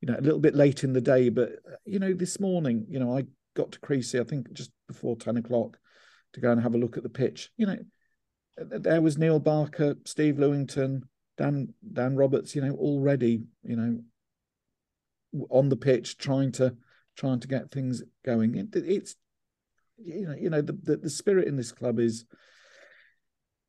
you 0.00 0.06
know 0.06 0.16
a 0.18 0.22
little 0.22 0.40
bit 0.40 0.54
late 0.54 0.84
in 0.84 0.92
the 0.92 1.00
day, 1.00 1.28
but 1.28 1.50
you 1.84 1.98
know 1.98 2.12
this 2.12 2.40
morning, 2.40 2.86
you 2.88 2.98
know, 2.98 3.16
I 3.16 3.24
got 3.54 3.72
to 3.72 3.80
Creasey 3.80 4.20
I 4.20 4.24
think 4.24 4.52
just 4.52 4.70
before 4.88 5.16
ten 5.16 5.36
o'clock 5.36 5.78
to 6.32 6.40
go 6.40 6.50
and 6.50 6.60
have 6.62 6.74
a 6.74 6.78
look 6.78 6.96
at 6.96 7.02
the 7.02 7.08
pitch. 7.08 7.50
You 7.56 7.66
know, 7.66 7.78
there 8.56 9.02
was 9.02 9.18
Neil 9.18 9.38
Barker, 9.38 9.96
Steve 10.04 10.36
Lewington, 10.36 11.02
Dan 11.36 11.74
Dan 11.92 12.16
Roberts. 12.16 12.54
You 12.54 12.62
know, 12.62 12.74
already 12.74 13.42
you 13.62 13.76
know 13.76 14.00
on 15.48 15.68
the 15.68 15.76
pitch 15.76 16.18
trying 16.18 16.52
to 16.52 16.76
trying 17.16 17.40
to 17.40 17.48
get 17.48 17.70
things 17.70 18.02
going. 18.24 18.54
It, 18.56 18.68
it's 18.74 19.16
you 20.02 20.26
know 20.26 20.34
you 20.34 20.50
know 20.50 20.62
the, 20.62 20.72
the 20.72 20.96
the 20.96 21.10
spirit 21.10 21.48
in 21.48 21.56
this 21.56 21.72
club 21.72 21.98
is 21.98 22.24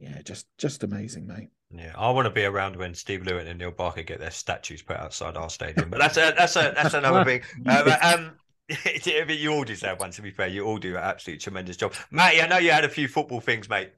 yeah, 0.01 0.19
just 0.23 0.47
just 0.57 0.83
amazing, 0.83 1.27
mate. 1.27 1.49
Yeah, 1.73 1.93
I 1.95 2.09
want 2.09 2.25
to 2.25 2.31
be 2.31 2.43
around 2.43 2.75
when 2.75 2.95
Steve 2.95 3.23
Lewin 3.23 3.45
and 3.45 3.59
Neil 3.59 3.69
Barker 3.69 4.01
get 4.01 4.19
their 4.19 4.31
statues 4.31 4.81
put 4.81 4.97
outside 4.97 5.37
our 5.37 5.49
stadium, 5.49 5.91
but 5.91 5.99
that's 5.99 6.17
a 6.17 6.33
that's 6.35 6.55
a 6.55 6.73
that's 6.75 6.95
another 6.95 7.23
thing. 7.23 7.41
Uh, 7.67 7.97
um, 8.01 8.31
you 9.29 9.53
all 9.53 9.63
deserve 9.63 9.99
one. 9.99 10.09
To 10.11 10.23
be 10.23 10.31
fair, 10.31 10.47
you 10.47 10.65
all 10.65 10.79
do 10.79 10.97
an 10.97 11.03
absolutely 11.03 11.39
tremendous 11.39 11.77
job, 11.77 11.93
Matty. 12.09 12.41
I 12.41 12.47
know 12.47 12.57
you 12.57 12.71
had 12.71 12.83
a 12.83 12.89
few 12.89 13.07
football 13.07 13.41
things, 13.41 13.69
mate. 13.69 13.91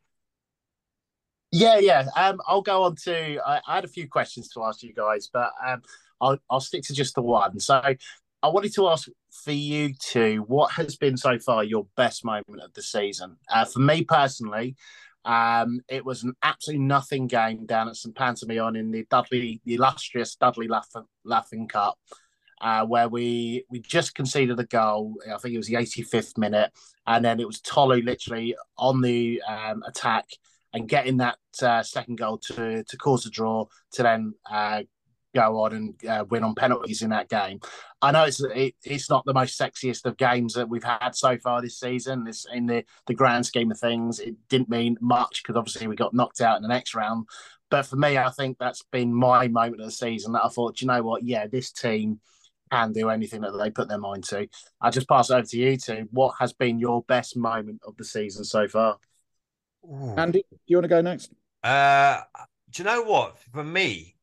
Yeah, 1.54 1.78
yeah. 1.78 2.06
Um, 2.18 2.42
I'll 2.48 2.62
go 2.62 2.84
on 2.84 2.96
to. 3.04 3.40
I, 3.46 3.62
I 3.66 3.76
had 3.76 3.86
a 3.86 3.88
few 3.88 4.10
questions 4.10 4.50
to 4.50 4.64
ask 4.64 4.84
you 4.84 4.94
guys, 4.94 5.30
but 5.32 5.52
um, 5.66 5.84
I'll 6.20 6.38
I'll 6.50 6.60
stick 6.60 6.84
to 6.84 6.94
just 6.94 7.16
the 7.16 7.22
one. 7.22 7.60
So, 7.62 7.82
I 8.44 8.50
wanted 8.50 8.74
to 8.74 8.89
ask 8.89 9.08
for 9.32 9.54
you 9.54 9.94
two, 9.98 10.44
what 10.48 10.74
has 10.74 10.98
been 10.98 11.16
so 11.16 11.39
far 11.39 11.64
your 11.64 11.88
best 11.96 12.26
moment 12.26 12.62
of 12.62 12.74
the 12.74 12.84
season? 12.84 13.38
Uh, 13.50 13.64
for 13.64 13.80
me 13.80 14.04
personally, 14.04 14.76
um, 15.24 15.80
it 15.88 16.04
was 16.04 16.24
an 16.24 16.34
absolutely 16.44 16.86
nothing 16.86 17.28
game 17.28 17.66
down 17.66 17.88
at 17.88 17.96
St 17.96 18.14
Panteleimon 18.14 18.78
in 18.78 18.91
the 18.91 19.06
Dudley, 19.10 19.62
the 19.64 19.76
illustrious 19.76 20.36
Dudley 20.36 20.68
Laughing, 20.68 21.06
Laughing 21.24 21.70
Cup, 21.70 21.98
uh, 22.60 22.86
where 22.86 23.08
we 23.08 23.64
we 23.70 23.80
just 23.80 24.14
conceded 24.14 24.60
a 24.60 24.66
goal. 24.66 25.14
I 25.26 25.38
think 25.38 25.54
it 25.54 25.58
was 25.58 25.68
the 25.68 25.76
85th 25.76 26.38
minute, 26.38 26.72
and 27.08 27.24
then 27.24 27.39
it 27.39 27.48
was 27.48 27.62
Tolu 27.62 28.02
literally 28.02 28.58
on 28.78 29.00
the 29.00 29.41
um, 29.48 29.84
attack 29.88 30.26
and 30.74 30.89
getting 30.89 31.18
that 31.18 31.38
uh, 31.62 31.82
second 31.82 32.18
goal 32.18 32.39
to 32.39 32.84
to 32.84 32.98
cause 32.98 33.26
a 33.26 33.30
draw 33.30 33.68
to 33.94 34.04
then 34.04 34.34
uh, 34.52 34.82
go 35.34 35.62
on 35.62 35.74
and 35.74 36.06
uh, 36.06 36.26
win 36.30 36.44
on 36.44 36.56
penalties 36.56 37.02
in 37.02 37.10
that 37.10 37.30
game. 37.30 37.60
I 38.02 38.12
know 38.12 38.24
it's 38.26 38.42
it, 38.42 38.76
it's 38.84 39.10
not 39.10 39.26
the 39.26 39.34
most 39.34 39.60
sexiest 39.60 40.06
of 40.06 40.18
games 40.18 40.54
that 40.54 40.70
we've 40.70 40.84
had 40.84 41.12
so 41.16 41.38
far 41.38 41.62
this 41.62 41.80
season. 41.80 42.24
This 42.24 42.46
in 42.52 42.66
the 42.66 42.84
the 43.08 43.14
grand 43.14 43.46
scheme 43.46 43.72
of 43.72 43.80
things, 43.80 44.20
it 44.20 44.36
didn't 44.50 44.70
mean 44.70 44.98
much 45.02 45.42
because 45.42 45.58
obviously 45.58 45.88
we 45.88 45.96
got 45.96 46.14
knocked 46.14 46.42
out 46.42 46.58
in 46.58 46.64
the 46.64 46.70
next 46.70 46.96
round. 46.96 47.28
But 47.70 47.86
for 47.86 47.96
me, 47.96 48.18
I 48.18 48.30
think 48.30 48.58
that's 48.60 48.84
been 48.92 49.14
my 49.14 49.48
moment 49.48 49.82
of 49.82 49.88
the 49.88 49.92
season. 49.92 50.34
That 50.34 50.46
I 50.46 50.50
thought, 50.50 50.82
you 50.82 50.88
know 50.88 51.02
what? 51.02 51.24
Yeah, 51.24 51.48
this 51.48 51.72
team 51.72 52.20
can 52.72 52.92
do 52.92 53.10
anything 53.10 53.42
that 53.42 53.52
they 53.52 53.72
put 53.72 53.88
their 53.88 54.00
mind 54.00 54.24
to. 54.26 54.48
I 54.82 54.90
just 54.90 55.08
pass 55.08 55.30
it 55.30 55.34
over 55.34 55.46
to 55.46 55.58
you 55.58 55.78
two. 55.78 56.08
What 56.12 56.36
has 56.40 56.54
been 56.54 56.80
your 56.80 57.04
best 57.04 57.38
moment 57.38 57.82
of 57.86 57.96
the 57.98 58.04
season 58.04 58.44
so 58.44 58.68
far? 58.68 58.98
Ooh. 59.86 60.14
Andy, 60.18 60.46
do 60.50 60.58
you 60.68 60.78
want 60.78 60.86
to 60.86 60.90
go 60.90 61.02
next? 61.02 61.32
Uh, 61.64 62.22
do 62.70 62.82
you 62.82 62.86
know 62.86 63.04
what? 63.04 63.38
For 63.54 63.64
me, 63.64 64.16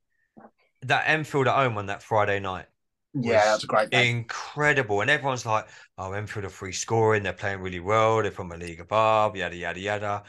that 0.83 1.05
Enfield 1.07 1.49
at 1.49 1.55
home 1.55 1.78
on 1.78 1.87
that 1.87 2.03
Friday 2.03 2.41
night. 2.41 2.66
Yeah, 3.12 3.45
that's 3.45 3.64
a 3.64 3.66
great 3.66 3.91
game. 3.91 4.18
Incredible. 4.18 5.01
And 5.01 5.11
everyone's 5.11 5.45
like, 5.45 5.68
oh, 5.99 6.12
Enfield 6.12 6.45
are 6.45 6.51
free 6.51 6.72
scoring. 6.72 7.22
They're 7.22 7.33
playing 7.33 7.61
really 7.61 7.81
well. 7.81 8.22
They're 8.22 8.31
from 8.31 8.53
a 8.53 8.57
league 8.57 8.81
above, 8.81 9.37
yada, 9.37 9.57
yada, 9.57 9.81
yada. 9.81 10.22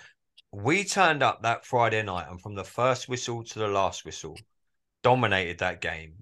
We 0.52 0.84
turned 0.84 1.24
up 1.24 1.44
that 1.44 1.66
Friday 1.66 2.02
night 2.04 2.28
and 2.30 2.42
from 2.42 2.56
the 2.56 2.64
first 2.64 3.08
whistle 3.08 3.44
to 3.44 3.60
the 3.60 3.68
last 3.68 4.04
whistle, 4.04 4.38
dominated 5.04 5.60
that 5.60 5.80
game. 5.80 6.16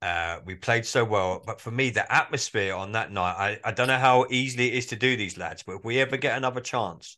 Uh, 0.00 0.38
we 0.44 0.54
played 0.54 0.86
so 0.86 1.04
well. 1.04 1.42
But 1.44 1.60
for 1.60 1.70
me, 1.70 1.90
the 1.90 2.10
atmosphere 2.12 2.74
on 2.74 2.92
that 2.92 3.10
night, 3.10 3.58
I, 3.64 3.68
I 3.68 3.72
don't 3.72 3.88
know 3.88 3.98
how 3.98 4.26
easily 4.30 4.68
it 4.68 4.74
is 4.74 4.86
to 4.86 4.96
do 4.96 5.16
these 5.16 5.36
lads, 5.36 5.62
but 5.64 5.76
if 5.76 5.84
we 5.84 5.98
ever 5.98 6.16
get 6.16 6.36
another 6.36 6.60
chance 6.60 7.16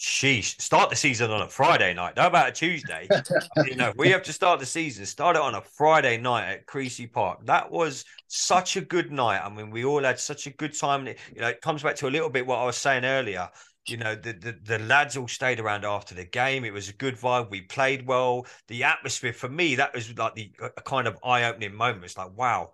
sheesh, 0.00 0.58
start 0.60 0.88
the 0.88 0.96
season 0.96 1.30
on 1.30 1.42
a 1.42 1.48
Friday 1.48 1.92
night. 1.92 2.14
How 2.16 2.26
about 2.26 2.48
a 2.48 2.52
Tuesday? 2.52 3.06
you 3.66 3.76
know, 3.76 3.92
we 3.96 4.08
have 4.08 4.22
to 4.24 4.32
start 4.32 4.58
the 4.58 4.66
season, 4.66 5.04
start 5.04 5.36
it 5.36 5.42
on 5.42 5.54
a 5.54 5.60
Friday 5.60 6.16
night 6.16 6.50
at 6.50 6.66
Creasey 6.66 7.10
Park. 7.10 7.44
That 7.44 7.70
was 7.70 8.04
such 8.26 8.76
a 8.76 8.80
good 8.80 9.12
night. 9.12 9.44
I 9.44 9.50
mean, 9.50 9.70
we 9.70 9.84
all 9.84 10.02
had 10.02 10.18
such 10.18 10.46
a 10.46 10.50
good 10.50 10.76
time. 10.76 11.06
You 11.06 11.14
know, 11.36 11.48
it 11.48 11.60
comes 11.60 11.82
back 11.82 11.96
to 11.96 12.08
a 12.08 12.10
little 12.10 12.30
bit 12.30 12.46
what 12.46 12.58
I 12.58 12.64
was 12.64 12.78
saying 12.78 13.04
earlier. 13.04 13.48
You 13.86 13.98
know, 13.98 14.14
the, 14.14 14.32
the, 14.32 14.58
the 14.64 14.78
lads 14.78 15.16
all 15.16 15.28
stayed 15.28 15.60
around 15.60 15.84
after 15.84 16.14
the 16.14 16.24
game. 16.24 16.64
It 16.64 16.72
was 16.72 16.88
a 16.88 16.94
good 16.94 17.16
vibe. 17.16 17.50
We 17.50 17.62
played 17.62 18.06
well. 18.06 18.46
The 18.68 18.84
atmosphere 18.84 19.32
for 19.34 19.48
me, 19.48 19.74
that 19.74 19.94
was 19.94 20.16
like 20.16 20.34
the 20.34 20.50
a 20.62 20.80
kind 20.80 21.08
of 21.08 21.18
eye 21.22 21.44
opening 21.44 21.74
moment. 21.74 22.04
It's 22.04 22.16
like, 22.16 22.36
wow, 22.36 22.72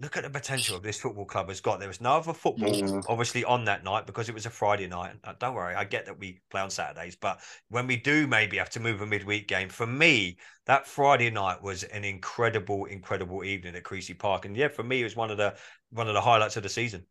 look 0.00 0.16
at 0.16 0.22
the 0.22 0.30
potential 0.30 0.78
this 0.78 1.00
football 1.00 1.24
club 1.24 1.48
has 1.48 1.60
got. 1.60 1.80
There 1.80 1.88
was 1.88 2.00
no 2.00 2.16
other 2.16 2.32
football, 2.32 2.72
mm. 2.72 3.04
obviously, 3.08 3.44
on 3.44 3.64
that 3.64 3.82
night 3.82 4.06
because 4.06 4.28
it 4.28 4.34
was 4.34 4.46
a 4.46 4.50
Friday 4.50 4.86
night. 4.86 5.14
Uh, 5.24 5.32
don't 5.38 5.54
worry, 5.54 5.74
I 5.74 5.84
get 5.84 6.06
that 6.06 6.18
we 6.18 6.40
play 6.50 6.60
on 6.60 6.70
Saturdays, 6.70 7.16
but 7.16 7.40
when 7.68 7.86
we 7.86 7.96
do 7.96 8.26
maybe 8.26 8.58
have 8.58 8.70
to 8.70 8.80
move 8.80 9.00
a 9.00 9.06
midweek 9.06 9.48
game, 9.48 9.68
for 9.68 9.86
me, 9.86 10.38
that 10.66 10.86
Friday 10.86 11.30
night 11.30 11.62
was 11.62 11.82
an 11.82 12.04
incredible, 12.04 12.84
incredible 12.84 13.42
evening 13.42 13.74
at 13.74 13.82
Creasey 13.82 14.16
Park, 14.16 14.44
and 14.44 14.56
yeah, 14.56 14.68
for 14.68 14.84
me, 14.84 15.00
it 15.00 15.04
was 15.04 15.16
one 15.16 15.30
of 15.30 15.36
the 15.36 15.54
one 15.90 16.06
of 16.06 16.14
the 16.14 16.20
highlights 16.20 16.56
of 16.56 16.62
the 16.62 16.68
season. 16.68 17.04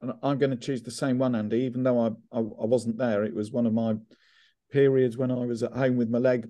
And 0.00 0.12
I'm 0.22 0.38
going 0.38 0.50
to 0.50 0.56
choose 0.56 0.82
the 0.82 0.90
same 0.90 1.18
one, 1.18 1.34
Andy. 1.34 1.58
Even 1.60 1.82
though 1.82 2.00
I, 2.00 2.06
I, 2.36 2.38
I 2.38 2.64
wasn't 2.64 2.98
there, 2.98 3.24
it 3.24 3.34
was 3.34 3.52
one 3.52 3.66
of 3.66 3.72
my 3.72 3.94
periods 4.70 5.16
when 5.18 5.30
I 5.30 5.44
was 5.44 5.62
at 5.62 5.72
home 5.72 5.96
with 5.96 6.08
my 6.08 6.18
leg, 6.18 6.48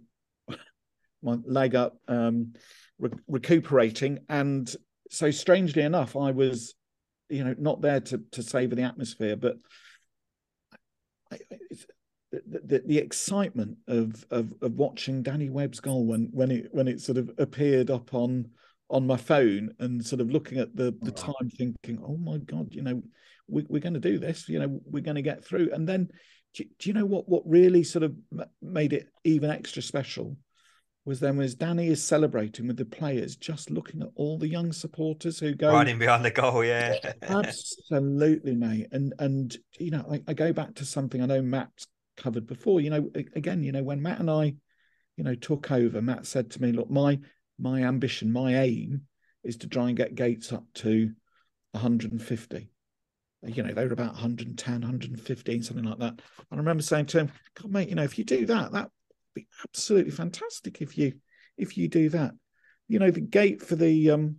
my 1.22 1.36
leg 1.44 1.74
up, 1.74 1.98
um, 2.08 2.54
re- 2.98 3.10
recuperating, 3.26 4.20
and 4.28 4.74
so 5.12 5.30
strangely 5.30 5.82
enough, 5.82 6.16
I 6.16 6.30
was, 6.30 6.74
you 7.28 7.44
know, 7.44 7.54
not 7.58 7.82
there 7.82 8.00
to 8.00 8.22
to 8.32 8.42
savor 8.42 8.74
the 8.74 8.82
atmosphere, 8.82 9.36
but 9.36 9.56
I, 11.30 11.38
the, 12.32 12.60
the, 12.64 12.82
the 12.86 12.98
excitement 12.98 13.76
of, 13.86 14.24
of 14.30 14.54
of 14.62 14.72
watching 14.72 15.22
Danny 15.22 15.50
Webb's 15.50 15.80
goal 15.80 16.06
when 16.06 16.30
when 16.32 16.50
it 16.50 16.68
when 16.72 16.88
it 16.88 17.00
sort 17.00 17.18
of 17.18 17.30
appeared 17.36 17.90
up 17.90 18.14
on 18.14 18.48
on 18.88 19.06
my 19.06 19.18
phone 19.18 19.74
and 19.80 20.04
sort 20.04 20.22
of 20.22 20.30
looking 20.30 20.58
at 20.58 20.74
the 20.74 20.96
the 21.02 21.12
time, 21.12 21.50
thinking, 21.58 22.02
oh 22.02 22.16
my 22.16 22.38
god, 22.38 22.74
you 22.74 22.82
know, 22.82 23.02
we, 23.48 23.66
we're 23.68 23.80
going 23.80 23.94
to 23.94 24.00
do 24.00 24.18
this, 24.18 24.48
you 24.48 24.58
know, 24.58 24.80
we're 24.86 25.02
going 25.02 25.16
to 25.16 25.22
get 25.22 25.44
through, 25.44 25.70
and 25.72 25.88
then. 25.88 26.08
Do, 26.54 26.64
do 26.78 26.90
you 26.90 26.92
know 26.92 27.06
what? 27.06 27.26
What 27.30 27.44
really 27.46 27.82
sort 27.82 28.02
of 28.02 28.14
made 28.60 28.92
it 28.92 29.08
even 29.24 29.50
extra 29.50 29.80
special 29.80 30.36
was 31.04 31.20
then 31.20 31.40
as 31.40 31.54
Danny 31.54 31.88
is 31.88 32.02
celebrating 32.02 32.68
with 32.68 32.76
the 32.76 32.84
players, 32.84 33.34
just 33.34 33.70
looking 33.70 34.02
at 34.02 34.10
all 34.14 34.38
the 34.38 34.48
young 34.48 34.72
supporters 34.72 35.40
who 35.40 35.54
go 35.54 35.72
running 35.72 35.98
behind 35.98 36.24
the 36.24 36.30
goal. 36.30 36.64
Yeah, 36.64 36.96
absolutely, 37.22 38.54
mate. 38.54 38.88
And 38.92 39.12
and 39.18 39.56
you 39.78 39.90
know, 39.90 40.06
I, 40.10 40.22
I, 40.28 40.34
go 40.34 40.52
back 40.52 40.74
to 40.76 40.84
something 40.84 41.20
I 41.20 41.26
know 41.26 41.42
Matt's 41.42 41.88
covered 42.16 42.46
before. 42.46 42.80
You 42.80 42.90
know, 42.90 43.10
again, 43.14 43.64
you 43.64 43.72
know, 43.72 43.82
when 43.82 44.00
Matt 44.00 44.20
and 44.20 44.30
I, 44.30 44.54
you 45.16 45.24
know, 45.24 45.34
took 45.34 45.72
over, 45.72 46.00
Matt 46.00 46.26
said 46.26 46.50
to 46.52 46.62
me, 46.62 46.70
"Look, 46.70 46.90
my 46.90 47.18
my 47.58 47.82
ambition, 47.82 48.32
my 48.32 48.62
aim, 48.62 49.02
is 49.42 49.56
to 49.58 49.68
try 49.68 49.88
and 49.88 49.96
get 49.96 50.14
Gates 50.14 50.52
up 50.52 50.64
to 50.74 51.10
150." 51.72 52.68
You 53.44 53.62
know, 53.64 53.74
they 53.74 53.84
were 53.84 53.92
about 53.92 54.12
110, 54.12 54.72
115, 54.72 55.62
something 55.64 55.84
like 55.84 55.98
that. 55.98 56.12
And 56.12 56.22
I 56.52 56.56
remember 56.56 56.84
saying 56.84 57.06
to 57.06 57.18
him, 57.18 57.32
God, 57.60 57.72
mate, 57.72 57.88
you 57.88 57.96
know, 57.96 58.04
if 58.04 58.16
you 58.16 58.22
do 58.22 58.46
that, 58.46 58.70
that 58.70 58.88
be 59.34 59.46
absolutely 59.66 60.12
fantastic 60.12 60.80
if 60.80 60.96
you 60.96 61.14
if 61.56 61.76
you 61.76 61.88
do 61.88 62.08
that. 62.10 62.32
You 62.88 62.98
know, 62.98 63.10
the 63.10 63.20
gate 63.20 63.62
for 63.62 63.76
the 63.76 64.10
um 64.10 64.36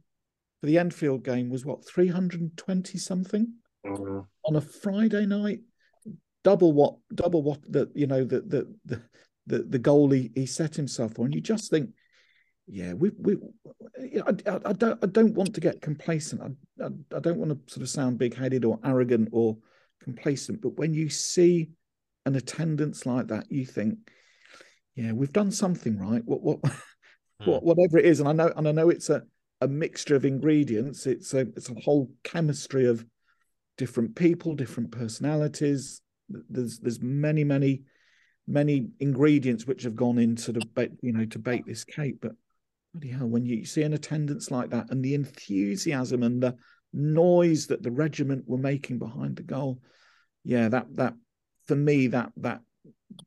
for 0.61 0.67
the 0.67 0.77
Enfield 0.77 1.23
game 1.23 1.49
was 1.49 1.65
what 1.65 1.87
320 1.87 2.97
something 2.97 3.53
mm-hmm. 3.85 4.19
on 4.45 4.55
a 4.55 4.61
Friday 4.61 5.25
night. 5.25 5.59
Double 6.43 6.73
what 6.73 6.95
double 7.13 7.41
what 7.41 7.59
the 7.69 7.89
you 7.95 8.07
know 8.07 8.23
the 8.23 8.41
the 8.41 8.75
the 8.85 9.01
the, 9.45 9.59
the 9.63 9.79
goal 9.79 10.09
he, 10.09 10.31
he 10.35 10.45
set 10.45 10.75
himself 10.75 11.15
for. 11.15 11.25
And 11.25 11.35
you 11.35 11.41
just 11.41 11.69
think, 11.69 11.89
yeah, 12.67 12.93
we 12.93 13.11
we 13.17 13.37
I, 14.25 14.31
I, 14.49 14.59
I 14.65 14.73
don't 14.73 15.03
I 15.03 15.07
don't 15.07 15.33
want 15.33 15.53
to 15.55 15.61
get 15.61 15.81
complacent. 15.81 16.41
I, 16.41 16.83
I, 16.83 16.87
I 17.15 17.19
don't 17.19 17.37
want 17.37 17.51
to 17.51 17.73
sort 17.73 17.83
of 17.83 17.89
sound 17.89 18.17
big 18.17 18.35
headed 18.35 18.65
or 18.65 18.79
arrogant 18.85 19.29
or 19.31 19.57
complacent, 20.01 20.61
but 20.61 20.77
when 20.77 20.93
you 20.93 21.09
see 21.09 21.71
an 22.25 22.35
attendance 22.35 23.05
like 23.05 23.27
that, 23.27 23.51
you 23.51 23.65
think, 23.65 23.97
yeah, 24.95 25.11
we've 25.11 25.33
done 25.33 25.51
something 25.51 25.97
right. 25.97 26.23
What 26.25 26.41
what 26.41 26.61
mm. 26.61 26.73
what 27.45 27.63
whatever 27.63 27.97
it 27.97 28.05
is, 28.05 28.19
and 28.19 28.29
I 28.29 28.33
know 28.33 28.53
and 28.55 28.67
I 28.67 28.71
know 28.71 28.89
it's 28.89 29.09
a 29.09 29.23
a 29.61 29.67
mixture 29.67 30.15
of 30.15 30.25
ingredients. 30.25 31.05
It's 31.05 31.33
a 31.33 31.39
it's 31.39 31.69
a 31.69 31.79
whole 31.83 32.11
chemistry 32.23 32.85
of 32.85 33.05
different 33.77 34.15
people, 34.15 34.55
different 34.55 34.91
personalities. 34.91 36.01
There's 36.29 36.79
there's 36.79 37.01
many 37.01 37.43
many 37.43 37.83
many 38.45 38.89
ingredients 38.99 39.65
which 39.65 39.83
have 39.83 39.95
gone 39.95 40.17
into 40.17 40.51
the 40.51 40.91
you 41.01 41.13
know 41.13 41.25
to 41.25 41.39
bake 41.39 41.65
this 41.65 41.83
cake. 41.83 42.17
But 42.21 42.33
bloody 42.93 43.09
hell, 43.09 43.27
when 43.27 43.45
you 43.45 43.65
see 43.65 43.83
an 43.83 43.93
attendance 43.93 44.51
like 44.51 44.69
that 44.71 44.91
and 44.91 45.03
the 45.03 45.15
enthusiasm 45.15 46.23
and 46.23 46.41
the 46.41 46.55
noise 46.91 47.67
that 47.67 47.81
the 47.81 47.91
regiment 47.91 48.43
were 48.47 48.57
making 48.57 48.99
behind 48.99 49.37
the 49.37 49.43
goal, 49.43 49.79
yeah, 50.43 50.69
that 50.69 50.87
that 50.95 51.13
for 51.65 51.75
me 51.75 52.07
that 52.07 52.31
that 52.37 52.61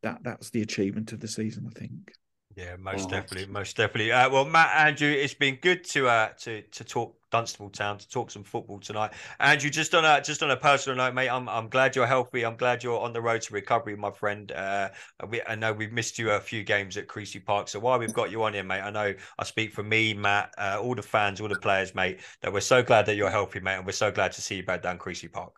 that 0.02 0.18
that's 0.22 0.50
the 0.50 0.62
achievement 0.62 1.12
of 1.12 1.20
the 1.20 1.28
season, 1.28 1.68
I 1.68 1.78
think. 1.78 2.12
Yeah, 2.56 2.76
most 2.80 3.08
oh. 3.08 3.10
definitely, 3.10 3.52
most 3.52 3.76
definitely. 3.76 4.12
Uh, 4.12 4.30
well, 4.30 4.46
Matt, 4.46 4.70
Andrew, 4.74 5.10
it's 5.10 5.34
been 5.34 5.58
good 5.60 5.84
to 5.84 6.08
uh 6.08 6.28
to 6.40 6.62
to 6.62 6.84
talk 6.84 7.14
Dunstable 7.30 7.68
Town 7.68 7.98
to 7.98 8.08
talk 8.08 8.30
some 8.30 8.44
football 8.44 8.80
tonight. 8.80 9.12
Andrew, 9.40 9.68
just 9.68 9.94
on 9.94 10.06
a 10.06 10.22
just 10.22 10.42
on 10.42 10.50
a 10.50 10.56
personal 10.56 10.96
note, 10.96 11.12
mate, 11.12 11.28
I'm 11.28 11.50
I'm 11.50 11.68
glad 11.68 11.94
you're 11.94 12.06
healthy. 12.06 12.46
I'm 12.46 12.56
glad 12.56 12.82
you're 12.82 12.98
on 12.98 13.12
the 13.12 13.20
road 13.20 13.42
to 13.42 13.52
recovery, 13.52 13.94
my 13.94 14.10
friend. 14.10 14.50
Uh, 14.52 14.88
we, 15.28 15.42
I 15.46 15.54
know 15.54 15.74
we've 15.74 15.92
missed 15.92 16.18
you 16.18 16.30
a 16.30 16.40
few 16.40 16.64
games 16.64 16.96
at 16.96 17.08
Creasey 17.08 17.44
Park, 17.44 17.68
so 17.68 17.78
while 17.78 17.98
we've 17.98 18.14
got 18.14 18.30
you 18.30 18.42
on 18.42 18.54
here, 18.54 18.64
mate, 18.64 18.80
I 18.80 18.90
know 18.90 19.12
I 19.38 19.44
speak 19.44 19.74
for 19.74 19.82
me, 19.82 20.14
Matt, 20.14 20.54
uh, 20.56 20.78
all 20.80 20.94
the 20.94 21.02
fans, 21.02 21.42
all 21.42 21.48
the 21.48 21.58
players, 21.58 21.94
mate, 21.94 22.20
that 22.40 22.50
we're 22.50 22.60
so 22.60 22.82
glad 22.82 23.04
that 23.04 23.16
you're 23.16 23.30
healthy, 23.30 23.60
mate, 23.60 23.76
and 23.76 23.84
we're 23.84 23.92
so 23.92 24.10
glad 24.10 24.32
to 24.32 24.40
see 24.40 24.56
you 24.56 24.64
back 24.64 24.80
down 24.82 24.98
Creasey 24.98 25.30
Park. 25.30 25.52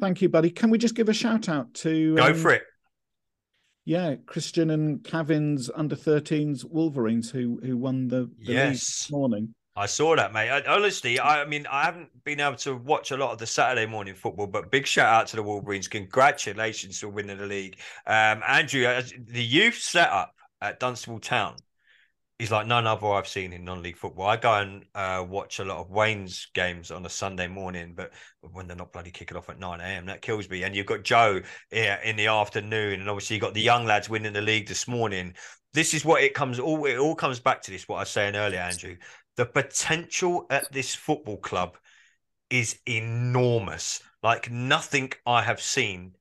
Thank 0.00 0.22
you, 0.22 0.28
buddy. 0.28 0.50
Can 0.50 0.70
we 0.70 0.78
just 0.78 0.94
give 0.94 1.08
a 1.08 1.14
shout 1.14 1.48
out 1.48 1.74
to 1.74 2.14
go 2.14 2.26
um, 2.26 2.34
for 2.34 2.52
it? 2.52 2.62
Yeah, 3.88 4.16
Christian 4.26 4.68
and 4.68 5.02
Cavin's 5.02 5.70
under 5.74 5.96
13s 5.96 6.62
Wolverines 6.62 7.30
who 7.30 7.58
who 7.64 7.78
won 7.78 8.08
the, 8.08 8.30
the 8.44 8.52
yes. 8.52 8.80
this 8.80 9.10
morning. 9.10 9.54
I 9.76 9.86
saw 9.86 10.14
that, 10.14 10.34
mate. 10.34 10.50
I, 10.50 10.62
honestly, 10.66 11.18
I, 11.18 11.40
I, 11.40 11.46
mean, 11.46 11.66
I 11.72 11.84
haven't 11.84 12.10
been 12.22 12.38
able 12.38 12.58
to 12.58 12.76
watch 12.76 13.12
a 13.12 13.16
lot 13.16 13.32
of 13.32 13.38
the 13.38 13.46
Saturday 13.46 13.86
morning 13.86 14.14
football, 14.14 14.46
but 14.46 14.70
big 14.70 14.86
shout 14.86 15.06
out 15.06 15.26
to 15.28 15.36
the 15.36 15.42
Wolverines. 15.42 15.88
Congratulations 15.88 17.00
for 17.00 17.08
winning 17.08 17.38
the 17.38 17.46
league. 17.46 17.78
Um, 18.06 18.42
Andrew, 18.46 18.82
the 19.26 19.42
youth 19.42 19.78
setup 19.78 20.34
at 20.60 20.80
Dunstable 20.80 21.20
Town 21.20 21.56
he's 22.38 22.50
like 22.50 22.66
none 22.66 22.86
other 22.86 23.06
I've 23.08 23.26
seen 23.26 23.52
in 23.52 23.64
non-league 23.64 23.96
football. 23.96 24.26
I 24.26 24.36
go 24.36 24.54
and 24.54 24.84
uh, 24.94 25.24
watch 25.28 25.58
a 25.58 25.64
lot 25.64 25.78
of 25.78 25.90
Wayne's 25.90 26.48
games 26.54 26.90
on 26.90 27.04
a 27.04 27.08
Sunday 27.08 27.48
morning, 27.48 27.94
but 27.96 28.12
when 28.52 28.66
they're 28.66 28.76
not 28.76 28.92
bloody 28.92 29.10
kicking 29.10 29.36
off 29.36 29.48
at 29.48 29.58
nine 29.58 29.80
a.m., 29.80 30.06
that 30.06 30.22
kills 30.22 30.48
me. 30.48 30.62
And 30.62 30.74
you've 30.74 30.86
got 30.86 31.02
Joe 31.02 31.40
here 31.70 31.98
in 32.04 32.16
the 32.16 32.28
afternoon, 32.28 33.00
and 33.00 33.08
obviously 33.08 33.36
you 33.36 33.40
got 33.40 33.54
the 33.54 33.60
young 33.60 33.84
lads 33.84 34.08
winning 34.08 34.32
the 34.32 34.40
league 34.40 34.68
this 34.68 34.86
morning. 34.86 35.34
This 35.74 35.94
is 35.94 36.04
what 36.04 36.22
it 36.22 36.34
comes 36.34 36.58
all. 36.58 36.84
It 36.84 36.98
all 36.98 37.14
comes 37.14 37.40
back 37.40 37.60
to 37.62 37.70
this. 37.70 37.88
What 37.88 37.96
I 37.96 38.00
was 38.00 38.10
saying 38.10 38.36
earlier, 38.36 38.60
Andrew. 38.60 38.96
The 39.36 39.46
potential 39.46 40.46
at 40.50 40.72
this 40.72 40.94
football 40.94 41.36
club 41.36 41.76
is 42.50 42.78
enormous. 42.86 44.00
Like 44.22 44.50
nothing 44.50 45.12
I 45.26 45.42
have 45.42 45.60
seen 45.60 46.14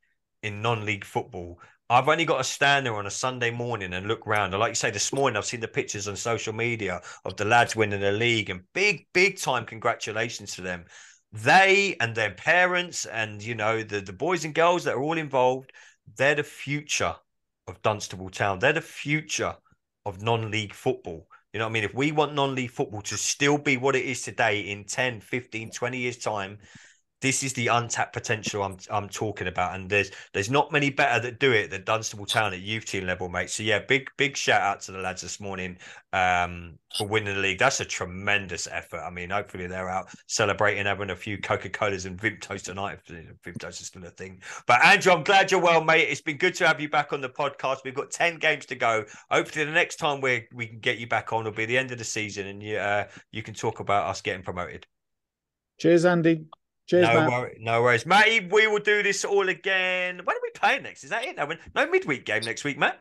in 0.44 0.62
non-league 0.62 1.06
football 1.06 1.60
I've 1.90 2.10
only 2.10 2.26
got 2.26 2.40
to 2.40 2.44
stand 2.44 2.86
there 2.86 2.96
on 2.96 3.08
a 3.08 3.12
Sunday 3.12 3.50
morning 3.50 3.94
and 3.94 4.08
look 4.08 4.28
round. 4.28 4.54
And 4.54 4.60
like 4.60 4.72
you 4.72 4.76
say, 4.76 4.92
this 4.92 5.14
morning 5.14 5.38
I've 5.38 5.46
seen 5.46 5.62
the 5.62 5.70
pictures 5.70 6.08
on 6.08 6.18
social 6.18 6.52
media 6.52 7.02
of 7.24 7.38
the 7.38 7.46
lads 7.46 7.78
winning 7.78 8.02
the 8.02 8.12
league 8.12 8.50
and 8.50 8.64
big, 8.74 9.08
big 9.14 9.40
time 9.40 9.66
congratulations 9.66 10.54
to 10.56 10.62
them. 10.62 10.86
They 11.32 11.96
and 12.02 12.14
their 12.14 12.32
parents 12.32 13.06
and 13.06 13.42
you 13.42 13.56
know 13.56 13.84
the, 13.84 14.02
the 14.02 14.14
boys 14.14 14.44
and 14.44 14.54
girls 14.54 14.84
that 14.84 14.96
are 14.96 15.02
all 15.02 15.18
involved, 15.18 15.72
they're 16.18 16.36
the 16.36 16.44
future 16.44 17.16
of 17.68 17.82
Dunstable 17.84 18.30
Town. 18.30 18.60
They're 18.60 18.74
the 18.74 18.82
future 18.82 19.56
of 20.06 20.22
non-league 20.22 20.74
football. 20.74 21.28
You 21.54 21.60
know 21.60 21.66
what 21.66 21.72
I 21.72 21.74
mean? 21.74 21.84
If 21.86 21.94
we 21.94 22.12
want 22.12 22.34
non-league 22.34 22.72
football 22.72 23.02
to 23.04 23.18
still 23.18 23.58
be 23.58 23.78
what 23.78 23.96
it 23.96 24.06
is 24.06 24.22
today 24.24 24.60
in 24.62 24.84
10, 24.84 25.22
15, 25.22 25.72
20 25.72 25.98
years 25.98 26.18
time, 26.18 26.60
this 27.22 27.42
is 27.44 27.54
the 27.54 27.68
untapped 27.68 28.14
potential 28.14 28.62
I'm 28.64 28.78
I'm 28.92 29.10
talking 29.10 29.48
about, 29.48 29.76
and 29.76 29.90
there's 29.90 30.12
there's 30.34 30.52
not 30.52 30.72
many 30.72 30.90
better 30.90 31.20
that 31.22 31.40
do 31.40 31.52
it 31.52 31.72
than 31.72 31.84
Dunstable 31.84 32.26
Town 32.26 32.54
at 32.54 32.60
youth 32.60 32.86
team 32.86 33.08
level, 33.08 33.28
mate. 33.28 33.50
So 33.50 33.64
yeah, 33.64 33.80
big 33.80 34.10
big 34.18 34.38
shout 34.38 34.62
out 34.62 34.82
to 34.82 34.92
the 34.92 35.00
lads 35.00 35.24
this 35.24 35.40
morning 35.40 35.78
um, 36.14 36.78
for 36.96 37.08
winning 37.08 37.34
the 37.34 37.42
league. 37.42 37.58
That's 37.58 37.80
a 37.80 37.86
tremendous 37.86 38.68
effort. 38.72 39.00
I 39.00 39.10
mean, 39.10 39.32
hopefully 39.32 39.66
they're 39.66 39.90
out 39.90 40.10
celebrating, 40.28 40.86
having 40.86 41.10
a 41.10 41.16
few 41.16 41.40
Coca 41.40 41.70
Colas 41.70 42.06
and 42.06 42.20
Vimtos 42.20 42.64
tonight. 42.64 43.00
Vimtos 43.44 43.82
is 43.82 43.88
still 43.88 44.06
a 44.06 44.12
thing. 44.12 44.42
But 44.68 44.86
Andrew, 44.86 45.14
I'm 45.14 45.24
glad 45.24 45.52
you're 45.52 45.62
well, 45.62 45.84
mate. 45.84 46.08
It's 46.10 46.22
been 46.22 46.38
good 46.38 46.54
to 46.56 46.68
have 46.68 46.80
you 46.80 46.90
back 46.90 47.14
on 47.14 47.22
the 47.22 47.30
podcast. 47.30 47.80
We've 47.84 47.96
got 47.96 48.12
ten 48.12 48.38
games 48.38 48.68
to 48.68 48.76
go. 48.76 49.06
Hopefully, 49.32 49.66
the 49.66 49.72
next 49.72 49.96
time 49.96 50.22
we 50.22 50.48
we 50.54 50.68
can 50.68 50.80
get 50.80 51.00
you 51.00 51.08
back 51.08 51.34
on 51.34 51.46
will 51.46 51.52
be 51.52 51.66
the 51.66 51.78
end 51.78 51.92
of 51.92 51.98
the 51.98 52.04
season, 52.04 52.46
and 52.46 52.62
you 52.62 52.78
uh, 52.78 53.08
you 53.32 53.42
can 53.42 53.56
talk 53.56 53.80
about 53.80 54.08
us 54.08 54.22
getting 54.22 54.44
promoted. 54.44 54.86
Cheers, 55.80 56.06
Andy. 56.06 56.46
Cheers, 56.88 57.08
no, 57.08 57.14
Matt. 57.14 57.30
Wor- 57.30 57.54
no 57.60 57.82
worries, 57.82 58.06
Matty. 58.06 58.48
We 58.50 58.68
will 58.68 58.80
do 58.80 59.04
this 59.04 59.26
all 59.26 59.50
again. 59.50 60.22
When 60.24 60.36
are 60.36 60.42
we 60.42 60.50
playing 60.52 60.84
next? 60.84 61.04
Is 61.04 61.10
that 61.10 61.26
it? 61.26 61.36
No, 61.36 61.50
no 61.76 61.88
midweek 61.88 62.26
game 62.26 62.44
next 62.44 62.64
week, 62.64 62.78
Matt. 62.78 63.00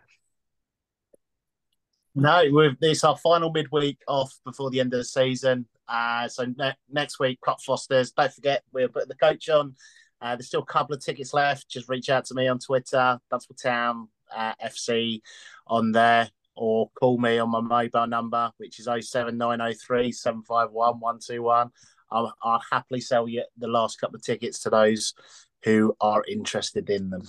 No, 2.14 2.42
we've, 2.52 2.76
it's 2.80 3.04
our 3.04 3.16
final 3.16 3.52
midweek 3.52 3.98
off 4.08 4.34
before 4.44 4.70
the 4.70 4.80
end 4.80 4.92
of 4.92 4.98
the 4.98 5.04
season. 5.04 5.66
Uh, 5.86 6.26
so 6.26 6.46
ne- 6.56 6.74
next 6.90 7.20
week, 7.20 7.40
Clock 7.40 7.60
Fosters. 7.60 8.10
Don't 8.10 8.32
forget, 8.32 8.62
we're 8.72 8.88
putting 8.88 9.08
the 9.08 9.14
coach 9.14 9.48
on. 9.48 9.74
Uh, 10.20 10.34
there's 10.34 10.46
still 10.48 10.62
a 10.62 10.66
couple 10.66 10.94
of 10.96 11.04
tickets 11.04 11.32
left. 11.34 11.68
Just 11.68 11.88
reach 11.88 12.08
out 12.08 12.24
to 12.24 12.34
me 12.34 12.48
on 12.48 12.58
Twitter, 12.58 13.18
Dunstable 13.30 13.56
Town 13.56 14.08
uh, 14.34 14.54
FC 14.64 15.20
on 15.66 15.92
there, 15.92 16.28
or 16.56 16.90
call 16.98 17.18
me 17.18 17.38
on 17.38 17.50
my 17.50 17.60
mobile 17.60 18.06
number, 18.06 18.50
which 18.56 18.80
is 18.80 18.86
07903 18.86 20.10
751 20.10 20.98
121. 20.98 21.70
I'll, 22.10 22.34
I'll 22.42 22.62
happily 22.70 23.00
sell 23.00 23.28
you 23.28 23.44
the 23.56 23.68
last 23.68 24.00
couple 24.00 24.16
of 24.16 24.22
tickets 24.22 24.60
to 24.60 24.70
those 24.70 25.14
who 25.64 25.96
are 26.00 26.22
interested 26.28 26.88
in 26.90 27.10
them. 27.10 27.22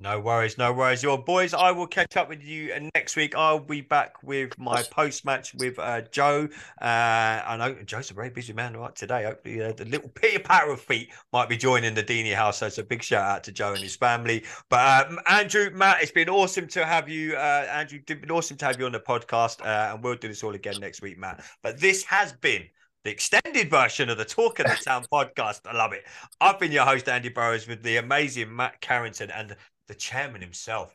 No 0.00 0.20
worries, 0.20 0.56
no 0.56 0.72
worries. 0.72 1.02
Your 1.02 1.18
boys, 1.18 1.52
I 1.52 1.72
will 1.72 1.88
catch 1.88 2.16
up 2.16 2.28
with 2.28 2.40
you 2.40 2.72
uh, 2.72 2.88
next 2.94 3.16
week. 3.16 3.34
I'll 3.34 3.58
be 3.58 3.80
back 3.80 4.22
with 4.22 4.56
my 4.56 4.80
post 4.84 5.24
match 5.24 5.54
with 5.54 5.76
uh, 5.76 6.02
Joe. 6.12 6.48
Uh, 6.80 6.84
I 6.84 7.56
know 7.58 7.74
Joe's 7.84 8.12
a 8.12 8.14
very 8.14 8.30
busy 8.30 8.52
man 8.52 8.76
right 8.76 8.94
today. 8.94 9.24
Hopefully, 9.24 9.60
uh, 9.60 9.72
the 9.72 9.86
little 9.86 10.08
Peter 10.14 10.70
of 10.70 10.80
feet 10.80 11.10
might 11.32 11.48
be 11.48 11.56
joining 11.56 11.94
the 11.94 12.04
Dini 12.04 12.32
house. 12.32 12.58
So 12.58 12.66
it's 12.66 12.78
a 12.78 12.84
big 12.84 13.02
shout 13.02 13.24
out 13.24 13.44
to 13.44 13.52
Joe 13.52 13.72
and 13.72 13.82
his 13.82 13.96
family. 13.96 14.44
But 14.68 15.08
um, 15.08 15.18
Andrew, 15.26 15.70
Matt, 15.74 16.00
it's 16.00 16.12
been 16.12 16.28
awesome 16.28 16.68
to 16.68 16.86
have 16.86 17.08
you. 17.08 17.34
Uh, 17.34 17.66
Andrew, 17.68 17.98
it's 17.98 18.20
been 18.20 18.30
awesome 18.30 18.56
to 18.58 18.66
have 18.66 18.78
you 18.78 18.86
on 18.86 18.92
the 18.92 19.00
podcast. 19.00 19.62
Uh, 19.62 19.94
and 19.94 20.04
we'll 20.04 20.14
do 20.14 20.28
this 20.28 20.44
all 20.44 20.54
again 20.54 20.78
next 20.78 21.02
week, 21.02 21.18
Matt. 21.18 21.44
But 21.60 21.80
this 21.80 22.04
has 22.04 22.32
been 22.34 22.68
the 23.08 23.12
extended 23.12 23.70
version 23.70 24.10
of 24.10 24.18
the 24.18 24.24
Talk 24.26 24.58
of 24.58 24.66
the 24.66 24.74
Town 24.84 25.02
podcast. 25.10 25.62
I 25.64 25.74
love 25.74 25.94
it. 25.94 26.04
I've 26.42 26.58
been 26.58 26.70
your 26.70 26.84
host, 26.84 27.08
Andy 27.08 27.30
Burrows, 27.30 27.66
with 27.66 27.82
the 27.82 27.96
amazing 27.96 28.54
Matt 28.54 28.82
Carrington 28.82 29.30
and 29.30 29.56
the 29.86 29.94
chairman 29.94 30.42
himself, 30.42 30.94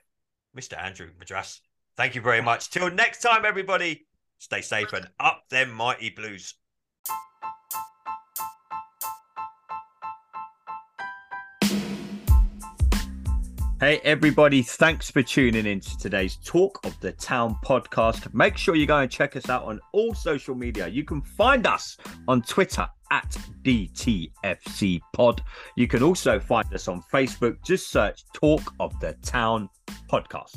Mr. 0.55 0.80
Andrew 0.80 1.09
Madaras. 1.20 1.59
Thank 1.97 2.14
you 2.14 2.22
very 2.22 2.39
much. 2.39 2.70
Till 2.70 2.91
next 2.91 3.24
time, 3.24 3.45
everybody, 3.45 4.05
stay 4.38 4.61
safe 4.61 4.93
and 4.93 5.07
up 5.20 5.41
them 5.49 5.72
mighty 5.72 6.11
blues. 6.11 6.53
Hey, 13.84 13.99
everybody, 14.05 14.61
thanks 14.61 15.11
for 15.11 15.21
tuning 15.21 15.65
in 15.65 15.81
to 15.81 15.97
today's 15.97 16.38
Talk 16.38 16.79
of 16.86 16.97
the 17.01 17.11
Town 17.11 17.57
podcast. 17.65 18.34
Make 18.34 18.55
sure 18.55 18.75
you 18.75 18.86
go 18.86 18.99
and 18.99 19.11
check 19.11 19.36
us 19.36 19.49
out 19.49 19.65
on 19.65 19.81
all 19.91 20.13
social 20.13 20.55
media. 20.55 20.88
You 20.88 21.03
can 21.03 21.21
find 21.21 21.67
us 21.67 21.97
on 22.29 22.43
Twitter 22.43 22.88
at 23.11 23.38
DTFC 23.61 25.01
Pod. 25.11 25.43
You 25.75 25.89
can 25.89 26.01
also 26.01 26.39
find 26.39 26.73
us 26.73 26.88
on 26.88 27.01
Facebook. 27.11 27.57
Just 27.65 27.89
search 27.89 28.23
Talk 28.34 28.73
of 28.79 28.97
the 29.01 29.17
Town 29.21 29.67
podcast. 30.09 30.55